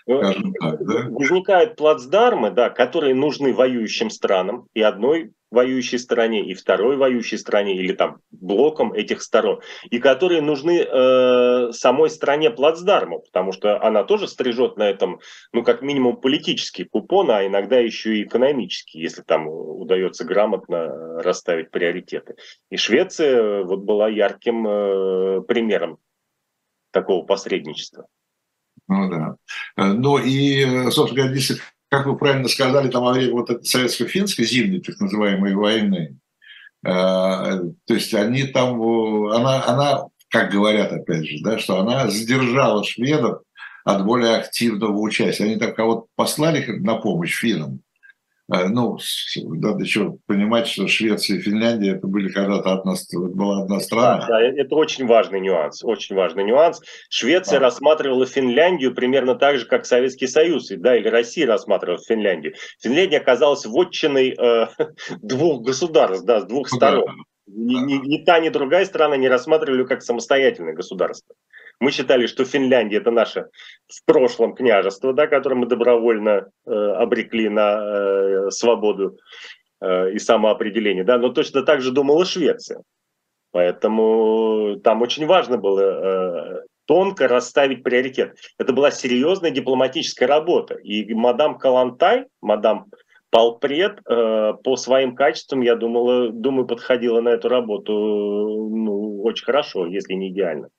Так, 0.10 0.86
да? 0.86 1.08
Возникают 1.10 1.76
плацдармы, 1.76 2.50
да, 2.50 2.70
которые 2.72 3.14
нужны 3.14 3.54
воюющим 3.54 4.10
странам 4.10 4.68
и 4.74 4.82
одной 4.82 5.34
воюющей 5.52 6.00
стороне 6.00 6.46
и 6.46 6.54
второй 6.54 6.98
воюющей 6.98 7.38
стороне 7.38 7.76
или 7.76 7.94
там 7.94 8.18
блоком 8.32 8.94
этих 8.94 9.22
сторон, 9.22 9.62
и 9.90 10.00
которые 10.00 10.42
нужны 10.42 10.80
э, 10.82 11.72
самой 11.72 12.10
стране 12.10 12.52
плацдарму, 12.52 13.20
потому 13.20 13.52
что 13.52 13.82
она 13.84 14.04
тоже 14.04 14.28
стрижет 14.28 14.78
на 14.78 14.90
этом, 14.90 15.20
ну, 15.52 15.64
как 15.64 15.82
минимум, 15.82 16.18
политический 16.18 16.84
купон, 16.84 17.32
а 17.32 17.46
иногда 17.46 17.78
еще 17.78 18.18
и 18.18 18.24
экономический, 18.24 19.00
если 19.00 19.22
там 19.22 19.48
удается 19.48 20.24
грамотно 20.24 21.22
расставить 21.22 21.72
приоритеты. 21.72 22.36
И 22.70 22.78
Швеция 22.78 23.64
вот 23.64 23.80
была 23.80 24.08
ярким 24.08 24.68
э, 24.68 25.42
примером 25.42 25.98
такого 26.92 27.26
посредничества. 27.26 28.08
Ну 28.90 29.08
да. 29.08 29.36
Э, 29.78 29.94
ну 29.94 30.18
и, 30.18 30.66
э, 30.66 30.92
собственно 30.92 31.22
говоря, 31.22 31.36
если 31.36 31.58
как 31.90 32.06
вы 32.06 32.18
правильно 32.18 32.48
сказали, 32.48 32.90
там 32.90 33.04
во 33.04 33.14
время 33.14 33.34
вот 33.34 33.50
этой 33.50 33.66
советско-финской 33.66 34.46
зимней, 34.46 34.80
так 34.80 35.00
называемой, 35.00 35.56
войны, 35.56 36.18
э, 36.86 36.90
то 36.90 37.94
есть 37.94 38.14
они 38.14 38.44
там, 38.44 38.80
она, 39.32 39.66
она, 39.66 40.04
как 40.30 40.52
говорят 40.52 40.92
опять 40.92 41.28
же, 41.28 41.38
да, 41.44 41.58
что 41.58 41.80
она 41.80 42.08
задержала 42.10 42.84
шведов 42.84 43.42
от 43.86 44.06
более 44.06 44.36
активного 44.36 44.98
участия. 45.00 45.46
Они 45.46 45.56
там 45.56 45.74
кого-то 45.74 46.08
послали 46.16 46.66
на 46.80 46.96
помощь 46.96 47.40
финнам, 47.40 47.82
ну, 48.50 48.98
надо 49.44 49.84
еще 49.84 50.18
понимать, 50.26 50.68
что 50.68 50.88
Швеция 50.88 51.38
и 51.38 51.42
Финляндия 51.42 51.92
это 51.92 52.08
были 52.08 52.30
когда-то 52.30 52.74
одна, 52.74 52.94
была 53.14 53.62
одна 53.62 53.80
страна. 53.80 54.26
Да, 54.28 54.42
это 54.42 54.76
очень 54.76 55.06
важный 55.06 55.40
нюанс, 55.40 55.84
очень 55.84 56.16
важный 56.16 56.44
нюанс. 56.44 56.82
Швеция 57.10 57.60
да. 57.60 57.66
рассматривала 57.66 58.26
Финляндию 58.26 58.96
примерно 58.96 59.36
так 59.36 59.60
же, 59.60 59.66
как 59.66 59.86
Советский 59.86 60.26
Союз, 60.26 60.70
да, 60.70 60.98
или 60.98 61.08
Россия 61.08 61.46
рассматривала 61.46 62.00
Финляндию. 62.00 62.54
Финляндия 62.82 63.18
оказалась 63.18 63.68
вотчиной 63.68 64.36
э, 64.36 64.68
двух 65.22 65.64
государств, 65.64 66.26
да, 66.26 66.42
с 66.42 66.46
двух 66.46 66.70
сторон. 66.70 67.06
Да. 67.06 67.24
Ни, 67.52 67.76
ни, 67.76 68.08
ни 68.08 68.24
та, 68.24 68.40
ни 68.40 68.50
другая 68.50 68.86
страна 68.86 69.18
не 69.18 69.28
рассматривали 69.28 69.84
как 69.84 70.02
самостоятельное 70.02 70.74
государство. 70.74 71.36
Мы 71.80 71.92
считали, 71.92 72.28
что 72.28 72.44
Финляндия 72.44 72.98
это 72.98 73.12
наше 73.12 73.50
в 73.88 74.04
прошлом 74.06 74.54
княжество, 74.54 75.14
да, 75.14 75.28
которое 75.28 75.56
мы 75.56 75.66
добровольно 75.66 76.50
э, 76.66 76.72
обрекли 76.72 77.48
на 77.48 77.80
э, 77.80 78.50
свободу 78.52 79.18
э, 79.82 80.12
и 80.12 80.20
самоопределение, 80.20 81.04
да, 81.06 81.18
но 81.18 81.30
точно 81.30 81.64
так 81.64 81.82
же 81.82 81.92
думала 81.92 82.26
Швеция. 82.26 82.84
Поэтому 83.52 84.80
там 84.84 85.02
очень 85.02 85.26
важно 85.26 85.58
было 85.58 85.82
э, 85.82 86.62
тонко 86.86 87.28
расставить 87.28 87.84
приоритет. 87.84 88.36
Это 88.58 88.74
была 88.74 88.92
серьезная 88.92 89.52
дипломатическая 89.52 90.28
работа. 90.28 90.76
И 90.76 91.14
мадам 91.14 91.58
Калантай, 91.58 92.26
мадам 92.42 92.88
Полпред 93.32 94.00
э, 94.08 94.54
по 94.64 94.76
своим 94.76 95.16
качествам, 95.16 95.62
я 95.62 95.76
думала, 95.76 96.30
думаю, 96.30 96.66
подходила 96.66 97.22
на 97.22 97.30
эту 97.30 97.48
работу 97.48 97.94
ну, 97.94 99.22
очень 99.22 99.46
хорошо, 99.46 99.86
если 99.86 100.14
не 100.14 100.30
идеально. 100.30 100.70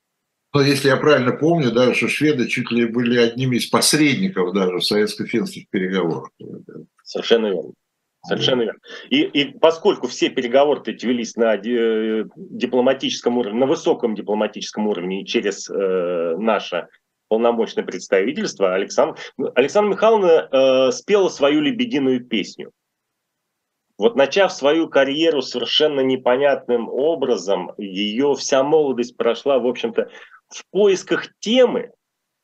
Но 0.52 0.62
если 0.62 0.88
я 0.88 0.96
правильно 0.96 1.32
помню, 1.32 1.70
даже 1.70 1.94
что 1.94 2.08
шведы 2.08 2.48
чуть 2.48 2.70
ли 2.70 2.86
были 2.86 3.18
одними 3.18 3.56
из 3.56 3.66
посредников 3.66 4.52
даже 4.52 4.78
в 4.78 4.84
советско-финских 4.84 5.66
переговорах. 5.70 6.30
Совершенно 7.04 7.46
верно. 7.46 7.72
Совершенно 8.26 8.62
верно. 8.62 8.80
И, 9.08 9.22
и 9.22 9.44
поскольку 9.58 10.06
все 10.08 10.28
переговоры 10.28 10.82
эти 10.86 11.06
велись 11.06 11.36
на 11.36 11.54
э, 11.54 12.24
дипломатическом 12.36 13.38
уровне, 13.38 13.60
на 13.60 13.66
высоком 13.66 14.14
дипломатическом 14.14 14.88
уровне 14.88 15.22
и 15.22 15.26
через 15.26 15.70
э, 15.70 16.36
наше 16.36 16.88
полномочное 17.28 17.84
представительство, 17.84 18.74
Александр, 18.74 19.18
Александра 19.54 19.92
Михайловна 19.92 20.48
э, 20.50 20.92
спела 20.92 21.28
свою 21.28 21.60
лебединую 21.60 22.26
песню. 22.26 22.72
Вот 23.96 24.16
начав 24.16 24.52
свою 24.52 24.88
карьеру 24.88 25.40
совершенно 25.40 26.00
непонятным 26.00 26.88
образом, 26.88 27.72
ее 27.78 28.34
вся 28.34 28.62
молодость 28.62 29.16
прошла, 29.16 29.58
в 29.58 29.66
общем-то, 29.66 30.10
в 30.50 30.64
поисках 30.70 31.26
темы, 31.38 31.92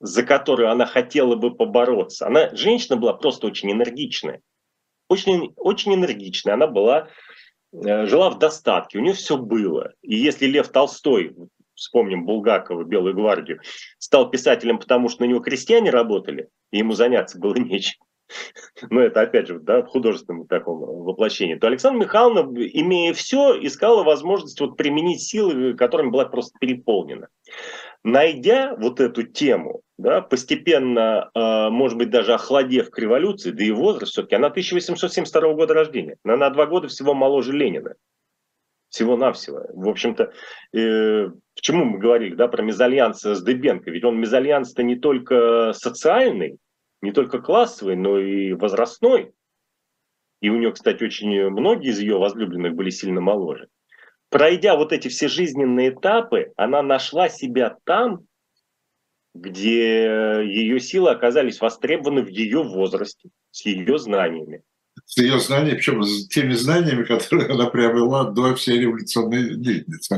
за 0.00 0.22
которую 0.22 0.70
она 0.70 0.86
хотела 0.86 1.36
бы 1.36 1.54
побороться. 1.54 2.26
Она, 2.26 2.54
женщина 2.54 2.96
была 2.96 3.14
просто 3.14 3.46
очень 3.46 3.72
энергичная. 3.72 4.40
Очень, 5.09 5.52
очень 5.57 5.94
энергичная. 5.94 6.54
Она 6.54 6.66
была, 6.66 7.09
э, 7.72 8.07
жила 8.07 8.30
в 8.30 8.38
достатке, 8.38 8.98
у 8.98 9.02
нее 9.02 9.14
все 9.14 9.36
было. 9.36 9.92
И 10.02 10.16
если 10.16 10.46
Лев 10.46 10.68
Толстой, 10.68 11.34
вспомним 11.74 12.24
Булгакова, 12.24 12.84
Белую 12.84 13.14
гвардию, 13.14 13.61
стал 13.98 14.30
писателем, 14.30 14.78
потому 14.78 15.09
что 15.09 15.22
на 15.22 15.28
него 15.28 15.40
крестьяне 15.40 15.90
работали, 15.90 16.48
и 16.70 16.78
ему 16.78 16.92
заняться 16.92 17.38
было 17.38 17.54
нечем, 17.54 18.00
но 18.90 19.02
это 19.02 19.20
опять 19.20 19.46
же 19.46 19.61
да, 19.61 19.82
в 19.82 19.86
художественном 19.86 20.46
таком 20.46 20.78
воплощении, 20.78 21.54
то 21.54 21.66
Александра 21.66 22.02
Михайловна, 22.02 22.40
имея 22.66 23.12
все, 23.12 23.57
искала 23.61 24.02
возможность 24.02 24.61
вот 24.61 24.76
применить 24.76 25.22
силы, 25.22 25.74
которыми 25.74 26.11
была 26.11 26.24
просто 26.24 26.59
переполнена 26.59 27.28
найдя 28.05 28.74
вот 28.76 29.01
эту 29.01 29.22
тему, 29.22 29.82
да, 29.99 30.20
постепенно, 30.20 31.30
э, 31.34 31.68
может 31.70 31.97
быть, 31.99 32.11
даже 32.11 32.34
охладев 32.34 32.90
к 32.90 32.99
революции, 32.99 33.51
да 33.51 33.64
и 33.64 33.70
возраст 33.70 34.12
все-таки, 34.12 34.36
она 34.36 34.49
1872 34.49 35.55
года 35.55 35.74
рождения, 35.74 36.16
она 36.24 36.36
на 36.36 36.51
два 36.51 36.66
года 36.66 36.88
всего 36.88 37.14
моложе 37.14 37.53
Ленина. 37.53 37.94
Всего-навсего. 38.88 39.66
В 39.74 39.88
общем-то, 39.88 40.32
э, 40.72 41.30
почему 41.55 41.84
мы 41.84 41.99
говорили 41.99 42.34
да, 42.34 42.47
про 42.47 42.62
мезальянс 42.62 43.20
с 43.20 43.42
Дебенко? 43.42 43.90
Ведь 43.90 44.05
он 44.05 44.18
мезальянс-то 44.20 44.82
не 44.84 44.97
только 44.97 45.72
социальный, 45.72 46.59
не 47.03 47.12
только 47.12 47.40
классовый, 47.40 47.97
но 47.97 48.18
и 48.18 48.53
возрастной. 48.53 49.32
И 50.40 50.51
у 50.51 50.57
нее, 50.57 50.72
кстати, 50.72 51.03
очень 51.03 51.51
многие 51.51 51.90
из 51.90 51.99
ее 51.99 52.16
возлюбленных 52.18 52.74
были 52.74 52.90
сильно 52.90 53.20
моложе 53.20 53.68
пройдя 54.30 54.76
вот 54.76 54.92
эти 54.92 55.08
все 55.08 55.28
жизненные 55.28 55.90
этапы, 55.90 56.52
она 56.56 56.82
нашла 56.82 57.28
себя 57.28 57.76
там, 57.84 58.26
где 59.34 60.42
ее 60.44 60.80
силы 60.80 61.10
оказались 61.10 61.60
востребованы 61.60 62.22
в 62.22 62.28
ее 62.28 62.62
возрасте, 62.62 63.28
с 63.50 63.64
ее 63.66 63.98
знаниями. 63.98 64.62
С 65.04 65.18
ее 65.18 65.38
знаниями, 65.38 65.76
причем 65.76 66.02
с 66.02 66.26
теми 66.28 66.52
знаниями, 66.54 67.04
которые 67.04 67.50
она 67.50 67.66
приобрела 67.66 68.24
до 68.24 68.54
всей 68.54 68.80
революционной 68.80 69.54
деятельности. 69.56 70.16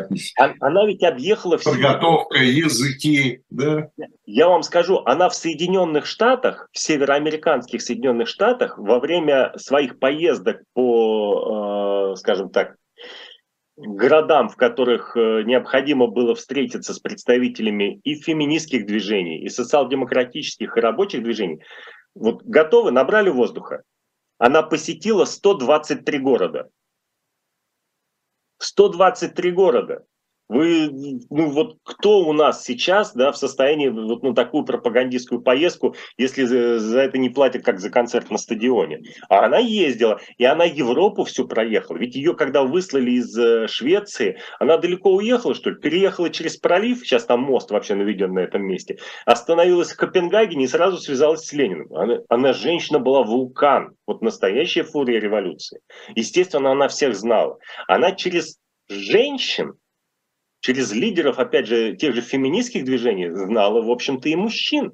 Она 0.61 0.87
ведь 0.87 1.03
объехала 1.03 1.59
все. 1.59 1.73
Подготовка, 1.73 2.39
языки, 2.39 3.43
да? 3.51 3.91
Я 4.25 4.49
вам 4.49 4.63
скажу, 4.63 5.03
она 5.05 5.29
в 5.29 5.35
Соединенных 5.35 6.07
Штатах, 6.07 6.69
в 6.73 6.79
североамериканских 6.79 7.83
Соединенных 7.83 8.29
Штатах, 8.29 8.79
во 8.79 9.01
время 9.01 9.53
своих 9.57 9.99
поездок 9.99 10.63
по, 10.75 12.13
э, 12.13 12.17
скажем 12.17 12.51
так, 12.51 12.77
городам, 13.79 14.49
в 14.49 14.57
которых 14.57 15.17
э, 15.17 15.43
необходимо 15.45 16.09
было 16.09 16.35
встретиться 16.35 16.93
с 16.93 16.99
представителями 16.99 18.01
и 18.05 18.15
феминистских 18.17 18.87
движений, 18.87 19.41
и 19.41 19.49
социал-демократических, 19.49 20.77
и 20.77 20.81
рабочих 20.81 21.23
движений, 21.23 21.63
вот 22.15 22.43
готовы, 22.43 22.91
набрали 22.91 23.31
воздуха. 23.31 23.83
Она 24.39 24.63
посетила 24.63 25.25
123 25.25 26.19
города. 26.19 26.69
123 28.59 29.53
города. 29.53 30.05
Вы, 30.49 30.89
ну 31.29 31.51
вот 31.51 31.77
кто 31.85 32.21
у 32.21 32.33
нас 32.33 32.65
сейчас, 32.65 33.13
да, 33.13 33.33
в 33.33 33.37
состоянии 33.37 33.89
вот 33.89 34.23
ну 34.23 34.33
такую 34.33 34.65
пропагандистскую 34.65 35.43
поездку, 35.43 35.95
если 36.17 36.45
за, 36.45 36.79
за 36.79 37.01
это 37.01 37.19
не 37.19 37.29
платят, 37.29 37.65
как 37.65 37.81
за 37.81 37.91
концерт 37.91 38.31
на 38.31 38.39
стадионе? 38.39 39.03
А 39.29 39.45
она 39.45 39.59
ездила, 39.59 40.21
и 40.39 40.45
она 40.45 40.65
Европу 40.65 41.25
всю 41.25 41.47
проехала. 41.47 41.99
Ведь 41.99 42.15
ее, 42.15 42.35
когда 42.35 42.63
выслали 42.63 43.11
из 43.11 43.37
э, 43.37 43.69
Швеции, 43.69 44.39
она 44.59 44.79
далеко 44.79 45.13
уехала, 45.13 45.55
что 45.55 45.71
ли? 45.71 45.77
Переехала 45.77 46.31
через 46.31 46.57
пролив, 46.57 47.01
сейчас 47.01 47.27
там 47.27 47.41
мост 47.41 47.71
вообще 47.71 47.95
наведен 47.95 48.33
на 48.33 48.41
этом 48.41 48.63
месте, 48.63 48.99
остановилась 49.27 49.93
в 49.93 49.97
Копенгагене 49.97 50.65
и 50.65 50.69
сразу 50.69 50.97
связалась 50.97 51.45
с 51.45 51.53
Лениным. 51.53 51.95
Она, 51.95 52.19
она 52.31 52.53
женщина 52.55 52.99
была 52.99 53.23
вулкан, 53.23 53.95
вот 54.07 54.23
настоящая 54.23 54.85
фурия 54.85 55.21
революции. 55.21 55.81
Естественно, 56.15 56.73
она 56.73 56.89
всех 56.89 57.15
знала. 57.15 57.59
Она 57.87 58.13
через 58.13 58.59
женщин 58.89 59.75
через 60.61 60.93
лидеров, 60.93 61.39
опять 61.39 61.67
же, 61.67 61.97
тех 61.97 62.15
же 62.15 62.21
феминистских 62.21 62.85
движений 62.85 63.31
знала, 63.31 63.83
в 63.83 63.91
общем-то, 63.91 64.29
и 64.29 64.37
мужчин. 64.37 64.93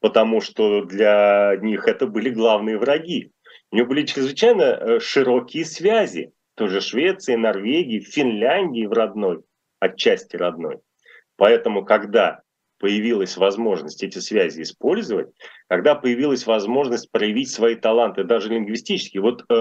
Потому 0.00 0.40
что 0.40 0.84
для 0.84 1.56
них 1.60 1.88
это 1.88 2.06
были 2.06 2.30
главные 2.30 2.78
враги. 2.78 3.32
У 3.70 3.76
нее 3.76 3.86
были 3.86 4.06
чрезвычайно 4.06 4.62
э, 4.62 5.00
широкие 5.00 5.64
связи. 5.64 6.32
тоже 6.54 6.80
Швеции, 6.80 7.34
Норвегии, 7.34 8.00
Финляндии 8.00 8.86
в 8.86 8.92
родной, 8.92 9.42
отчасти 9.80 10.36
родной. 10.36 10.78
Поэтому, 11.36 11.84
когда 11.84 12.42
появилась 12.78 13.36
возможность 13.36 14.02
эти 14.02 14.18
связи 14.18 14.62
использовать, 14.62 15.28
когда 15.68 15.94
появилась 15.94 16.46
возможность 16.46 17.10
проявить 17.10 17.50
свои 17.50 17.76
таланты, 17.76 18.24
даже 18.24 18.50
лингвистические. 18.50 19.22
Вот 19.22 19.42
э, 19.42 19.54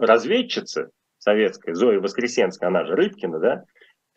разведчица 0.00 0.90
советская, 1.18 1.74
Зоя 1.74 2.00
Воскресенская, 2.00 2.68
она 2.68 2.84
же 2.84 2.94
Рыбкина, 2.94 3.40
да, 3.40 3.64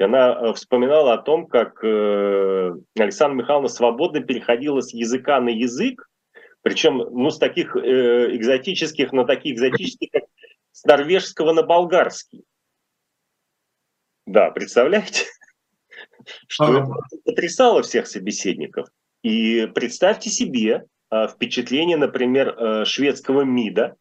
она 0.03 0.29
э, 0.31 0.53
вспоминала 0.53 1.13
о 1.13 1.17
том, 1.17 1.47
как 1.47 1.83
э, 1.83 2.73
Александра 2.97 3.35
Михайловна 3.35 3.67
свободно 3.67 4.21
переходила 4.21 4.81
с 4.81 4.93
языка 4.93 5.39
на 5.41 5.49
язык, 5.49 6.07
причем 6.61 6.97
ну, 6.97 7.29
с 7.29 7.37
таких 7.37 7.75
э, 7.75 8.35
экзотических 8.35 9.11
на 9.11 9.25
такие 9.25 9.55
экзотические, 9.55 10.09
как 10.11 10.23
с 10.71 10.83
норвежского 10.85 11.53
на 11.53 11.63
болгарский. 11.63 12.43
Да, 14.25 14.51
представляете? 14.51 15.25
Что 16.47 16.79
это 16.79 17.21
потрясало 17.23 17.81
всех 17.81 18.07
собеседников. 18.07 18.89
И 19.23 19.65
представьте 19.73 20.29
себе 20.29 20.85
впечатление, 21.09 21.97
например, 21.97 22.85
шведского 22.85 23.41
МИДа, 23.41 23.95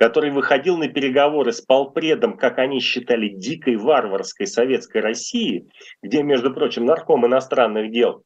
который 0.00 0.30
выходил 0.30 0.78
на 0.78 0.88
переговоры 0.88 1.52
с 1.52 1.60
полпредом, 1.60 2.38
как 2.38 2.56
они 2.58 2.80
считали, 2.80 3.28
дикой 3.28 3.76
варварской 3.76 4.46
советской 4.46 5.02
России, 5.02 5.68
где, 6.02 6.22
между 6.22 6.54
прочим, 6.54 6.86
нарком 6.86 7.26
иностранных 7.26 7.92
дел 7.92 8.24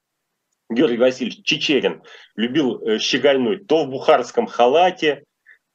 Георгий 0.71 0.99
Васильевич 0.99 1.43
Чечерин 1.43 2.05
любил 2.37 2.81
э, 2.81 3.01
щегольнуть 3.01 3.67
то 3.67 3.85
в 3.85 3.91
бухарском 3.91 4.47
халате, 4.47 5.25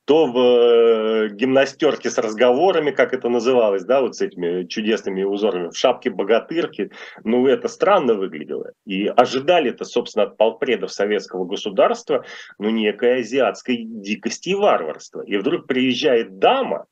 то 0.09 0.25
в 0.25 0.39
э, 0.39 1.29
гимнастерке 1.29 2.09
с 2.09 2.17
разговорами, 2.17 2.89
как 2.89 3.13
это 3.13 3.29
называлось, 3.29 3.83
да, 3.83 4.01
вот 4.01 4.15
с 4.15 4.21
этими 4.21 4.65
чудесными 4.65 5.21
узорами, 5.21 5.69
в 5.69 5.77
шапке 5.77 6.09
богатырки. 6.09 6.89
Ну, 7.23 7.45
это 7.45 7.67
странно 7.67 8.15
выглядело. 8.15 8.71
И 8.87 9.05
ожидали 9.05 9.69
это, 9.69 9.85
собственно, 9.85 10.25
от 10.25 10.35
полпредов 10.35 10.91
советского 10.91 11.45
государства, 11.45 12.25
ну, 12.57 12.71
некой 12.71 13.19
азиатской 13.19 13.83
дикости 13.83 14.49
и 14.49 14.55
варварства. 14.55 15.21
И 15.21 15.37
вдруг 15.37 15.67
приезжает 15.67 16.39
дама, 16.39 16.87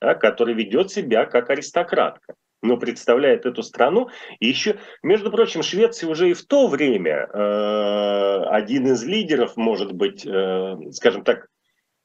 да, 0.00 0.14
которая 0.14 0.54
ведет 0.54 0.92
себя 0.92 1.24
как 1.26 1.50
аристократка 1.50 2.34
но 2.62 2.78
представляет 2.78 3.46
эту 3.46 3.62
страну. 3.62 4.08
И 4.40 4.48
еще, 4.48 4.78
между 5.02 5.30
прочим, 5.30 5.62
Швеция 5.62 6.08
уже 6.08 6.30
и 6.30 6.34
в 6.34 6.44
то 6.46 6.66
время 6.66 7.28
э, 7.32 8.42
один 8.48 8.88
из 8.88 9.04
лидеров, 9.04 9.56
может 9.56 9.92
быть, 9.92 10.26
э, 10.26 10.76
скажем 10.90 11.22
так, 11.22 11.46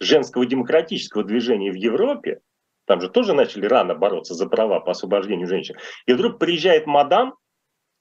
женского 0.01 0.45
демократического 0.45 1.23
движения 1.23 1.71
в 1.71 1.75
Европе, 1.75 2.41
там 2.85 2.99
же 2.99 3.09
тоже 3.09 3.33
начали 3.33 3.65
рано 3.67 3.95
бороться 3.95 4.33
за 4.33 4.47
права 4.47 4.79
по 4.79 4.91
освобождению 4.91 5.47
женщин. 5.47 5.75
И 6.07 6.13
вдруг 6.13 6.39
приезжает 6.39 6.87
мадам, 6.87 7.35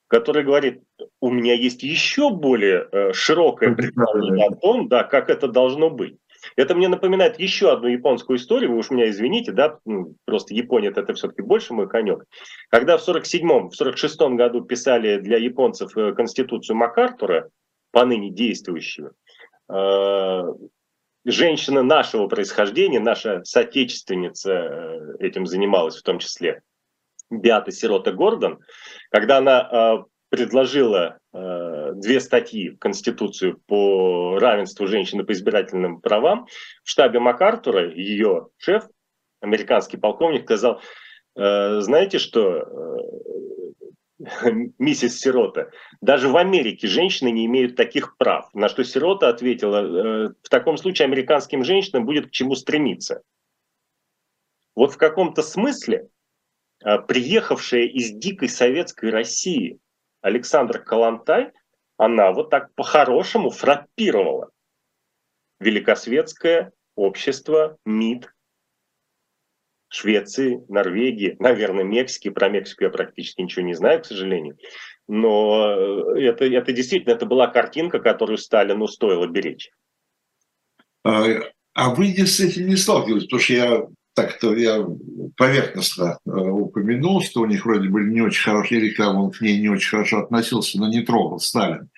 которая 0.09 0.45
говорит, 0.45 0.83
у 1.21 1.31
меня 1.31 1.55
есть 1.55 1.85
еще 1.85 2.31
более 2.31 2.89
э, 2.91 3.13
широкое 3.13 3.75
представление 3.77 4.47
о 4.47 4.57
том, 4.57 4.89
да, 4.89 5.05
как 5.05 5.31
это 5.31 5.47
должно 5.47 5.91
быть. 5.91 6.17
Это 6.57 6.75
мне 6.75 6.89
напоминает 6.89 7.39
еще 7.39 7.71
одну 7.71 7.87
японскую 7.87 8.39
историю, 8.39 8.73
вы 8.73 8.79
уж 8.79 8.91
меня 8.91 9.09
извините, 9.09 9.53
да, 9.53 9.79
ну, 9.85 10.17
просто 10.25 10.55
Япония 10.55 10.89
это 10.89 11.15
все-таки 11.15 11.43
больше 11.43 11.75
мой 11.75 11.89
конек. 11.89 12.25
Когда 12.71 12.97
в 12.97 13.09
47-м, 13.09 13.71
в 13.71 13.81
46-м 13.81 14.37
году 14.37 14.63
писали 14.63 15.19
для 15.19 15.37
японцев 15.37 15.97
э, 15.97 16.13
конституцию 16.15 16.77
МакАртура, 16.77 17.51
поныне 17.93 18.31
действующую, 18.31 19.13
э, 19.69 20.43
женщина 21.25 21.83
нашего 21.83 22.27
происхождения, 22.27 23.01
наша 23.01 23.45
соотечественница 23.45 24.53
э, 24.53 25.17
этим 25.21 25.47
занималась 25.47 25.97
в 25.97 26.03
том 26.03 26.19
числе, 26.19 26.63
Биата 27.31 27.71
Сирота 27.71 28.13
Гордон, 28.13 28.61
когда 29.11 29.39
она 29.39 29.69
э, 29.71 30.05
предложила 30.31 31.19
э, 31.33 31.93
две 31.95 32.21
статьи 32.21 32.71
в 32.71 32.79
Конституцию 32.79 33.61
по 33.67 34.39
равенству 34.39 34.87
женщин 34.87 35.21
и 35.21 35.25
по 35.25 35.33
избирательным 35.33 36.01
правам, 36.01 36.47
в 36.83 36.89
штабе 36.89 37.21
МакАртура 37.21 37.93
ее 37.93 38.49
шеф, 38.57 38.89
американский 39.41 39.97
полковник, 39.97 40.45
сказал, 40.45 40.81
знаете 41.35 42.19
что, 42.19 42.67
миссис 44.79 45.19
Сирота, 45.19 45.71
даже 46.01 46.29
в 46.29 46.37
Америке 46.37 46.87
женщины 46.87 47.31
не 47.31 47.47
имеют 47.47 47.77
таких 47.77 48.17
прав. 48.17 48.53
На 48.55 48.69
что 48.69 48.85
Сирота 48.85 49.29
ответила, 49.29 49.79
э, 49.79 50.35
в 50.43 50.49
таком 50.49 50.77
случае 50.77 51.07
американским 51.07 51.65
женщинам 51.65 52.05
будет 52.05 52.29
к 52.29 52.31
чему 52.31 52.55
стремиться. 52.55 53.23
Вот 54.75 54.93
в 54.93 54.99
каком-то 54.99 55.43
смысле 55.43 56.09
э, 56.85 56.99
приехавшая 56.99 57.85
из 57.85 58.11
дикой 58.11 58.49
советской 58.49 59.11
России 59.11 59.79
Александра 60.21 60.79
Калантай, 60.79 61.53
она 61.97 62.33
вот 62.33 62.51
так 62.51 62.75
по-хорошему 62.75 63.51
фраппировала 63.51 64.51
великосветское 65.61 66.73
общество, 66.95 67.79
МИД, 67.85 68.33
Швеции, 69.91 70.65
Норвегии, 70.69 71.37
наверное, 71.41 71.85
Мексики. 71.85 72.31
Про 72.31 72.49
Мексику 72.49 72.85
я 72.85 72.91
практически 72.91 73.43
ничего 73.43 73.65
не 73.65 73.75
знаю, 73.75 74.01
к 74.01 74.07
сожалению. 74.07 74.57
Но 75.09 76.15
э, 76.17 76.23
это, 76.23 76.45
это 76.45 76.73
действительно 76.73 77.13
это 77.13 77.27
была 77.27 77.49
картинка, 77.49 77.99
которую 77.99 78.39
Сталину 78.39 78.87
стоило 78.87 79.27
беречь. 79.27 79.71
А, 81.05 81.25
а 81.75 81.95
вы 81.95 82.11
этим 82.11 82.69
не 82.69 82.77
сталкивались? 82.77 83.25
Потому 83.25 83.41
что 83.41 83.53
я 83.53 83.87
так-то 84.15 84.55
я 84.55 84.87
поверхностно 85.37 86.19
э, 86.25 86.31
упомянул, 86.31 87.23
что 87.23 87.41
у 87.41 87.47
них 87.47 87.65
вроде 87.65 87.89
бы 87.89 88.03
не 88.05 88.21
очень 88.21 88.45
хорошие 88.45 88.81
рекламы, 88.81 89.25
он 89.25 89.31
к 89.31 89.41
ней 89.41 89.61
не 89.61 89.69
очень 89.69 89.91
хорошо 89.91 90.19
относился, 90.19 90.79
но 90.79 90.89
не 90.89 91.03
трогал 91.03 91.41
Сталин. 91.41 91.89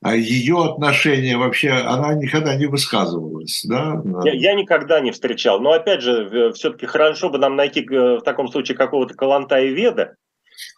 А 0.00 0.14
ее 0.14 0.64
отношение 0.64 1.36
вообще, 1.36 1.70
она 1.70 2.14
никогда 2.14 2.54
не 2.54 2.66
высказывалась, 2.66 3.64
да? 3.68 4.00
Я, 4.24 4.32
я 4.32 4.54
никогда 4.54 5.00
не 5.00 5.10
встречал. 5.10 5.60
Но 5.60 5.72
опять 5.72 6.02
же, 6.02 6.52
все-таки 6.52 6.86
хорошо 6.86 7.30
бы 7.30 7.38
нам 7.38 7.56
найти 7.56 7.80
э, 7.80 8.18
в 8.18 8.20
таком 8.20 8.46
случае 8.48 8.76
какого-то 8.76 9.14
Каланта 9.14 9.58
и 9.58 9.74
Веда, 9.74 10.14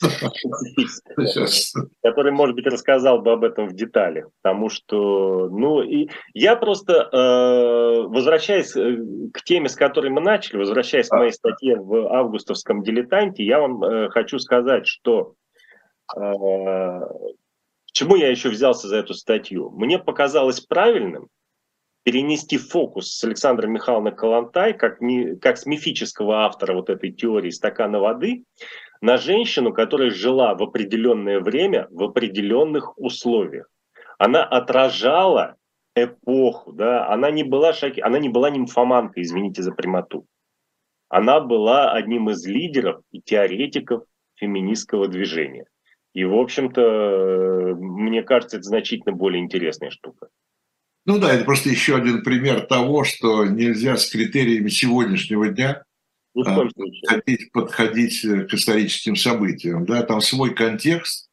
который, 2.03 2.33
может 2.33 2.57
быть, 2.57 2.67
рассказал 2.67 3.21
бы 3.21 3.33
об 3.33 3.45
этом 3.45 3.69
в 3.69 3.75
деталях, 3.75 4.29
потому 4.43 4.71
что, 4.71 5.51
ну, 5.51 5.83
и 5.83 6.09
я 6.33 6.57
просто, 6.57 7.11
э, 7.13 8.07
возвращаясь 8.07 8.75
э, 8.75 8.97
к 9.35 9.43
теме, 9.43 9.69
с 9.69 9.77
которой 9.77 10.11
мы 10.11 10.23
начали, 10.23 10.57
возвращаясь 10.57 11.09
к 11.09 11.17
моей 11.17 11.33
статье 11.33 11.77
в 11.77 12.11
августовском 12.11 12.83
«Дилетанте», 12.83 13.45
я 13.45 13.61
вам 13.61 13.83
э, 13.83 14.09
хочу 14.09 14.39
сказать, 14.39 14.87
что 14.87 15.35
Почему 17.93 18.17
я 18.17 18.31
еще 18.31 18.51
взялся 18.51 18.89
за 18.89 18.97
эту 18.97 19.15
статью? 19.15 19.71
Мне 19.71 19.99
показалось 19.99 20.61
правильным 20.61 21.29
перенести 22.05 22.57
фокус 22.57 23.13
с 23.13 23.25
Александра 23.25 23.67
Михайловны 23.67 24.13
Калантай, 24.13 24.73
как, 24.73 25.01
ми, 25.01 25.37
как 25.37 25.59
с 25.59 25.67
мифического 25.67 26.45
автора 26.45 26.75
вот 26.75 26.89
этой 26.89 27.13
теории 27.13 27.51
стакана 27.51 27.99
воды, 27.99 28.45
на 29.01 29.17
женщину, 29.17 29.73
которая 29.73 30.11
жила 30.11 30.55
в 30.55 30.63
определенное 30.63 31.41
время 31.41 31.89
в 31.91 32.05
определенных 32.05 32.97
условиях. 32.99 33.69
Она 34.19 34.45
отражала 34.45 35.57
эпоху, 35.95 36.73
да, 36.73 37.09
она 37.09 37.31
не 37.31 37.43
была 37.43 37.73
шоки, 37.73 38.01
она 38.01 38.19
не 38.19 38.29
была 38.29 38.51
нимфоманкой, 38.51 39.25
извините 39.25 39.63
за 39.63 39.73
прямоту. 39.73 40.27
Она 41.09 41.41
была 41.41 41.93
одним 41.93 42.31
из 42.31 42.47
лидеров 42.47 43.03
и 43.11 43.21
теоретиков 43.21 44.05
феминистского 44.37 45.09
движения. 45.09 45.67
И, 46.13 46.25
в 46.25 46.35
общем-то, 46.35 47.77
мне 47.79 48.23
кажется, 48.23 48.57
это 48.57 48.65
значительно 48.65 49.15
более 49.15 49.43
интересная 49.43 49.91
штука. 49.91 50.29
Ну 51.07 51.19
да, 51.19 51.33
это 51.33 51.45
просто 51.45 51.71
еще 51.71 51.97
один 51.97 52.23
пример 52.23 52.63
того, 52.63 53.05
что 53.05 53.47
нельзя 53.47 53.97
с 53.97 54.11
критериями 54.11 54.69
сегодняшнего 54.69 55.49
дня 55.49 55.83
подходить, 56.35 57.53
подходить 57.53 58.21
к 58.21 58.55
историческим 58.55 59.17
событиям. 59.17 59.87
Да? 59.87 60.03
Там 60.03 60.21
свой 60.21 60.55
контекст, 60.55 61.31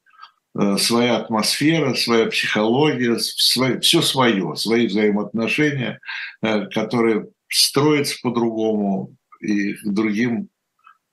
э, 0.57 0.77
своя 0.77 1.17
атмосфера, 1.17 1.93
своя 1.95 2.27
психология, 2.27 3.17
свое, 3.19 3.79
все 3.79 4.01
свое, 4.01 4.55
свои 4.55 4.87
взаимоотношения, 4.87 5.99
э, 6.41 6.67
которые 6.67 7.27
строятся 7.49 8.17
по-другому 8.21 9.15
и 9.41 9.73
к 9.73 9.85
другим 9.85 10.49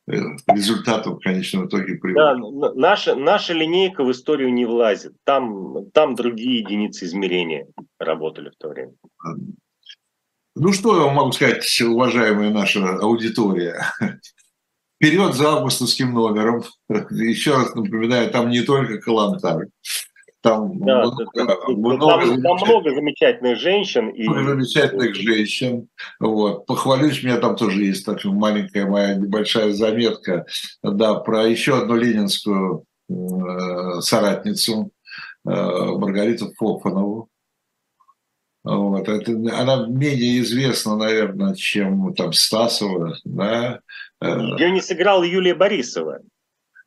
э, 0.06 0.16
результатам 0.46 1.16
в 1.16 1.20
конечном 1.20 1.66
итоге 1.66 1.96
приводят. 1.96 2.60
Да, 2.60 2.72
наша, 2.74 3.14
наша 3.14 3.52
линейка 3.52 4.04
в 4.04 4.10
историю 4.10 4.52
не 4.52 4.64
влазит. 4.64 5.12
Там, 5.24 5.90
там 5.92 6.14
другие 6.14 6.60
единицы 6.60 7.04
измерения 7.06 7.66
работали 7.98 8.50
в 8.50 8.56
то 8.56 8.68
время. 8.68 8.92
Ну, 10.56 10.72
что 10.72 10.96
я 10.96 11.04
вам 11.06 11.16
могу 11.16 11.32
сказать, 11.32 11.80
уважаемая 11.80 12.50
наша 12.50 12.96
аудитория? 12.98 13.84
Вперед 14.96 15.34
за 15.34 15.48
августовским 15.48 16.12
номером. 16.12 16.62
Еще 17.10 17.54
раз 17.54 17.74
напоминаю, 17.74 18.30
там 18.30 18.50
не 18.50 18.62
только 18.62 18.98
Калантар. 18.98 19.66
Там, 20.44 20.78
да, 20.78 20.98
много, 20.98 21.24
там, 21.32 21.46
много, 21.74 22.06
там, 22.06 22.42
там 22.42 22.56
много 22.68 22.90
замечательных 22.90 23.58
женщин. 23.58 24.10
И... 24.10 24.28
Много 24.28 24.50
замечательных 24.50 25.14
женщин. 25.14 25.88
Вот. 26.20 26.66
Похвалюсь, 26.66 27.24
у 27.24 27.26
меня 27.26 27.38
там 27.38 27.56
тоже 27.56 27.82
есть 27.82 28.04
такая 28.04 28.30
маленькая 28.30 28.84
моя 28.84 29.14
небольшая 29.14 29.72
заметка 29.72 30.44
да, 30.82 31.14
про 31.14 31.46
еще 31.46 31.78
одну 31.78 31.96
ленинскую 31.96 32.84
э, 33.08 34.00
соратницу 34.00 34.90
э, 35.46 35.50
Маргариту 35.50 36.52
Фофанову. 36.58 37.30
Вот. 38.64 39.08
Это, 39.08 39.32
она 39.32 39.86
менее 39.86 40.40
известна, 40.40 40.98
наверное, 40.98 41.54
чем 41.54 42.12
там 42.12 42.34
Стасова. 42.34 43.16
Да? 43.24 43.80
Э, 44.20 44.40
Ее 44.58 44.72
не 44.72 44.82
сыграла 44.82 45.24
Юлия 45.24 45.54
Борисова 45.54 46.20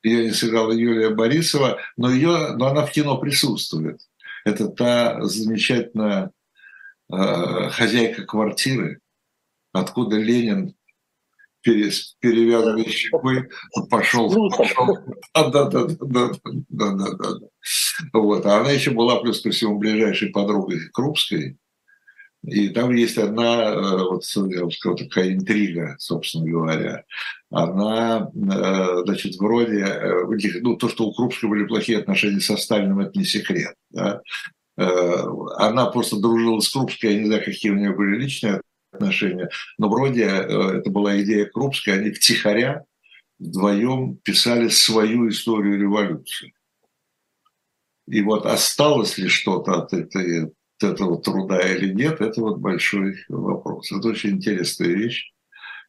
ее 0.03 0.25
не 0.25 0.31
сыграла 0.31 0.71
Юлия 0.71 1.09
Борисова, 1.09 1.79
но, 1.97 2.11
ее, 2.11 2.55
но 2.57 2.67
она 2.67 2.85
в 2.85 2.91
кино 2.91 3.17
присутствует. 3.17 4.01
Это 4.45 4.67
та 4.69 5.21
замечательная 5.25 6.31
э, 7.11 7.69
хозяйка 7.69 8.23
квартиры, 8.23 8.99
откуда 9.73 10.17
Ленин 10.17 10.73
перевязанной 11.61 12.87
щекой 12.89 13.49
пошел. 13.89 14.49
пошел. 14.49 14.97
Да, 15.33 15.49
да, 15.49 15.65
да, 15.65 15.85
да, 15.85 16.29
да, 16.29 16.31
да, 16.69 16.91
да, 16.91 17.13
да. 17.17 17.47
Вот. 18.13 18.45
А 18.45 18.61
она 18.61 18.71
еще 18.71 18.91
была, 18.91 19.19
плюс 19.19 19.41
ко 19.41 19.51
всему, 19.51 19.77
ближайшей 19.77 20.29
подругой 20.29 20.89
Крупской. 20.93 21.57
И 22.43 22.69
там 22.69 22.93
есть 22.95 23.17
одна, 23.17 23.63
э, 23.63 24.03
вот, 24.03 24.23
я 24.51 24.65
бы 24.65 24.71
сказал, 24.71 24.97
такая 24.97 25.33
интрига, 25.33 25.95
собственно 25.99 26.49
говоря. 26.49 27.03
Она, 27.49 28.29
э, 28.33 29.01
значит, 29.05 29.35
вроде, 29.37 29.83
э, 29.83 30.23
ну, 30.61 30.77
то, 30.77 30.87
что 30.87 31.07
у 31.07 31.13
Крупской 31.13 31.49
были 31.49 31.65
плохие 31.65 31.99
отношения 31.99 32.39
со 32.39 32.55
Сталиным, 32.55 32.99
это 32.99 33.17
не 33.17 33.25
секрет. 33.25 33.75
Да? 33.89 34.21
Она 34.77 35.87
просто 35.87 36.19
дружила 36.19 36.59
с 36.59 36.69
Крупской, 36.69 37.13
я 37.13 37.19
не 37.19 37.25
знаю, 37.25 37.43
какие 37.43 37.71
у 37.71 37.75
нее 37.75 37.95
были 37.95 38.15
личные 38.17 38.61
отношения, 38.91 39.49
но 39.79 39.89
вроде 39.89 40.23
это 40.23 40.91
была 40.91 41.19
идея 41.21 41.45
Крупской, 41.45 41.95
они 41.95 42.11
втихаря 42.11 42.85
вдвоем 43.39 44.17
писали 44.17 44.67
свою 44.67 45.29
историю 45.29 45.79
революции. 45.79 46.53
И 48.07 48.21
вот 48.21 48.45
осталось 48.45 49.17
ли 49.17 49.27
что-то 49.27 49.73
от 49.73 49.93
этой 49.93 50.51
этого 50.83 51.21
труда 51.21 51.59
или 51.59 51.93
нет, 51.93 52.21
это 52.21 52.41
вот 52.41 52.57
большой 52.57 53.17
вопрос. 53.29 53.91
Это 53.91 54.09
очень 54.09 54.31
интересная 54.31 54.89
вещь, 54.89 55.31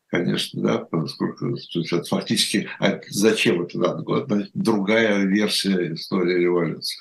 конечно, 0.09 0.63
да, 0.63 0.79
поскольку 0.79 1.57
это 1.57 2.05
фактически, 2.05 2.69
а 2.81 3.01
зачем 3.09 3.63
это 3.63 3.79
надо 3.79 4.03
было? 4.03 4.25
Это 4.25 4.49
другая 4.55 5.25
версия 5.25 5.95
истории 5.95 6.41
революции, 6.41 6.99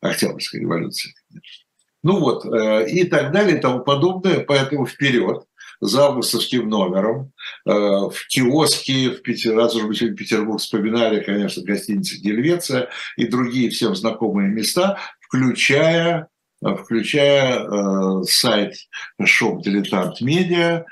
Октябрьской 0.00 0.60
революции, 0.60 1.14
конечно. 1.28 1.64
Ну 2.02 2.20
вот, 2.20 2.44
э, 2.46 2.88
и 2.90 3.04
так 3.04 3.32
далее, 3.32 3.58
и 3.58 3.60
тому 3.60 3.80
подобное, 3.80 4.40
поэтому 4.40 4.86
вперед 4.86 5.44
за 5.80 6.06
августовским 6.06 6.68
номером, 6.68 7.32
э, 7.66 7.70
в 7.70 8.26
киоске, 8.28 9.10
в 9.10 9.22
Петер... 9.22 9.54
раз 9.54 9.74
уж 9.74 9.84
мы 9.84 9.94
сегодня 9.94 10.16
Петербург 10.16 10.60
вспоминали, 10.60 11.22
конечно, 11.22 11.62
гостиница 11.62 12.18
Гельвеция 12.20 12.88
и 13.16 13.26
другие 13.26 13.70
всем 13.70 13.94
знакомые 13.94 14.48
места, 14.48 14.98
включая 15.20 16.28
включая 16.60 17.60
э, 17.60 18.22
сайт 18.24 18.74
Shop 19.20 19.60
Дилетант 19.62 20.20
Медиа, 20.20 20.84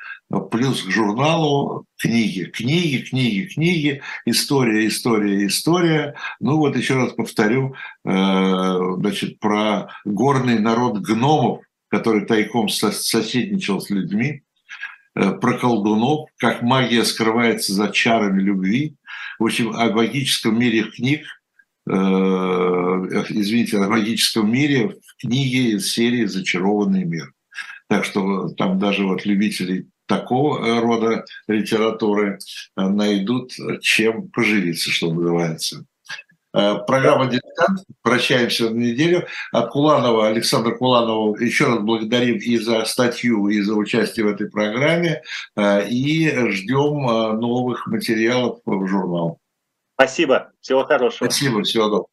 плюс 0.51 0.83
к 0.83 0.91
журналу 0.91 1.87
книги, 1.99 2.45
книги, 2.45 2.99
книги, 2.99 3.47
книги, 3.47 4.03
история, 4.25 4.87
история, 4.87 5.47
история. 5.47 6.15
Ну 6.41 6.59
вот 6.59 6.77
еще 6.77 6.95
раз 6.95 7.13
повторю, 7.13 7.75
э, 8.05 8.79
значит, 8.99 9.39
про 9.39 9.89
горный 10.05 10.59
народ 10.59 10.99
гномов, 10.99 11.61
который 11.89 12.27
тайком 12.27 12.69
соседничал 12.69 13.81
с 13.81 13.91
людьми, 13.91 14.43
э, 15.15 15.33
про 15.33 15.59
колдунов, 15.59 16.29
как 16.39 16.63
магия 16.63 17.05
скрывается 17.05 17.73
за 17.73 17.89
чарами 17.89 18.43
любви. 18.43 18.97
В 19.39 19.45
общем, 19.45 19.75
о 19.77 19.91
магическом 19.91 20.59
мире 20.59 20.85
книг 20.85 21.27
извините, 21.89 23.79
о 23.79 23.89
магическом 23.89 24.51
мире 24.51 24.89
в 24.89 25.21
книге 25.21 25.77
из 25.77 25.93
серии 25.93 26.25
«Зачарованный 26.27 27.05
мир». 27.05 27.33
Так 27.89 28.05
что 28.05 28.49
там 28.51 28.79
даже 28.79 29.05
вот 29.07 29.25
любители 29.25 29.89
такого 30.07 30.81
рода 30.81 31.25
литературы 31.49 32.39
э, 32.77 32.81
найдут 32.83 33.53
чем 33.81 34.29
поживиться, 34.29 34.91
что 34.91 35.13
называется. 35.13 35.85
Э, 36.55 36.77
программа 36.87 37.27
«Дилетант». 37.27 37.81
Прощаемся 38.03 38.71
на 38.71 38.79
неделю. 38.79 39.27
От 39.53 39.71
Куланова, 39.71 40.29
Александра 40.29 40.73
Куланова 40.73 41.37
еще 41.39 41.67
раз 41.67 41.81
благодарим 41.81 42.37
и 42.37 42.57
за 42.59 42.85
статью, 42.85 43.49
и 43.49 43.61
за 43.61 43.75
участие 43.75 44.27
в 44.27 44.29
этой 44.29 44.49
программе. 44.49 45.23
И 45.57 46.33
ждем 46.51 47.39
новых 47.41 47.87
материалов 47.87 48.61
в 48.65 48.87
журнал. 48.87 49.41
Спасибо. 49.97 50.53
Всего 50.61 50.85
хорошего. 50.85 51.29
Спасибо. 51.29 51.63
Всего 51.63 51.85
доброго. 51.85 52.09